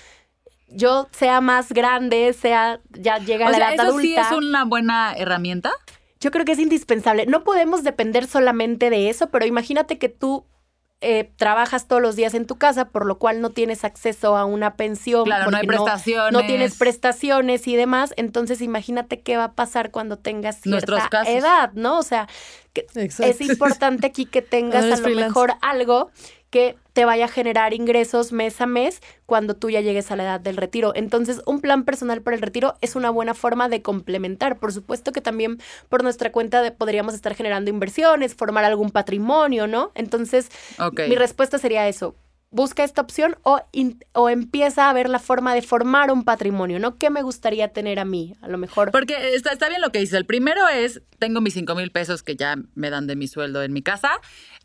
yo 0.70 1.08
sea 1.12 1.40
más 1.40 1.72
grande, 1.72 2.34
sea 2.34 2.80
ya 2.92 3.20
llega 3.20 3.46
a 3.46 3.50
O 3.50 3.52
la 3.52 3.58
sea, 3.58 3.68
edad 3.76 3.86
¿eso 3.86 3.96
adulta. 3.98 4.02
sí 4.08 4.16
es 4.16 4.32
una 4.38 4.66
buena 4.66 5.14
herramienta? 5.16 5.72
Yo 6.24 6.32
creo 6.32 6.46
que 6.46 6.54
es 6.54 6.60
indispensable. 6.60 7.26
No 7.26 7.44
podemos 7.44 7.84
depender 7.84 8.28
solamente 8.28 8.90
de 8.90 9.10
eso, 9.10 9.28
pero 9.30 9.46
imagínate 9.46 9.98
que 9.98 10.08
tú 10.08 10.46
eh, 11.02 11.34
trabajas 11.36 11.90
todos 11.90 12.02
los 12.02 12.16
días 12.16 12.34
en 12.34 12.48
tu 12.48 12.56
casa, 12.56 12.88
por 12.88 13.06
lo 13.06 13.20
cual 13.20 13.42
no 13.42 13.50
tienes 13.50 13.84
acceso 13.84 14.38
a 14.38 14.46
una 14.46 14.78
pensión. 14.78 15.26
Claro, 15.26 15.52
no 15.52 15.58
hay 15.58 15.68
prestaciones. 15.68 16.32
No 16.32 16.48
tienes 16.48 16.78
prestaciones 16.78 17.68
y 17.68 17.76
demás. 17.76 18.14
Entonces, 18.16 18.62
imagínate 18.62 19.20
qué 19.20 19.36
va 19.36 19.44
a 19.44 19.52
pasar 19.52 19.92
cuando 19.92 20.18
tengas 20.18 20.62
cierta 20.62 21.10
edad, 21.28 21.74
¿no? 21.74 22.00
O 22.00 22.04
sea, 22.04 22.30
que 22.72 22.86
es 22.96 23.42
importante 23.42 24.08
aquí 24.08 24.26
que 24.26 24.42
tengas 24.42 24.84
Ahora 24.84 24.96
a 24.96 24.98
lo 24.98 25.04
freelance. 25.04 25.28
mejor 25.28 25.54
algo 25.62 26.10
que 26.54 26.76
te 26.94 27.04
vaya 27.04 27.26
a 27.26 27.28
generar 27.28 27.74
ingresos 27.74 28.32
mes 28.32 28.62
a 28.62 28.68
mes 28.68 29.02
cuando 29.26 29.56
tú 29.56 29.72
ya 29.72 29.82
llegues 29.82 30.12
a 30.12 30.16
la 30.16 30.22
edad 30.24 30.40
del 30.40 30.56
retiro. 30.58 30.94
Entonces, 30.96 31.42
un 31.48 31.62
plan 31.62 31.84
personal 31.84 32.22
para 32.22 32.36
el 32.36 32.44
retiro 32.44 32.76
es 32.82 32.96
una 32.96 33.10
buena 33.10 33.34
forma 33.34 33.70
de 33.70 33.82
complementar. 33.82 34.60
Por 34.60 34.72
supuesto 34.72 35.12
que 35.12 35.20
también 35.20 35.58
por 35.90 36.04
nuestra 36.04 36.32
cuenta 36.32 36.62
de- 36.62 36.70
podríamos 36.72 37.16
estar 37.16 37.34
generando 37.34 37.72
inversiones, 37.72 38.36
formar 38.36 38.66
algún 38.66 38.92
patrimonio, 38.92 39.66
¿no? 39.66 39.92
Entonces, 39.96 40.50
mi 41.10 41.16
respuesta 41.16 41.58
sería 41.58 41.88
eso. 41.88 42.16
Busca 42.52 42.84
esta 42.84 43.02
opción 43.02 43.36
o, 43.42 43.60
in- 43.72 44.06
o 44.14 44.30
empieza 44.30 44.88
a 44.88 44.94
ver 44.94 45.10
la 45.10 45.18
forma 45.18 45.56
de 45.56 45.64
formar 45.64 46.12
un 46.12 46.24
patrimonio, 46.24 46.78
¿no? 46.78 47.00
¿Qué 47.00 47.10
me 47.10 47.24
gustaría 47.24 47.70
tener 47.70 47.98
a 47.98 48.06
mí? 48.06 48.36
A 48.44 48.48
lo 48.48 48.60
mejor. 48.60 48.92
Porque 48.92 49.34
está, 49.34 49.52
está 49.54 49.70
bien 49.70 49.82
lo 49.82 49.90
que 49.90 49.98
dices. 49.98 50.14
El 50.14 50.28
primero 50.28 50.68
es, 50.68 51.02
tengo 51.18 51.42
mis 51.42 51.56
5 51.56 51.74
mil 51.74 51.90
pesos 51.92 52.22
que 52.22 52.36
ya 52.36 52.56
me 52.76 52.92
dan 52.92 53.08
de 53.08 53.16
mi 53.16 53.28
sueldo 53.28 53.64
en 53.64 53.74
mi 53.74 53.82
casa, 53.82 54.12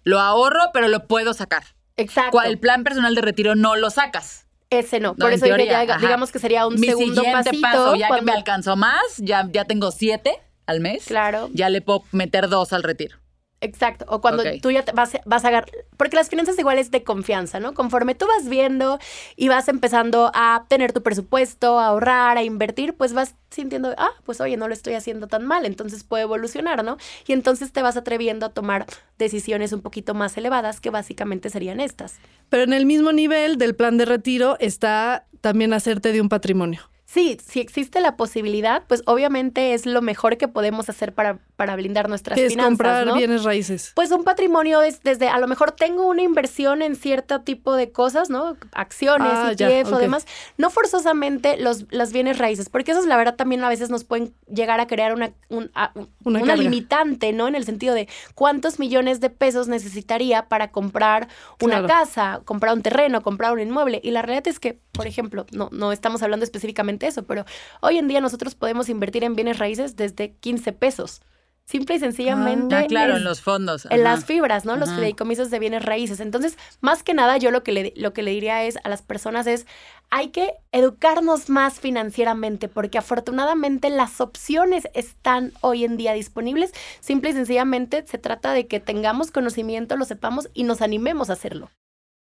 lo 0.04 0.20
ahorro, 0.20 0.64
pero 0.74 0.88
lo 0.88 1.06
puedo 1.06 1.32
sacar. 1.32 1.64
Exacto. 1.98 2.40
El 2.42 2.58
plan 2.58 2.84
personal 2.84 3.14
de 3.14 3.20
retiro 3.20 3.54
no 3.54 3.76
lo 3.76 3.90
sacas. 3.90 4.46
Ese 4.70 5.00
no. 5.00 5.10
No, 5.10 5.16
Por 5.16 5.32
eso 5.32 5.46
dije, 5.46 5.66
ya, 5.66 5.98
digamos 5.98 6.30
que 6.30 6.38
sería 6.38 6.66
un 6.66 6.74
Mi 6.78 6.86
segundo 6.88 7.22
siguiente 7.22 7.50
pasito. 7.50 7.62
paso, 7.62 7.94
ya 7.96 8.08
que 8.14 8.22
me 8.22 8.32
alcanzó 8.32 8.76
más, 8.76 9.02
ya, 9.18 9.46
ya 9.50 9.64
tengo 9.64 9.90
siete 9.90 10.38
al 10.66 10.80
mes. 10.80 11.04
Claro. 11.06 11.48
Ya 11.52 11.68
le 11.70 11.80
puedo 11.80 12.04
meter 12.12 12.48
dos 12.48 12.72
al 12.72 12.82
retiro. 12.82 13.16
Exacto. 13.60 14.04
O 14.08 14.20
cuando 14.20 14.44
tú 14.62 14.70
ya 14.70 14.84
te 14.84 14.92
vas, 14.92 15.18
vas 15.24 15.44
a 15.44 15.48
agarrar. 15.48 15.70
Porque 15.96 16.16
las 16.16 16.28
finanzas 16.28 16.58
igual 16.58 16.78
es 16.78 16.90
de 16.90 17.02
confianza, 17.02 17.58
¿no? 17.58 17.74
Conforme 17.74 18.14
tú 18.14 18.26
vas 18.26 18.48
viendo 18.48 18.98
y 19.36 19.48
vas 19.48 19.68
empezando 19.68 20.30
a 20.34 20.64
tener 20.68 20.92
tu 20.92 21.02
presupuesto, 21.02 21.78
a 21.78 21.86
ahorrar, 21.86 22.38
a 22.38 22.44
invertir, 22.44 22.94
pues 22.94 23.12
vas 23.12 23.34
sintiendo, 23.50 23.94
ah, 23.98 24.12
pues 24.24 24.40
oye, 24.40 24.56
no 24.56 24.68
lo 24.68 24.74
estoy 24.74 24.94
haciendo 24.94 25.26
tan 25.26 25.44
mal, 25.44 25.64
entonces 25.64 26.04
puede 26.04 26.22
evolucionar, 26.22 26.84
¿no? 26.84 26.98
Y 27.26 27.32
entonces 27.32 27.72
te 27.72 27.82
vas 27.82 27.96
atreviendo 27.96 28.46
a 28.46 28.50
tomar 28.50 28.86
decisiones 29.18 29.72
un 29.72 29.80
poquito 29.80 30.14
más 30.14 30.36
elevadas 30.36 30.80
que 30.80 30.90
básicamente 30.90 31.50
serían 31.50 31.80
estas. 31.80 32.16
Pero 32.48 32.62
en 32.62 32.72
el 32.72 32.86
mismo 32.86 33.12
nivel 33.12 33.58
del 33.58 33.74
plan 33.74 33.96
de 33.96 34.04
retiro 34.04 34.56
está 34.60 35.26
también 35.40 35.72
hacerte 35.72 36.12
de 36.12 36.20
un 36.20 36.28
patrimonio. 36.28 36.82
Sí, 37.10 37.38
si 37.42 37.60
existe 37.60 38.00
la 38.02 38.16
posibilidad, 38.18 38.82
pues 38.86 39.02
obviamente 39.06 39.72
es 39.72 39.86
lo 39.86 40.02
mejor 40.02 40.36
que 40.36 40.46
podemos 40.46 40.90
hacer 40.90 41.14
para, 41.14 41.38
para 41.56 41.74
blindar 41.74 42.06
nuestras 42.10 42.38
es 42.38 42.50
finanzas, 42.50 42.68
comprar 42.68 43.06
¿no? 43.06 43.14
bienes 43.14 43.44
raíces. 43.44 43.92
Pues 43.94 44.10
un 44.10 44.24
patrimonio 44.24 44.82
es 44.82 45.00
desde, 45.02 45.26
a 45.30 45.38
lo 45.38 45.46
mejor 45.48 45.72
tengo 45.72 46.06
una 46.06 46.20
inversión 46.20 46.82
en 46.82 46.96
cierto 46.96 47.40
tipo 47.40 47.74
de 47.76 47.92
cosas, 47.92 48.28
¿no? 48.28 48.58
Acciones, 48.72 49.32
Ah, 49.32 49.52
ETF 49.52 49.88
ya, 49.88 49.96
o 49.96 49.98
demás. 49.98 50.26
No 50.58 50.68
forzosamente 50.68 51.56
los, 51.56 51.86
las 51.90 52.12
bienes 52.12 52.36
raíces, 52.36 52.68
porque 52.68 52.92
esos 52.92 53.06
la 53.06 53.16
verdad 53.16 53.36
también 53.36 53.64
a 53.64 53.70
veces 53.70 53.88
nos 53.88 54.04
pueden 54.04 54.34
llegar 54.46 54.78
a 54.78 54.86
crear 54.86 55.14
una, 55.14 55.32
un- 55.48 55.70
a- 55.74 55.92
un- 55.94 56.10
Una 56.36 56.56
limitante, 56.56 57.32
¿no? 57.32 57.48
En 57.48 57.54
el 57.54 57.64
sentido 57.64 57.94
de 57.94 58.06
cuántos 58.34 58.78
millones 58.78 59.20
de 59.20 59.30
pesos 59.30 59.66
necesitaría 59.66 60.46
para 60.48 60.70
comprar 60.72 61.28
una 61.62 61.78
Claro. 61.78 61.88
casa, 61.88 62.40
comprar 62.44 62.74
un 62.74 62.82
terreno, 62.82 63.22
comprar 63.22 63.54
un 63.54 63.60
inmueble. 63.60 63.98
Y 64.04 64.10
la 64.10 64.20
realidad 64.20 64.46
es 64.46 64.60
que, 64.60 64.78
por 64.98 65.06
ejemplo, 65.06 65.46
no, 65.52 65.70
no 65.72 65.92
estamos 65.92 66.22
hablando 66.22 66.44
específicamente 66.44 67.06
de 67.06 67.10
eso, 67.10 67.22
pero 67.22 67.46
hoy 67.80 67.96
en 67.96 68.08
día 68.08 68.20
nosotros 68.20 68.54
podemos 68.54 68.90
invertir 68.90 69.24
en 69.24 69.34
bienes 69.34 69.58
raíces 69.58 69.96
desde 69.96 70.32
15 70.32 70.72
pesos. 70.74 71.22
Simple 71.64 71.96
y 71.96 71.98
sencillamente. 71.98 72.74
Ah, 72.74 72.86
claro, 72.86 73.12
es- 73.12 73.18
en 73.18 73.24
los 73.24 73.42
fondos. 73.42 73.86
en 73.90 74.02
las 74.02 74.24
fibras, 74.24 74.64
¿no? 74.64 74.76
Los 74.76 74.88
Ajá. 74.88 74.96
fideicomisos 75.00 75.50
de 75.50 75.58
bienes 75.58 75.84
raíces. 75.84 76.18
Entonces, 76.20 76.56
más 76.80 77.02
que 77.02 77.12
nada, 77.12 77.36
yo 77.36 77.50
lo 77.50 77.62
que, 77.62 77.72
le, 77.72 77.92
lo 77.94 78.14
que 78.14 78.22
le 78.22 78.30
diría 78.30 78.64
es 78.64 78.78
a 78.84 78.88
las 78.88 79.02
personas 79.02 79.46
es, 79.46 79.66
hay 80.08 80.28
que 80.28 80.54
educarnos 80.72 81.50
más 81.50 81.78
financieramente, 81.78 82.68
porque 82.68 82.96
afortunadamente 82.96 83.90
las 83.90 84.22
opciones 84.22 84.88
están 84.94 85.52
hoy 85.60 85.84
en 85.84 85.98
día 85.98 86.14
disponibles. 86.14 86.72
Simple 87.00 87.30
y 87.30 87.32
sencillamente 87.34 88.02
se 88.06 88.16
trata 88.16 88.54
de 88.54 88.66
que 88.66 88.80
tengamos 88.80 89.30
conocimiento, 89.30 89.98
lo 89.98 90.06
sepamos 90.06 90.48
y 90.54 90.62
nos 90.62 90.80
animemos 90.80 91.28
a 91.28 91.34
hacerlo. 91.34 91.70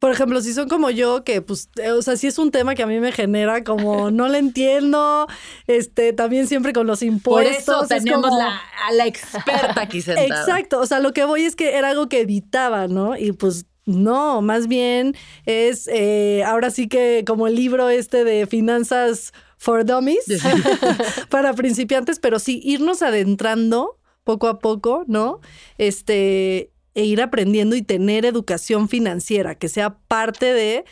Por 0.06 0.12
ejemplo, 0.14 0.40
si 0.40 0.54
son 0.54 0.70
como 0.70 0.92
yo, 0.92 1.24
que 1.24 1.42
pues, 1.42 1.68
eh, 1.82 1.90
o 1.90 2.00
sea, 2.04 2.16
sí 2.16 2.28
es 2.28 2.38
un 2.38 2.52
tema 2.52 2.76
que 2.76 2.84
a 2.84 2.86
mí 2.86 3.00
me 3.00 3.12
genera 3.12 3.64
como 3.64 4.12
no 4.12 4.28
lo 4.28 4.36
entiendo, 4.36 5.26
este, 5.66 6.14
también 6.14 6.46
siempre 6.46 6.74
con 6.74 6.86
los 6.86 7.00
Por 7.00 7.08
impuestos. 7.08 7.58
eso 7.64 7.82
es 7.84 7.90
tenemos 8.04 8.22
como- 8.30 8.38
la, 8.38 8.62
a 8.88 8.92
la 8.92 9.08
experta 9.08 9.82
aquí 9.82 10.04
sentada. 10.04 10.26
Exacto, 10.42 10.80
o 10.80 10.86
sea, 10.86 11.00
lo 11.00 11.12
que 11.12 11.26
voy 11.26 11.42
es 11.44 11.56
que 11.56 11.74
era 11.76 11.90
algo 11.90 12.08
que 12.08 12.20
evitaba, 12.22 12.88
¿no? 12.88 13.18
Y 13.18 13.32
pues 13.32 13.66
no, 13.88 14.44
más 14.44 14.68
bien 14.68 15.16
es 15.48 15.88
eh, 15.92 16.44
ahora 16.46 16.70
sí 16.70 16.88
que 16.88 17.24
como 17.26 17.48
el 17.48 17.56
libro 17.56 17.90
este 17.90 18.24
de 18.24 18.46
finanzas 18.46 19.34
for 19.58 19.86
dummies 19.86 20.24
para 21.30 21.54
principiantes, 21.54 22.20
pero 22.20 22.38
sí 22.38 22.62
irnos 22.64 23.02
adentrando 23.02 23.98
poco 24.24 24.48
a 24.50 24.60
poco, 24.60 25.04
¿no? 25.08 25.40
Este, 25.80 26.72
e 26.96 27.04
ir 27.04 27.22
aprendiendo 27.22 27.76
y 27.76 27.82
tener 27.82 28.26
educación 28.26 28.90
financiera, 28.90 29.56
que 29.56 29.68
sea 29.68 29.98
parte 30.08 30.54
de, 30.54 30.86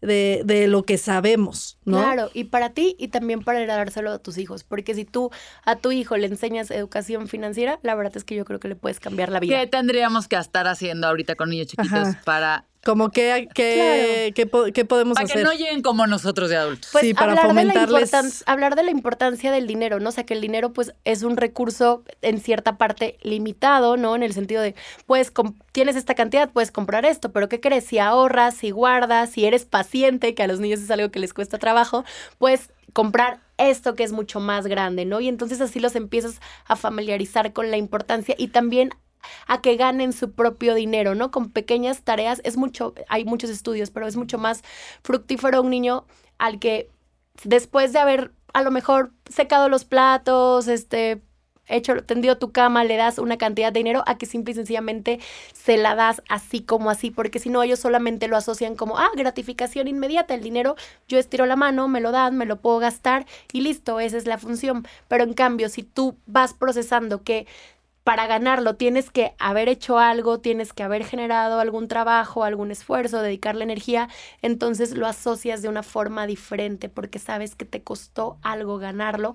de, 0.00 0.42
de 0.44 0.68
lo 0.68 0.84
que 0.84 0.96
sabemos, 0.98 1.78
¿no? 1.84 1.98
Claro, 1.98 2.30
y 2.32 2.44
para 2.44 2.70
ti 2.70 2.94
y 2.98 3.08
también 3.08 3.42
para 3.42 3.58
heredárselo 3.58 4.12
a 4.12 4.18
tus 4.20 4.38
hijos, 4.38 4.62
porque 4.64 4.94
si 4.94 5.04
tú 5.04 5.30
a 5.64 5.76
tu 5.76 5.90
hijo 5.90 6.16
le 6.16 6.28
enseñas 6.28 6.70
educación 6.70 7.28
financiera, 7.28 7.80
la 7.82 7.96
verdad 7.96 8.16
es 8.16 8.24
que 8.24 8.36
yo 8.36 8.44
creo 8.44 8.60
que 8.60 8.68
le 8.68 8.76
puedes 8.76 9.00
cambiar 9.00 9.30
la 9.30 9.40
vida. 9.40 9.58
¿Qué 9.58 9.66
tendríamos 9.66 10.28
que 10.28 10.36
estar 10.36 10.68
haciendo 10.68 11.08
ahorita 11.08 11.34
con 11.34 11.50
niños 11.50 11.66
chiquitos 11.66 12.08
Ajá. 12.08 12.20
para, 12.24 12.64
Como 12.88 13.10
que, 13.10 13.48
que, 13.54 14.32
que 14.34 14.84
podemos 14.86 15.16
para 15.16 15.26
que 15.26 15.32
hacer. 15.34 15.44
no 15.44 15.52
lleguen 15.52 15.82
como 15.82 16.06
nosotros 16.06 16.48
de 16.48 16.56
adultos? 16.56 16.88
Pues 16.90 17.04
Sí, 17.04 17.12
para 17.12 17.32
hablar, 17.32 17.54
de 17.54 17.64
la 17.64 17.74
fomentarles- 17.74 18.10
importan- 18.10 18.42
hablar 18.46 18.76
de 18.76 18.82
la 18.82 18.90
importancia 18.90 19.52
del 19.52 19.66
dinero, 19.66 20.00
¿no? 20.00 20.08
O 20.08 20.12
sea, 20.12 20.24
que 20.24 20.32
el 20.32 20.40
dinero 20.40 20.72
pues 20.72 20.94
es 21.04 21.22
un 21.22 21.36
recurso 21.36 22.02
en 22.22 22.40
cierta 22.40 22.78
parte 22.78 23.18
limitado, 23.22 23.98
¿no? 23.98 24.16
En 24.16 24.22
el 24.22 24.32
sentido 24.32 24.62
de, 24.62 24.74
pues 25.04 25.30
tienes 25.72 25.96
esta 25.96 26.14
cantidad, 26.14 26.50
puedes 26.50 26.70
comprar 26.72 27.04
esto, 27.04 27.30
pero 27.30 27.48
¿qué 27.50 27.60
crees? 27.60 27.84
Si 27.84 27.98
ahorras, 27.98 28.54
si 28.54 28.70
guardas, 28.70 29.28
si 29.32 29.44
eres 29.44 29.66
paciente, 29.66 30.34
que 30.34 30.42
a 30.42 30.46
los 30.46 30.58
niños 30.58 30.80
es 30.80 30.90
algo 30.90 31.10
que 31.10 31.18
les 31.18 31.34
cuesta 31.34 31.58
trabajo, 31.58 32.04
puedes 32.38 32.70
comprar 32.94 33.40
esto 33.58 33.94
que 33.94 34.02
es 34.04 34.12
mucho 34.12 34.40
más 34.40 34.66
grande, 34.66 35.04
¿no? 35.04 35.20
Y 35.20 35.28
entonces 35.28 35.60
así 35.60 35.78
los 35.78 35.94
empiezas 35.94 36.40
a 36.64 36.74
familiarizar 36.74 37.52
con 37.52 37.70
la 37.70 37.76
importancia 37.76 38.34
y 38.38 38.48
también 38.48 38.90
a 39.46 39.60
que 39.60 39.76
ganen 39.76 40.12
su 40.12 40.32
propio 40.32 40.74
dinero, 40.74 41.14
¿no? 41.14 41.30
Con 41.30 41.50
pequeñas 41.50 42.02
tareas 42.02 42.40
es 42.44 42.56
mucho, 42.56 42.94
hay 43.08 43.24
muchos 43.24 43.50
estudios, 43.50 43.90
pero 43.90 44.06
es 44.06 44.16
mucho 44.16 44.38
más 44.38 44.62
fructífero 45.02 45.62
un 45.62 45.70
niño 45.70 46.06
al 46.38 46.58
que 46.58 46.90
después 47.44 47.92
de 47.92 47.98
haber 47.98 48.32
a 48.52 48.62
lo 48.62 48.70
mejor 48.70 49.12
secado 49.28 49.68
los 49.68 49.84
platos, 49.84 50.68
este 50.68 51.22
hecho 51.68 52.02
tendido 52.02 52.38
tu 52.38 52.52
cama, 52.52 52.84
le 52.84 52.96
das 52.96 53.18
una 53.18 53.36
cantidad 53.36 53.72
de 53.72 53.80
dinero 53.80 54.02
a 54.06 54.18
que 54.18 54.26
simple 54.26 54.52
y 54.52 54.54
sencillamente 54.54 55.20
se 55.52 55.76
la 55.76 55.94
das 55.94 56.22
así 56.28 56.62
como 56.62 56.90
así, 56.90 57.10
porque 57.10 57.38
si 57.38 57.50
no 57.50 57.62
ellos 57.62 57.78
solamente 57.78 58.28
lo 58.28 58.36
asocian 58.36 58.74
como, 58.74 58.98
ah, 58.98 59.10
gratificación 59.14 59.88
inmediata, 59.88 60.34
el 60.34 60.42
dinero, 60.42 60.76
yo 61.08 61.18
estiro 61.18 61.46
la 61.46 61.56
mano, 61.56 61.88
me 61.88 62.00
lo 62.00 62.10
dan, 62.10 62.36
me 62.36 62.46
lo 62.46 62.60
puedo 62.60 62.78
gastar 62.78 63.26
y 63.52 63.60
listo, 63.60 64.00
esa 64.00 64.16
es 64.16 64.26
la 64.26 64.38
función. 64.38 64.86
Pero 65.08 65.24
en 65.24 65.34
cambio, 65.34 65.68
si 65.68 65.82
tú 65.82 66.16
vas 66.26 66.54
procesando 66.54 67.22
que 67.22 67.46
para 68.08 68.26
ganarlo 68.26 68.74
tienes 68.74 69.10
que 69.10 69.34
haber 69.38 69.68
hecho 69.68 69.98
algo, 69.98 70.40
tienes 70.40 70.72
que 70.72 70.82
haber 70.82 71.04
generado 71.04 71.60
algún 71.60 71.88
trabajo, 71.88 72.42
algún 72.42 72.70
esfuerzo, 72.70 73.20
dedicarle 73.20 73.64
energía, 73.64 74.08
entonces 74.40 74.96
lo 74.96 75.06
asocias 75.06 75.60
de 75.60 75.68
una 75.68 75.82
forma 75.82 76.26
diferente 76.26 76.88
porque 76.88 77.18
sabes 77.18 77.54
que 77.54 77.66
te 77.66 77.82
costó 77.82 78.38
algo 78.40 78.78
ganarlo. 78.78 79.34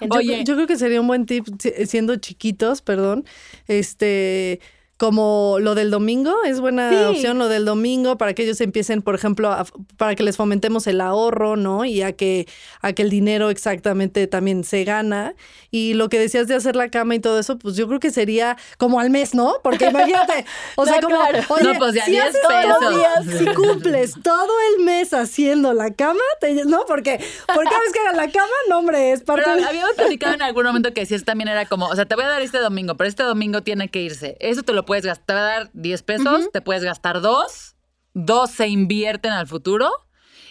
Yo, 0.00 0.56
creo 0.56 0.66
que 0.66 0.76
sería 0.76 1.00
un 1.00 1.06
buen 1.06 1.24
tip 1.24 1.46
si- 1.60 1.86
siendo 1.86 2.16
chiquitos, 2.16 2.82
perdón, 2.82 3.24
este 3.68 4.58
como 4.96 5.56
lo 5.60 5.74
del 5.74 5.90
domingo, 5.90 6.32
es 6.44 6.60
buena 6.60 6.88
Sí. 6.88 6.96
opción 7.04 7.38
lo 7.38 7.48
del 7.48 7.64
domingo 7.64 8.16
para 8.16 8.32
que 8.32 8.44
ellos 8.44 8.60
empiecen, 8.60 9.02
por 9.02 9.14
ejemplo, 9.16 9.50
a- 9.50 9.66
para 9.96 10.14
que 10.14 10.22
les 10.22 10.36
fomentemos 10.36 10.86
el 10.86 11.00
ahorro, 11.00 11.56
¿no? 11.56 11.84
Y 11.84 12.02
a 12.02 12.12
que, 12.12 12.46
a 12.80 12.92
que 12.92 13.02
el 13.02 13.10
dinero 13.10 13.50
exactamente 13.50 14.26
también 14.28 14.62
se 14.62 14.84
gana. 14.84 15.34
Y 15.72 15.94
lo 15.94 16.08
que 16.08 16.20
decías 16.20 16.46
de 16.46 16.54
hacer 16.54 16.76
la 16.76 16.90
cama 16.90 17.16
y 17.16 17.18
todo 17.20 17.40
eso, 17.40 17.58
pues 17.58 17.74
yo 17.74 17.88
creo 17.88 17.98
que 17.98 18.10
sería 18.12 18.56
como 18.78 19.00
al 19.00 19.10
mes, 19.10 19.34
¿no? 19.34 19.56
Porque 19.64 19.86
imagínate, 19.86 20.44
o 20.76 20.86
sea, 20.86 21.00
como, 21.00 21.16
claro. 21.16 21.40
oye, 21.48 21.64
No, 21.72 21.78
pues 21.80 21.94
si 22.04 22.10
10 22.12 22.24
haces 22.26 22.40
todos 22.42 22.64
los 22.64 22.78
pesos. 22.78 22.94
días, 22.96 23.38
si 23.38 23.46
cumples 23.46 24.14
todo 24.22 24.52
el 24.76 24.84
mes 24.84 25.12
haciendo 25.12 25.72
la 25.74 25.92
cama, 25.92 26.20
te- 26.40 26.64
¿no? 26.66 26.84
Porque, 26.86 27.18
porque 27.52 27.68
cada 27.68 27.80
vez 27.80 27.92
que 27.92 27.98
hagas 27.98 28.16
la 28.16 28.30
cama, 28.30 28.52
no, 28.68 28.78
hombre, 28.78 29.10
es 29.10 29.22
parte 29.22 29.42
Pero 29.44 29.56
de... 29.56 29.64
habíamos 29.64 29.94
platicado 29.96 30.34
en 30.34 30.42
algún 30.42 30.64
momento 30.64 30.94
que 30.94 31.00
decías 31.00 31.24
también 31.24 31.48
era 31.48 31.66
como, 31.66 31.86
o 31.88 31.96
sea, 31.96 32.04
te 32.06 32.14
voy 32.14 32.24
a 32.24 32.28
dar 32.28 32.42
este 32.42 32.58
domingo, 32.58 32.94
pero 32.96 33.08
este 33.08 33.24
domingo 33.24 33.62
tiene 33.62 33.88
que 33.88 34.00
irse. 34.00 34.36
Eso 34.38 34.62
te 34.62 34.72
lo 34.72 34.83
puedes 34.84 35.04
gastar, 35.04 35.26
te 35.26 35.34
va 35.34 35.40
a 35.40 35.42
dar 35.42 35.70
10 35.72 36.02
pesos, 36.02 36.50
te 36.52 36.60
puedes 36.60 36.84
gastar 36.84 37.20
dos, 37.20 37.76
dos 38.12 38.50
se 38.50 38.68
invierten 38.68 39.32
al 39.32 39.46
futuro 39.46 39.90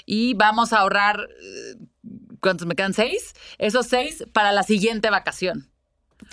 y 0.05 0.33
vamos 0.33 0.73
a 0.73 0.79
ahorrar, 0.79 1.29
eh, 1.41 1.75
¿cuántos 2.41 2.67
me 2.67 2.75
quedan? 2.75 2.93
¿Seis? 2.93 3.33
Esos 3.57 3.87
seis 3.87 4.25
para 4.33 4.51
la 4.51 4.63
siguiente 4.63 5.09
vacación. 5.09 5.72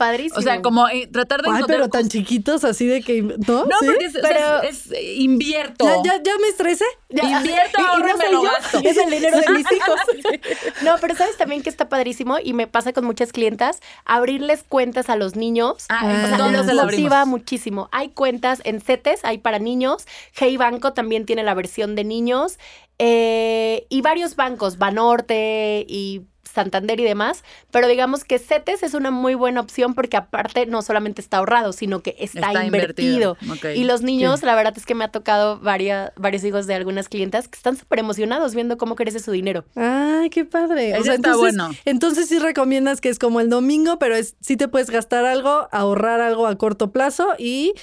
Padrísimo. 0.00 0.38
O 0.38 0.42
sea, 0.42 0.62
como 0.62 0.88
eh, 0.88 1.06
tratar 1.12 1.42
de 1.42 1.50
Ay, 1.50 1.56
encontrar 1.56 1.78
pero 1.80 1.90
tan 1.90 2.08
chiquitos 2.08 2.64
así 2.64 2.86
de 2.86 3.02
que, 3.02 3.20
¿no? 3.20 3.36
No, 3.46 3.64
¿Sí? 3.80 3.86
porque 3.86 4.04
es, 4.06 4.16
o 4.16 4.20
sea, 4.20 4.28
Pero- 4.30 4.62
es- 4.62 4.86
es, 4.86 4.92
eh, 4.92 5.14
invierto. 5.18 5.84
¿Ya, 5.84 6.16
ya, 6.16 6.22
ya 6.22 6.32
me 6.40 6.48
estresé? 6.48 6.86
Invierto, 7.10 7.78
ahorro 7.86 8.08
y 8.08 8.12
no 8.18 8.32
lo 8.32 8.44
yo, 8.44 8.50
gasto. 8.50 8.80
Es 8.82 8.96
el 8.96 9.10
dinero 9.10 9.38
de 9.40 9.48
mis 9.50 9.66
hijos. 9.72 10.00
No, 10.82 10.94
pero 11.00 11.14
sabes 11.14 11.36
también 11.36 11.62
que 11.62 11.68
está 11.68 11.88
padrísimo 11.90 12.38
y 12.42 12.54
me 12.54 12.66
pasa 12.66 12.92
con 12.94 13.04
muchas 13.04 13.32
clientas 13.32 13.80
abrirles 14.06 14.62
cuentas 14.66 15.10
a 15.10 15.16
los 15.16 15.36
niños. 15.36 15.84
Ah, 15.90 16.00
o 16.24 16.28
sea, 16.28 16.38
¿dónde 16.38 16.56
los 16.58 16.66
se 16.66 16.74
motiva 16.74 17.24
muchísimo. 17.26 17.88
Hay 17.92 18.08
cuentas 18.08 18.62
en 18.64 18.80
CETES, 18.80 19.20
hay 19.24 19.38
para 19.38 19.58
niños. 19.58 20.06
Hey 20.32 20.56
Banco 20.56 20.92
también 20.94 21.26
tiene 21.26 21.42
la 21.42 21.52
versión 21.54 21.94
de 21.96 22.04
niños. 22.04 22.58
eh, 22.98 23.86
y 23.88 24.00
varios 24.02 24.36
bancos, 24.36 24.76
Banorte 24.78 25.84
y 25.88 26.22
Santander 26.52 26.98
y 27.00 27.04
demás, 27.04 27.44
pero 27.70 27.86
digamos 27.88 28.24
que 28.24 28.38
CETES 28.38 28.82
es 28.82 28.94
una 28.94 29.10
muy 29.10 29.34
buena 29.34 29.60
opción 29.60 29.94
porque 29.94 30.16
aparte 30.16 30.66
no 30.66 30.82
solamente 30.82 31.20
está 31.20 31.38
ahorrado, 31.38 31.72
sino 31.72 32.00
que 32.02 32.16
está, 32.18 32.48
Está 32.48 32.64
invertido. 32.64 33.36
Y 33.74 33.84
los 33.84 34.02
niños, 34.02 34.42
la 34.42 34.54
verdad 34.54 34.74
es 34.76 34.84
que 34.86 34.94
me 34.94 35.04
ha 35.04 35.08
tocado 35.08 35.58
varia- 35.60 36.12
varios 36.16 36.44
hijos 36.44 36.66
de 36.66 36.74
algunas 36.74 37.08
clientas 37.08 37.48
que 37.48 37.56
están 37.56 37.76
súper 37.76 37.98
emocionados 38.00 38.54
viendo 38.54 38.76
cómo 38.78 38.96
crece 38.96 39.18
su 39.20 39.30
dinero. 39.32 39.64
Ay, 39.76 40.30
qué 40.30 40.44
padre. 40.44 40.90
Ese 40.90 40.98
está 41.00 41.14
entonces, 41.14 41.38
bueno. 41.40 41.70
Entonces 41.84 42.28
sí 42.28 42.38
recomiendas 42.38 43.00
que 43.00 43.08
es 43.08 43.18
como 43.18 43.40
el 43.40 43.48
domingo, 43.50 43.98
pero 43.98 44.16
es 44.16 44.36
sí 44.40 44.56
te 44.56 44.68
puedes 44.68 44.90
gastar 44.90 45.24
algo, 45.24 45.68
ahorrar 45.72 46.20
algo 46.20 46.46
a 46.46 46.56
corto 46.58 46.90
plazo 46.92 47.28
y 47.38 47.74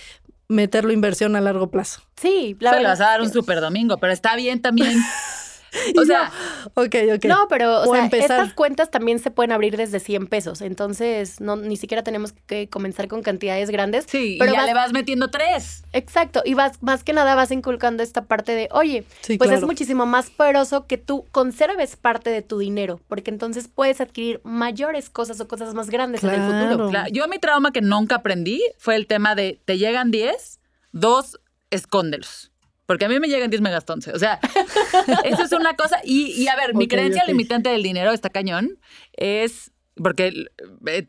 meterlo 0.50 0.92
inversión 0.94 1.36
a 1.36 1.42
largo 1.42 1.72
plazo. 1.72 2.02
Sí, 2.16 2.56
la 2.60 2.70
Se 2.72 2.76
verdad. 2.78 2.92
vas 2.92 3.02
a 3.02 3.04
dar 3.06 3.22
un 3.22 3.32
super 3.32 3.60
domingo, 3.62 3.98
pero 3.98 4.14
está 4.14 4.36
bien 4.36 4.62
también. 4.62 4.98
O 6.02 6.06
sea, 6.06 6.32
Ok, 6.76 6.96
ok. 7.16 7.26
No, 7.26 7.48
pero 7.50 7.82
o 7.82 7.90
O 7.90 7.94
sea, 7.94 8.04
empezar. 8.06 8.40
estas 8.42 8.54
cuentas 8.54 8.92
también 8.92 9.20
se 9.20 9.32
pueden 9.32 9.52
abrir 9.52 9.78
desde 9.78 10.00
100 10.00 10.28
pesos. 10.28 10.62
Entonces, 10.62 11.42
no, 11.42 11.56
ni 11.56 11.78
siquiera 11.78 12.04
tenemos 12.04 12.34
que 12.46 12.70
comenzar 12.70 13.08
con 13.08 13.22
cantidades 13.24 13.70
grandes. 13.70 14.06
sí, 14.08 14.38
pero 14.40 14.52
y 14.52 14.54
ya 14.54 14.60
vas- 14.62 14.68
le 14.68 14.74
vas 14.74 14.94
metiendo 14.94 15.30
tres. 15.30 15.84
Exacto, 15.94 16.42
y 16.46 16.54
vas, 16.54 16.82
más 16.82 17.04
que 17.04 17.14
nada 17.14 17.36
vas 17.36 17.52
inculcando 17.52 18.04
esta 18.04 18.26
parte 18.26 18.54
de, 18.54 18.70
oye, 18.72 19.04
Sí, 19.22 19.38
pues 19.38 19.52
es 19.52 19.64
muchísimo 19.64 20.06
más 20.06 20.30
poderoso 20.30 20.86
que 20.88 20.98
tú 20.98 21.26
conserves 21.32 21.96
parte 21.96 22.30
de 22.30 22.42
tu 22.42 22.58
dinero, 22.60 23.00
porque 23.08 23.32
entonces 23.32 23.68
puedes 23.68 24.02
adquirir 24.02 24.40
mayores 24.44 25.10
cosas 25.10 25.40
o 25.40 25.48
cosas 25.48 25.74
más 25.74 25.90
grandes 25.90 26.24
en 26.24 26.30
el 26.30 26.36
futuro. 26.42 26.58
Claro. 26.76 26.90
Claro, 26.90 27.10
Yo 27.12 27.28
mi 27.28 27.40
trauma 27.40 27.72
que 27.72 27.82
nunca 27.82 28.16
aprendí 28.16 28.62
fue 28.78 28.96
el 28.96 29.08
tema 29.08 29.36
de 29.36 29.60
te 29.66 29.78
llegan 29.78 30.12
10, 30.12 30.60
dos, 30.92 31.40
escóndelos. 31.70 32.52
Porque 32.88 33.06
a 33.06 33.10
mí 33.10 33.20
me 33.20 33.28
llegan 33.28 33.52
10, 33.52 33.62
me 33.62 33.70
gasto 33.70 33.94
11. 33.94 34.14
O 34.14 34.20
sea, 34.20 34.40
eso 35.26 35.44
es 35.44 35.52
una 35.52 35.76
cosa. 35.76 36.00
Y, 36.04 36.32
y 36.32 36.48
a 36.48 36.56
ver, 36.56 36.74
mi 36.74 36.88
creencia 36.88 37.24
limitante 37.26 37.70
del 37.70 37.84
dinero, 37.84 38.12
está 38.12 38.30
cañón, 38.30 38.80
es, 39.14 39.72
porque 39.96 40.48
he 40.88 41.08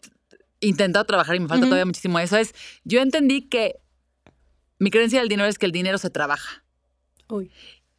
intentado 0.60 1.06
trabajar 1.06 1.36
y 1.36 1.40
me 1.40 1.48
falta 1.48 1.66
todavía 1.66 1.86
muchísimo 1.86 2.18
eso, 2.18 2.36
es, 2.36 2.54
yo 2.84 3.00
entendí 3.00 3.48
que 3.48 3.80
mi 4.78 4.90
creencia 4.90 5.20
del 5.20 5.28
dinero 5.28 5.48
es 5.48 5.58
que 5.58 5.66
el 5.66 5.72
dinero 5.72 5.98
se 5.98 6.10
trabaja. 6.10 6.64
Uy. 7.28 7.50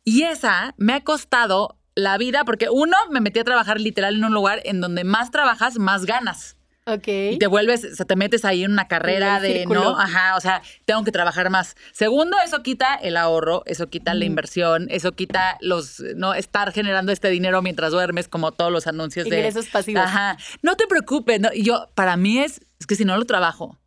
Y 0.03 0.23
esa 0.23 0.75
me 0.77 0.93
ha 0.93 1.03
costado 1.03 1.77
la 1.95 2.17
vida 2.17 2.43
porque 2.45 2.69
uno, 2.69 2.95
me 3.11 3.21
metí 3.21 3.39
a 3.39 3.43
trabajar 3.43 3.79
literal 3.79 4.15
en 4.15 4.25
un 4.25 4.33
lugar 4.33 4.61
en 4.65 4.81
donde 4.81 5.03
más 5.03 5.31
trabajas, 5.31 5.79
más 5.79 6.05
ganas. 6.05 6.57
Ok. 6.93 7.07
Y 7.07 7.37
te 7.37 7.47
vuelves, 7.47 7.85
o 7.85 7.95
sea, 7.95 8.05
te 8.05 8.15
metes 8.15 8.45
ahí 8.45 8.63
en 8.63 8.71
una 8.71 8.87
carrera 8.87 9.39
de, 9.39 9.59
círculo. 9.59 9.83
¿no? 9.83 9.99
Ajá, 9.99 10.35
o 10.35 10.41
sea, 10.41 10.61
tengo 10.85 11.03
que 11.03 11.11
trabajar 11.11 11.49
más. 11.49 11.75
Segundo, 11.91 12.37
eso 12.43 12.63
quita 12.63 12.95
el 12.95 13.17
ahorro, 13.17 13.63
eso 13.65 13.89
quita 13.89 14.13
la 14.13 14.25
inversión, 14.25 14.87
eso 14.89 15.11
quita 15.11 15.57
los, 15.61 15.99
¿no? 16.15 16.33
Estar 16.33 16.71
generando 16.71 17.11
este 17.11 17.29
dinero 17.29 17.61
mientras 17.61 17.91
duermes, 17.91 18.27
como 18.27 18.51
todos 18.51 18.71
los 18.71 18.87
anuncios 18.87 19.27
de... 19.29 19.37
Ingresos 19.37 19.67
pasivos. 19.67 20.03
Ajá, 20.03 20.37
no 20.61 20.75
te 20.75 20.87
preocupes, 20.87 21.39
¿no? 21.39 21.49
Y 21.53 21.63
yo, 21.63 21.87
para 21.95 22.17
mí 22.17 22.39
es, 22.39 22.61
es 22.79 22.87
que 22.87 22.95
si 22.95 23.05
no 23.05 23.17
lo 23.17 23.25
trabajo, 23.25 23.79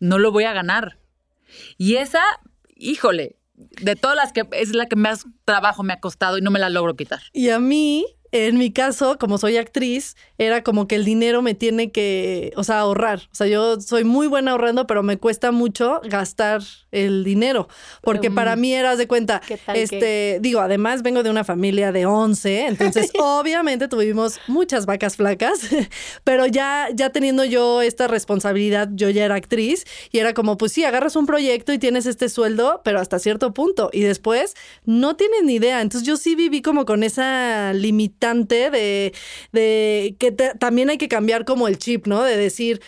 no 0.00 0.18
lo 0.18 0.32
voy 0.32 0.44
a 0.44 0.52
ganar. 0.52 0.98
Y 1.76 1.96
esa, 1.96 2.22
híjole, 2.76 3.38
de 3.54 3.96
todas 3.96 4.16
las 4.16 4.32
que 4.32 4.46
es 4.52 4.74
la 4.74 4.86
que 4.86 4.96
más 4.96 5.26
trabajo 5.44 5.82
me 5.82 5.92
ha 5.92 6.00
costado 6.00 6.38
y 6.38 6.42
no 6.42 6.50
me 6.50 6.58
la 6.58 6.70
logro 6.70 6.96
quitar. 6.96 7.20
Y 7.32 7.50
a 7.50 7.58
mí, 7.58 8.06
en 8.32 8.58
mi 8.58 8.72
caso, 8.72 9.18
como 9.18 9.38
soy 9.38 9.56
actriz, 9.56 10.16
era 10.38 10.62
como 10.62 10.86
que 10.86 10.94
el 10.96 11.04
dinero 11.04 11.42
me 11.42 11.54
tiene 11.54 11.90
que, 11.90 12.52
o 12.56 12.64
sea, 12.64 12.80
ahorrar. 12.80 13.20
O 13.32 13.34
sea, 13.34 13.46
yo 13.46 13.80
soy 13.80 14.04
muy 14.04 14.26
buena 14.26 14.52
ahorrando, 14.52 14.86
pero 14.86 15.02
me 15.02 15.16
cuesta 15.18 15.50
mucho 15.52 16.00
gastar 16.04 16.62
el 16.92 17.24
dinero. 17.24 17.68
Porque 18.02 18.30
Mm. 18.30 18.34
para 18.34 18.56
mí 18.56 18.72
eras 18.74 18.98
de 18.98 19.06
cuenta, 19.08 19.40
¿Qué 19.46 19.56
tal 19.56 19.76
este, 19.76 20.38
digo, 20.40 20.60
además 20.60 21.02
vengo 21.02 21.22
de 21.22 21.30
una 21.30 21.44
familia 21.44 21.92
de 21.92 22.06
11, 22.06 22.66
entonces 22.66 23.10
obviamente 23.18 23.88
tuvimos 23.88 24.38
muchas 24.46 24.86
vacas 24.86 25.16
flacas, 25.16 25.60
pero 26.24 26.46
ya, 26.46 26.88
ya 26.94 27.10
teniendo 27.10 27.44
yo 27.44 27.82
esta 27.82 28.06
responsabilidad, 28.06 28.88
yo 28.92 29.10
ya 29.10 29.24
era 29.24 29.34
actriz 29.34 29.84
y 30.12 30.18
era 30.18 30.34
como, 30.34 30.56
pues 30.58 30.72
sí, 30.72 30.84
agarras 30.84 31.16
un 31.16 31.26
proyecto 31.26 31.72
y 31.72 31.78
tienes 31.78 32.06
este 32.06 32.28
sueldo, 32.28 32.80
pero 32.84 33.00
hasta 33.00 33.18
cierto 33.18 33.52
punto. 33.54 33.90
Y 33.92 34.00
después 34.02 34.54
no 34.84 35.16
tienes 35.16 35.42
ni 35.44 35.54
idea. 35.54 35.80
Entonces 35.80 36.06
yo 36.06 36.16
sí 36.16 36.34
viví 36.34 36.62
como 36.62 36.84
con 36.84 37.02
esa 37.02 37.72
limitante 38.18 38.70
de, 38.70 39.14
de 39.52 40.16
que 40.18 40.32
te- 40.32 40.54
también 40.58 40.90
hay 40.90 40.98
que 40.98 41.08
cambiar 41.08 41.44
como 41.44 41.68
el 41.68 41.78
chip, 41.78 42.06
¿no? 42.06 42.22
De 42.22 42.36
decir, 42.36 42.80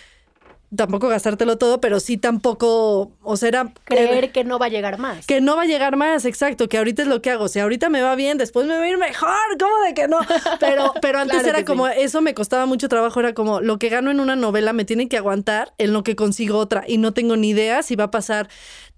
tampoco 0.75 1.09
gastártelo 1.09 1.59
todo, 1.59 1.81
pero 1.81 1.99
sí 1.99 2.17
tampoco, 2.17 3.11
o 3.23 3.37
sea, 3.37 3.49
era... 3.49 3.73
Creer 3.85 4.31
que 4.31 4.45
no 4.45 4.59
va 4.61 4.67
a 4.67 4.69
llegar 4.69 4.99
más. 4.99 5.27
Que 5.27 5.41
no 5.41 5.57
va 5.57 5.63
a 5.63 5.67
llegar 5.67 5.97
más, 5.97 6.25
exacto, 6.25 6.69
que 6.69 6.79
ahorita 6.79 7.03
es 7.03 7.09
lo 7.09 7.21
que 7.23 7.31
hago. 7.31 7.49
Si 7.49 7.59
ahorita 7.59 7.89
me 7.89 8.03
va 8.03 8.15
bien, 8.15 8.39
después 8.39 8.67
me 8.67 8.77
va 8.77 8.85
a 8.85 8.89
ir 8.89 8.97
mejor, 8.99 9.31
¿cómo 9.59 9.73
de 9.85 9.95
que 9.95 10.07
no? 10.07 10.19
Pero, 10.61 10.93
pero 11.01 11.19
antes 11.19 11.41
Claro 11.43 11.57
era 11.59 11.65
como, 11.65 11.87
sí. 11.89 11.93
eso 11.99 12.21
me 12.21 12.35
costaba 12.35 12.67
mucho 12.67 12.89
trabajo, 12.89 13.19
era 13.19 13.35
como, 13.35 13.61
lo 13.61 13.79
que 13.79 13.89
gano 13.89 14.11
en 14.11 14.21
una 14.21 14.37
novela 14.37 14.73
me 14.73 14.85
tiene 14.85 15.09
que 15.09 15.17
aguantar 15.17 15.73
en 15.79 15.93
lo 15.93 16.03
que 16.05 16.15
consigo 16.17 16.59
otra 16.59 16.85
y 16.87 16.99
no 16.99 17.13
tengo 17.13 17.37
ni 17.37 17.51
idea 17.51 17.83
si 17.83 17.97
va 17.97 18.05
a 18.05 18.11
pasar 18.11 18.49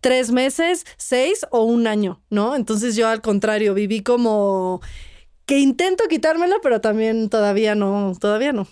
tres 0.01 0.31
meses, 0.33 0.85
seis 0.99 1.47
o 1.51 1.63
un 1.63 1.87
año, 1.87 2.21
¿no? 2.29 2.55
Entonces 2.57 2.97
yo 2.97 3.09
al 3.09 3.21
contrario, 3.23 3.73
viví 3.75 4.03
como 4.03 4.81
que 5.47 5.59
intento 5.59 6.05
quitármelo, 6.09 6.61
pero 6.63 6.81
también 6.81 7.29
todavía 7.29 7.75
no, 7.75 8.15
todavía 8.21 8.53
no. 8.53 8.67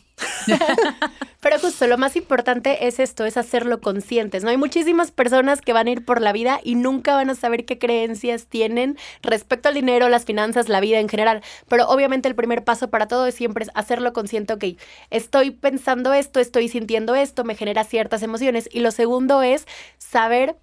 Pero 1.41 1.59
justo 1.59 1.87
lo 1.87 1.97
más 1.97 2.17
importante 2.17 2.87
es 2.87 3.01
esto, 3.01 3.25
es 3.25 3.37
hacerlo 3.37 3.81
conscientes, 3.81 4.45
¿no? 4.45 4.51
Hay 4.51 4.59
muchísimas 4.59 5.11
personas 5.11 5.63
que 5.63 5.73
van 5.73 5.87
a 5.87 5.91
ir 5.91 6.05
por 6.05 6.21
la 6.21 6.33
vida 6.33 6.61
y 6.63 6.75
nunca 6.75 7.15
van 7.15 7.31
a 7.31 7.35
saber 7.35 7.65
qué 7.65 7.79
creencias 7.79 8.47
tienen 8.47 8.99
respecto 9.23 9.69
al 9.69 9.75
dinero, 9.75 10.09
las 10.09 10.27
finanzas, 10.27 10.69
la 10.69 10.81
vida 10.81 11.01
en 11.01 11.09
general. 11.09 11.43
Pero 11.69 11.89
obviamente 11.89 12.29
el 12.29 12.35
primer 12.35 12.63
paso 12.63 12.91
para 12.91 13.09
todo 13.09 13.27
es 13.27 13.35
siempre 13.35 13.67
hacerlo 13.75 14.13
consciente, 14.13 14.53
ok, 14.53 14.65
estoy 15.09 15.51
pensando 15.51 16.13
esto, 16.13 16.41
estoy 16.41 16.69
sintiendo 16.69 17.15
esto, 17.15 17.45
me 17.45 17.55
genera 17.55 17.85
ciertas 17.85 18.23
emociones. 18.23 18.69
Y 18.71 18.81
lo 18.81 18.91
segundo 18.91 19.43
es 19.43 19.67
saber 19.97 20.57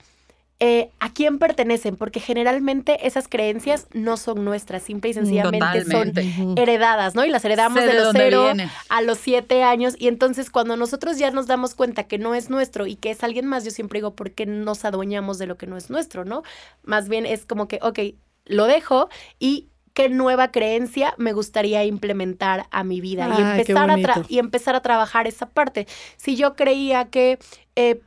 eh, 0.59 0.89
a 0.99 1.13
quién 1.13 1.37
pertenecen, 1.37 1.97
porque 1.97 2.19
generalmente 2.19 3.05
esas 3.05 3.27
creencias 3.27 3.85
no 3.93 4.17
son 4.17 4.43
nuestras, 4.43 4.81
simple 4.81 5.11
y 5.11 5.13
sencillamente 5.13 5.83
Totalmente. 5.83 6.33
son 6.33 6.57
heredadas, 6.57 7.13
¿no? 7.13 7.23
Y 7.25 7.29
las 7.29 7.45
heredamos 7.45 7.79
Sé 7.79 7.85
de 7.87 7.93
de 7.93 7.99
los 7.99 8.11
cero 8.11 8.45
a 8.89 9.01
los 9.03 9.19
siete 9.19 9.61
años. 9.61 9.93
Y 9.99 10.07
entonces 10.07 10.49
cuando 10.49 10.75
nosotros 10.75 11.19
ya 11.19 11.29
nos 11.29 11.45
damos 11.45 11.75
cuenta 11.75 12.05
que 12.05 12.17
no 12.17 12.33
es 12.33 12.49
nuestro 12.49 12.87
y 12.87 12.95
que 12.95 13.11
es 13.11 13.23
alguien 13.23 13.45
más, 13.45 13.65
yo 13.65 13.71
siempre 13.71 13.99
digo, 13.99 14.15
¿por 14.15 14.31
qué 14.31 14.47
nos 14.47 14.83
adueñamos 14.83 15.37
de 15.37 15.45
lo 15.45 15.57
que 15.57 15.67
no 15.67 15.77
es 15.77 15.91
nuestro, 15.91 16.25
no? 16.25 16.41
Más 16.83 17.07
bien 17.07 17.27
es 17.27 17.45
como 17.45 17.67
que, 17.67 17.77
ok, 17.83 17.99
lo 18.45 18.65
dejo 18.65 19.09
y 19.37 19.67
qué 19.93 20.09
nueva 20.09 20.51
creencia 20.51 21.13
me 21.17 21.33
gustaría 21.33 21.85
implementar 21.85 22.65
a 22.71 22.83
mi 22.83 22.99
vida 22.99 23.27
y, 23.27 23.41
Ah, 23.43 23.59
empezar 23.59 23.91
a 23.91 24.25
y 24.27 24.39
empezar 24.39 24.75
a 24.75 24.81
trabajar 24.81 25.27
esa 25.27 25.49
parte. 25.49 25.87
Si 26.17 26.35
yo 26.35 26.55
creía 26.55 27.05
que... 27.05 27.37
eh, 27.75 28.01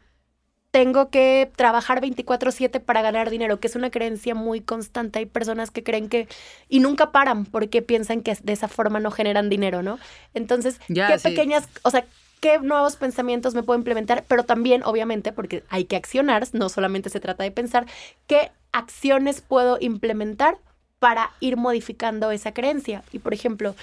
tengo 0.71 1.11
que 1.11 1.51
trabajar 1.57 2.01
24/7 2.01 2.81
para 2.81 3.03
ganar 3.03 3.31
dinero, 3.31 3.59
que 3.61 3.67
es 3.67 3.75
una 3.77 3.91
creencia 3.91 4.35
muy 4.35 4.61
constante. 4.61 5.19
Hay 5.19 5.27
personas 5.27 5.71
que 5.71 5.83
creen 5.83 6.09
que 6.09 6.29
y 6.69 6.81
nunca 6.81 7.11
paran 7.11 7.45
porque 7.45 7.83
piensan 7.83 8.23
que 8.23 8.37
de 8.43 8.53
esa 8.53 8.69
forma 8.69 9.01
no 9.01 9.11
generan 9.11 9.49
dinero, 9.49 9.83
¿no? 9.83 9.99
Entonces, 10.35 10.81
Ya, 10.89 11.09
qué 11.09 11.19
sí. 11.19 11.29
pequeñas, 11.29 11.69
o 11.83 11.91
sea, 11.91 12.05
qué 12.41 12.59
nuevos 12.59 12.97
pensamientos 12.97 13.55
me 13.55 13.63
puedo 13.63 13.79
implementar, 13.79 14.25
pero 14.29 14.45
también, 14.45 14.83
obviamente, 14.85 15.33
porque 15.33 15.63
hay 15.69 15.85
que 15.85 15.97
accionar, 15.97 16.47
no 16.53 16.69
solamente 16.69 17.11
se 17.11 17.21
trata 17.21 17.45
de 17.45 17.51
pensar, 17.51 17.87
qué 18.27 18.53
acciones 18.73 19.41
puedo 19.41 19.77
implementar 19.81 20.59
para 21.01 21.33
ir 21.41 21.57
modificando 21.57 22.31
esa 22.31 22.53
creencia. 22.53 23.03
Y, 23.13 23.19
por 23.19 23.35
ejemplo, 23.35 23.75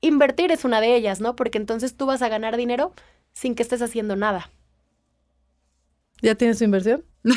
invertir 0.00 0.52
es 0.52 0.64
una 0.64 0.80
de 0.80 0.94
ellas, 0.94 1.20
¿no? 1.20 1.34
Porque 1.34 1.58
entonces 1.58 1.96
tú 1.96 2.06
vas 2.06 2.22
a 2.22 2.28
ganar 2.28 2.56
dinero 2.56 2.92
sin 3.32 3.54
que 3.54 3.62
estés 3.62 3.82
haciendo 3.82 4.16
nada. 4.16 4.50
¿Ya 6.22 6.34
tienes 6.34 6.58
tu 6.58 6.64
inversión? 6.64 7.04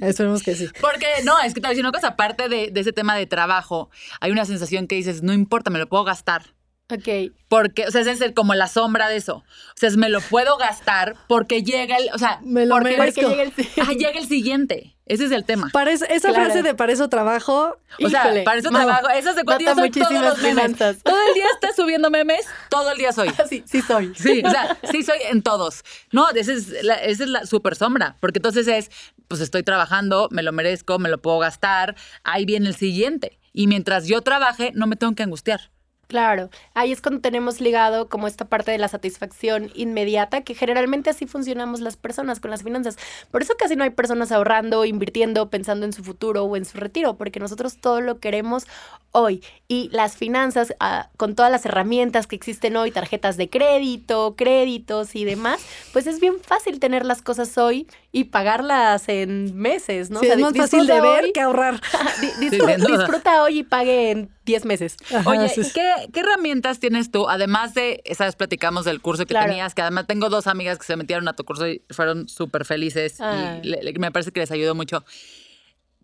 Esperemos 0.00 0.42
que 0.42 0.54
sí. 0.54 0.68
Porque, 0.80 1.06
no, 1.24 1.40
es 1.40 1.54
que 1.54 1.60
te 1.60 1.66
voy 1.66 1.68
a 1.68 1.70
decir 1.70 1.84
una 1.84 1.92
cosa, 1.92 2.08
aparte 2.08 2.48
de, 2.48 2.70
de 2.70 2.80
ese 2.80 2.92
tema 2.92 3.16
de 3.16 3.26
trabajo, 3.26 3.90
hay 4.20 4.30
una 4.30 4.44
sensación 4.44 4.86
que 4.86 4.96
dices, 4.96 5.22
no 5.22 5.32
importa, 5.32 5.70
me 5.70 5.78
lo 5.78 5.88
puedo 5.88 6.04
gastar. 6.04 6.54
Ok. 6.90 7.32
Porque, 7.48 7.86
o 7.86 7.90
sea, 7.90 8.02
es 8.02 8.20
el- 8.20 8.34
como 8.34 8.54
la 8.54 8.66
sombra 8.68 9.08
de 9.08 9.16
eso. 9.16 9.36
O 9.36 9.44
sea, 9.76 9.88
es 9.88 9.96
me 9.96 10.08
lo 10.10 10.20
puedo 10.20 10.56
gastar 10.58 11.16
porque 11.26 11.62
llega 11.62 11.96
el, 11.96 12.10
o 12.12 12.18
sea, 12.18 12.38
Me 12.42 12.66
lo 12.66 12.74
porque, 12.74 12.90
llega 12.96 13.42
el... 13.42 13.52
Ah, 13.80 13.92
llega 13.92 14.18
el 14.18 14.26
siguiente. 14.28 14.94
Ese 15.06 15.24
es 15.26 15.32
el 15.32 15.44
tema. 15.44 15.68
Para 15.72 15.90
esa 15.90 16.06
Claro. 16.06 16.34
frase 16.34 16.62
de 16.62 16.74
para 16.74 16.92
eso 16.92 17.08
trabajo, 17.08 17.76
O 18.02 18.08
sea, 18.08 18.24
Híjole, 18.24 18.42
para 18.44 18.58
eso 18.58 18.70
no. 18.70 18.78
trabajo. 18.78 19.08
Eso 19.10 19.32
se 19.34 19.44
cuenta. 19.44 19.74
Soy 19.74 19.90
todos 19.90 20.12
los 20.12 20.38
memes. 20.38 20.62
finanzas. 20.62 20.96
Todo 21.02 21.16
el 21.28 21.34
día 21.34 21.44
estás 21.54 21.76
subiendo 21.76 22.10
memes, 22.10 22.46
todo 22.70 22.92
el 22.92 22.98
día 22.98 23.12
soy. 23.12 23.30
sí, 23.48 23.62
sí 23.66 23.80
soy. 23.82 24.12
Sí, 24.14 24.42
o 24.44 24.50
sea, 24.50 24.78
sí 24.90 25.02
soy 25.02 25.18
en 25.30 25.42
todos. 25.42 25.82
No, 26.12 26.30
esa 26.30 26.52
es 26.52 26.68
la, 26.84 26.94
esa 26.94 27.24
es 27.24 27.30
la 27.30 27.46
super 27.46 27.74
sombra, 27.74 28.16
porque 28.20 28.38
entonces 28.38 28.66
es, 28.68 28.90
pues 29.28 29.40
estoy 29.40 29.62
trabajando, 29.62 30.28
me 30.30 30.42
lo 30.42 30.52
merezco, 30.52 30.98
me 30.98 31.08
lo 31.08 31.20
puedo 31.20 31.38
gastar, 31.38 31.94
ahí 32.24 32.44
viene 32.44 32.68
el 32.68 32.76
siguiente. 32.76 33.38
Y 33.52 33.66
mientras 33.66 34.06
yo 34.06 34.20
trabaje, 34.22 34.72
no 34.74 34.86
me 34.86 34.96
tengo 34.96 35.14
que 35.14 35.22
angustiar. 35.22 35.70
Claro, 36.12 36.50
ahí 36.74 36.92
es 36.92 37.00
cuando 37.00 37.22
tenemos 37.22 37.62
ligado 37.62 38.10
como 38.10 38.26
esta 38.26 38.44
parte 38.44 38.70
de 38.70 38.76
la 38.76 38.88
satisfacción 38.88 39.70
inmediata, 39.74 40.42
que 40.42 40.54
generalmente 40.54 41.08
así 41.08 41.26
funcionamos 41.26 41.80
las 41.80 41.96
personas 41.96 42.38
con 42.38 42.50
las 42.50 42.62
finanzas. 42.62 42.98
Por 43.30 43.40
eso 43.40 43.54
casi 43.58 43.76
no 43.76 43.84
hay 43.84 43.88
personas 43.88 44.30
ahorrando, 44.30 44.84
invirtiendo, 44.84 45.48
pensando 45.48 45.86
en 45.86 45.94
su 45.94 46.04
futuro 46.04 46.44
o 46.44 46.54
en 46.58 46.66
su 46.66 46.76
retiro, 46.76 47.16
porque 47.16 47.40
nosotros 47.40 47.78
todo 47.80 48.02
lo 48.02 48.18
queremos 48.18 48.66
hoy. 49.12 49.42
Y 49.68 49.88
las 49.90 50.18
finanzas, 50.18 50.74
ah, 50.80 51.08
con 51.16 51.34
todas 51.34 51.50
las 51.50 51.64
herramientas 51.64 52.26
que 52.26 52.36
existen 52.36 52.76
hoy, 52.76 52.90
tarjetas 52.90 53.38
de 53.38 53.48
crédito, 53.48 54.34
créditos 54.36 55.16
y 55.16 55.24
demás, 55.24 55.62
pues 55.94 56.06
es 56.06 56.20
bien 56.20 56.38
fácil 56.40 56.78
tener 56.78 57.06
las 57.06 57.22
cosas 57.22 57.56
hoy 57.56 57.86
y 58.14 58.24
pagarlas 58.24 59.08
en 59.08 59.56
meses, 59.56 60.10
¿no? 60.10 60.20
sí, 60.20 60.26
O 60.26 60.28
sea, 60.28 60.34
es 60.36 60.40
más 60.42 60.54
fácil 60.54 60.86
de 60.86 60.92
disfruta 60.92 61.12
ver 61.14 61.24
hoy- 61.24 61.32
que 61.32 61.40
ahorrar. 61.40 61.80
Di- 62.40 62.46
disfruta, 62.46 63.42
hoy 63.42 63.60
y 63.60 63.62
pague 63.62 64.10
en 64.10 64.30
10 64.44 64.64
meses. 64.66 64.96
Ajá, 65.14 65.28
Oye, 65.30 65.48
sí, 65.48 65.62
¿y. 65.62 65.72
¿qué, 65.72 65.90
qué 66.12 66.20
herramientas 66.20 66.78
tienes 66.78 67.10
tú? 67.10 67.28
Además 67.30 67.72
de, 67.72 68.02
esa 68.04 68.26
vez 68.26 68.36
platicamos 68.36 68.84
del 68.84 69.00
curso 69.00 69.24
que 69.24 69.28
Claro. 69.32 69.46
tenías, 69.48 69.74
que 69.74 69.80
además 69.80 70.06
tengo 70.06 70.28
dos 70.28 70.46
amigas 70.46 70.78
que 70.78 70.84
se 70.84 70.96
metieron 70.96 71.26
a 71.26 71.32
tu 71.32 71.44
curso 71.44 71.66
y 71.66 71.82
fueron 71.90 72.28
súper 72.28 72.66
felices 72.66 73.16
Ah. 73.18 73.58
y 73.62 73.66
le- 73.66 73.82
le- 73.82 73.92
me 73.98 74.12
parece 74.12 74.30
que 74.30 74.40
les 74.40 74.50
ayudó 74.52 74.74
mucho. 74.74 75.04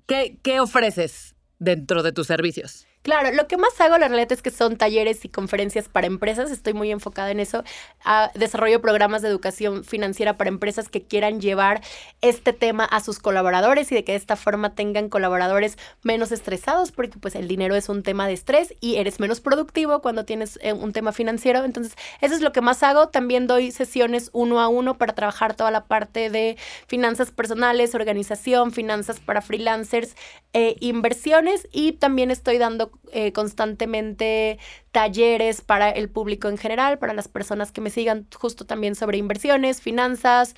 ¿Qué, 0.06 0.38
¿Qué 0.42 0.60
ofreces 0.60 1.34
dentro 1.58 2.02
de 2.02 2.12
tus 2.12 2.26
servicios? 2.26 2.86
Claro, 3.02 3.32
lo 3.32 3.46
que 3.46 3.56
más 3.56 3.80
hago 3.80 3.96
la 3.96 4.08
realidad 4.08 4.32
es 4.32 4.42
que 4.42 4.50
son 4.50 4.76
talleres 4.76 5.24
y 5.24 5.28
conferencias 5.28 5.88
para 5.88 6.06
empresas, 6.06 6.50
estoy 6.50 6.74
muy 6.74 6.90
enfocada 6.90 7.30
en 7.30 7.40
eso. 7.40 7.62
Ah, 8.04 8.30
desarrollo 8.34 8.82
programas 8.82 9.22
de 9.22 9.28
educación 9.28 9.84
financiera 9.84 10.36
para 10.36 10.48
empresas 10.48 10.88
que 10.88 11.02
quieran 11.02 11.40
llevar 11.40 11.80
este 12.20 12.52
tema 12.52 12.84
a 12.84 13.00
sus 13.00 13.18
colaboradores 13.18 13.90
y 13.92 13.94
de 13.94 14.04
que 14.04 14.12
de 14.12 14.18
esta 14.18 14.36
forma 14.36 14.74
tengan 14.74 15.08
colaboradores 15.08 15.78
menos 16.02 16.32
estresados, 16.32 16.92
porque 16.92 17.18
pues 17.18 17.34
el 17.34 17.48
dinero 17.48 17.76
es 17.76 17.88
un 17.88 18.02
tema 18.02 18.26
de 18.26 18.34
estrés 18.34 18.74
y 18.80 18.96
eres 18.96 19.20
menos 19.20 19.40
productivo 19.40 20.02
cuando 20.02 20.24
tienes 20.24 20.58
eh, 20.62 20.72
un 20.72 20.92
tema 20.92 21.12
financiero. 21.12 21.64
Entonces, 21.64 21.94
eso 22.20 22.34
es 22.34 22.40
lo 22.42 22.52
que 22.52 22.60
más 22.60 22.82
hago. 22.82 23.08
También 23.08 23.46
doy 23.46 23.70
sesiones 23.70 24.28
uno 24.32 24.60
a 24.60 24.68
uno 24.68 24.98
para 24.98 25.14
trabajar 25.14 25.54
toda 25.54 25.70
la 25.70 25.84
parte 25.86 26.28
de 26.30 26.58
finanzas 26.88 27.30
personales, 27.30 27.94
organización, 27.94 28.72
finanzas 28.72 29.20
para 29.20 29.40
freelancers, 29.40 30.14
eh, 30.52 30.76
inversiones 30.80 31.68
y 31.72 31.92
también 31.92 32.30
estoy 32.30 32.58
dando 32.58 32.87
eh, 33.12 33.32
constantemente 33.32 34.58
talleres 34.92 35.60
para 35.60 35.90
el 35.90 36.08
público 36.08 36.48
en 36.48 36.58
general, 36.58 36.98
para 36.98 37.14
las 37.14 37.28
personas 37.28 37.72
que 37.72 37.80
me 37.80 37.90
sigan 37.90 38.26
justo 38.34 38.66
también 38.66 38.94
sobre 38.94 39.18
inversiones, 39.18 39.80
finanzas 39.80 40.54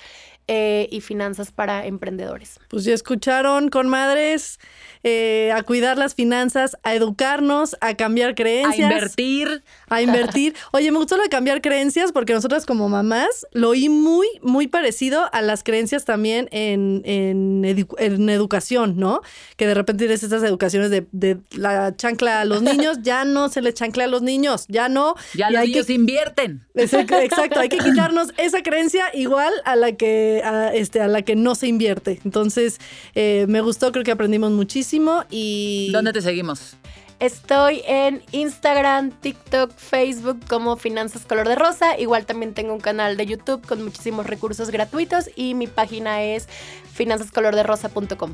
eh, 0.53 0.89
y 0.91 0.99
finanzas 0.99 1.49
para 1.53 1.85
emprendedores. 1.85 2.59
Pues 2.67 2.83
ya 2.83 2.93
escucharon, 2.93 3.69
con 3.69 3.87
madres, 3.87 4.59
eh, 5.03 5.49
a 5.55 5.63
cuidar 5.63 5.97
las 5.97 6.13
finanzas, 6.13 6.75
a 6.83 6.93
educarnos, 6.93 7.77
a 7.79 7.95
cambiar 7.95 8.31
A 8.31 8.35
creencias. 8.35 8.79
invertir. 8.91 9.63
A 9.87 10.01
invertir. 10.01 10.53
Oye, 10.73 10.91
me 10.91 10.97
gustó 10.97 11.15
lo 11.15 11.23
de 11.23 11.29
cambiar 11.29 11.61
creencias 11.61 12.11
porque 12.11 12.33
nosotras 12.33 12.65
como 12.65 12.89
mamás 12.89 13.47
lo 13.53 13.69
oí 13.69 13.87
muy, 13.87 14.27
muy 14.41 14.67
parecido 14.67 15.29
a 15.31 15.41
las 15.41 15.63
creencias 15.63 16.03
también 16.03 16.49
en, 16.51 17.01
en, 17.05 17.63
edu- 17.63 17.95
en 17.97 18.29
educación, 18.29 18.97
¿no? 18.97 19.21
Que 19.55 19.67
de 19.67 19.73
repente 19.73 20.03
tienes 20.03 20.21
estas 20.21 20.43
educaciones 20.43 20.89
de, 20.91 21.07
de 21.13 21.37
la 21.55 21.95
chancla 21.95 22.41
a 22.41 22.45
los 22.45 22.61
niños, 22.61 22.97
ya 23.03 23.23
no 23.23 23.47
se 23.47 23.61
le 23.61 23.73
chancla 23.73 24.03
a 24.03 24.07
los 24.07 24.21
niños, 24.21 24.65
ya 24.67 24.89
no. 24.89 25.15
Ya 25.33 25.49
Y 25.49 25.53
los 25.53 25.61
hay 25.61 25.67
que- 25.67 25.73
niños 25.75 25.89
invierten. 25.89 26.65
Exacto, 26.75 27.15
exacto, 27.19 27.59
hay 27.61 27.69
que 27.69 27.77
quitarnos 27.87 28.33
esa 28.37 28.61
creencia 28.63 29.05
igual 29.13 29.53
a 29.65 29.75
la 29.77 29.93
que 29.93 30.40
a, 30.43 30.73
este 30.73 31.01
a 31.01 31.07
la 31.07 31.21
que 31.21 31.35
no 31.35 31.55
se 31.55 31.67
invierte. 31.67 32.19
Entonces, 32.25 32.79
eh, 33.15 33.45
me 33.47 33.61
gustó, 33.61 33.91
creo 33.91 34.03
que 34.03 34.11
aprendimos 34.11 34.51
muchísimo 34.51 35.23
y 35.29 35.89
¿Dónde 35.91 36.13
te 36.13 36.21
seguimos? 36.21 36.75
Estoy 37.21 37.83
en 37.85 38.23
Instagram, 38.31 39.11
TikTok, 39.11 39.71
Facebook 39.77 40.39
como 40.49 40.75
Finanzas 40.75 41.23
Color 41.23 41.47
de 41.47 41.55
Rosa. 41.55 41.99
Igual 41.99 42.25
también 42.25 42.55
tengo 42.55 42.73
un 42.73 42.79
canal 42.79 43.15
de 43.15 43.27
YouTube 43.27 43.63
con 43.67 43.83
muchísimos 43.83 44.25
recursos 44.25 44.71
gratuitos 44.71 45.29
y 45.35 45.53
mi 45.53 45.67
página 45.67 46.23
es 46.23 46.49
finanzascolorderosa.com. 46.93 48.33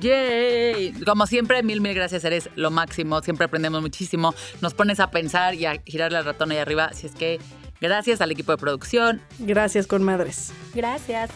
Yay. 0.00 0.92
Como 1.04 1.26
siempre, 1.26 1.62
mil, 1.62 1.82
mil 1.82 1.94
gracias. 1.94 2.24
Eres 2.24 2.48
lo 2.56 2.70
máximo. 2.70 3.20
Siempre 3.20 3.44
aprendemos 3.44 3.82
muchísimo. 3.82 4.34
Nos 4.62 4.72
pones 4.72 5.00
a 5.00 5.10
pensar 5.10 5.54
y 5.54 5.66
a 5.66 5.82
girarle 5.84 6.16
al 6.16 6.24
ratón 6.24 6.50
ahí 6.50 6.56
arriba. 6.56 6.86
Así 6.86 7.06
es 7.06 7.12
que 7.12 7.38
gracias 7.80 8.20
al 8.20 8.30
equipo 8.30 8.52
de 8.52 8.58
producción. 8.58 9.20
gracias 9.38 9.86
con 9.86 10.02
madres. 10.02 10.52
Gracias. 10.74 11.30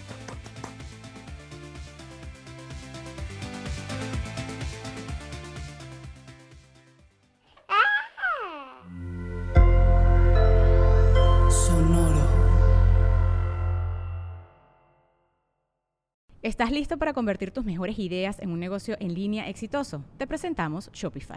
¿Estás 16.49 16.71
listo 16.71 16.97
para 16.97 17.13
convertir 17.13 17.51
tus 17.51 17.65
mejores 17.67 17.99
ideas 17.99 18.39
en 18.41 18.51
un 18.53 18.59
negocio 18.59 18.97
en 19.01 19.13
línea 19.13 19.49
exitoso? 19.51 20.03
Te 20.17 20.27
presentamos 20.27 20.91
Shopify. 20.93 21.37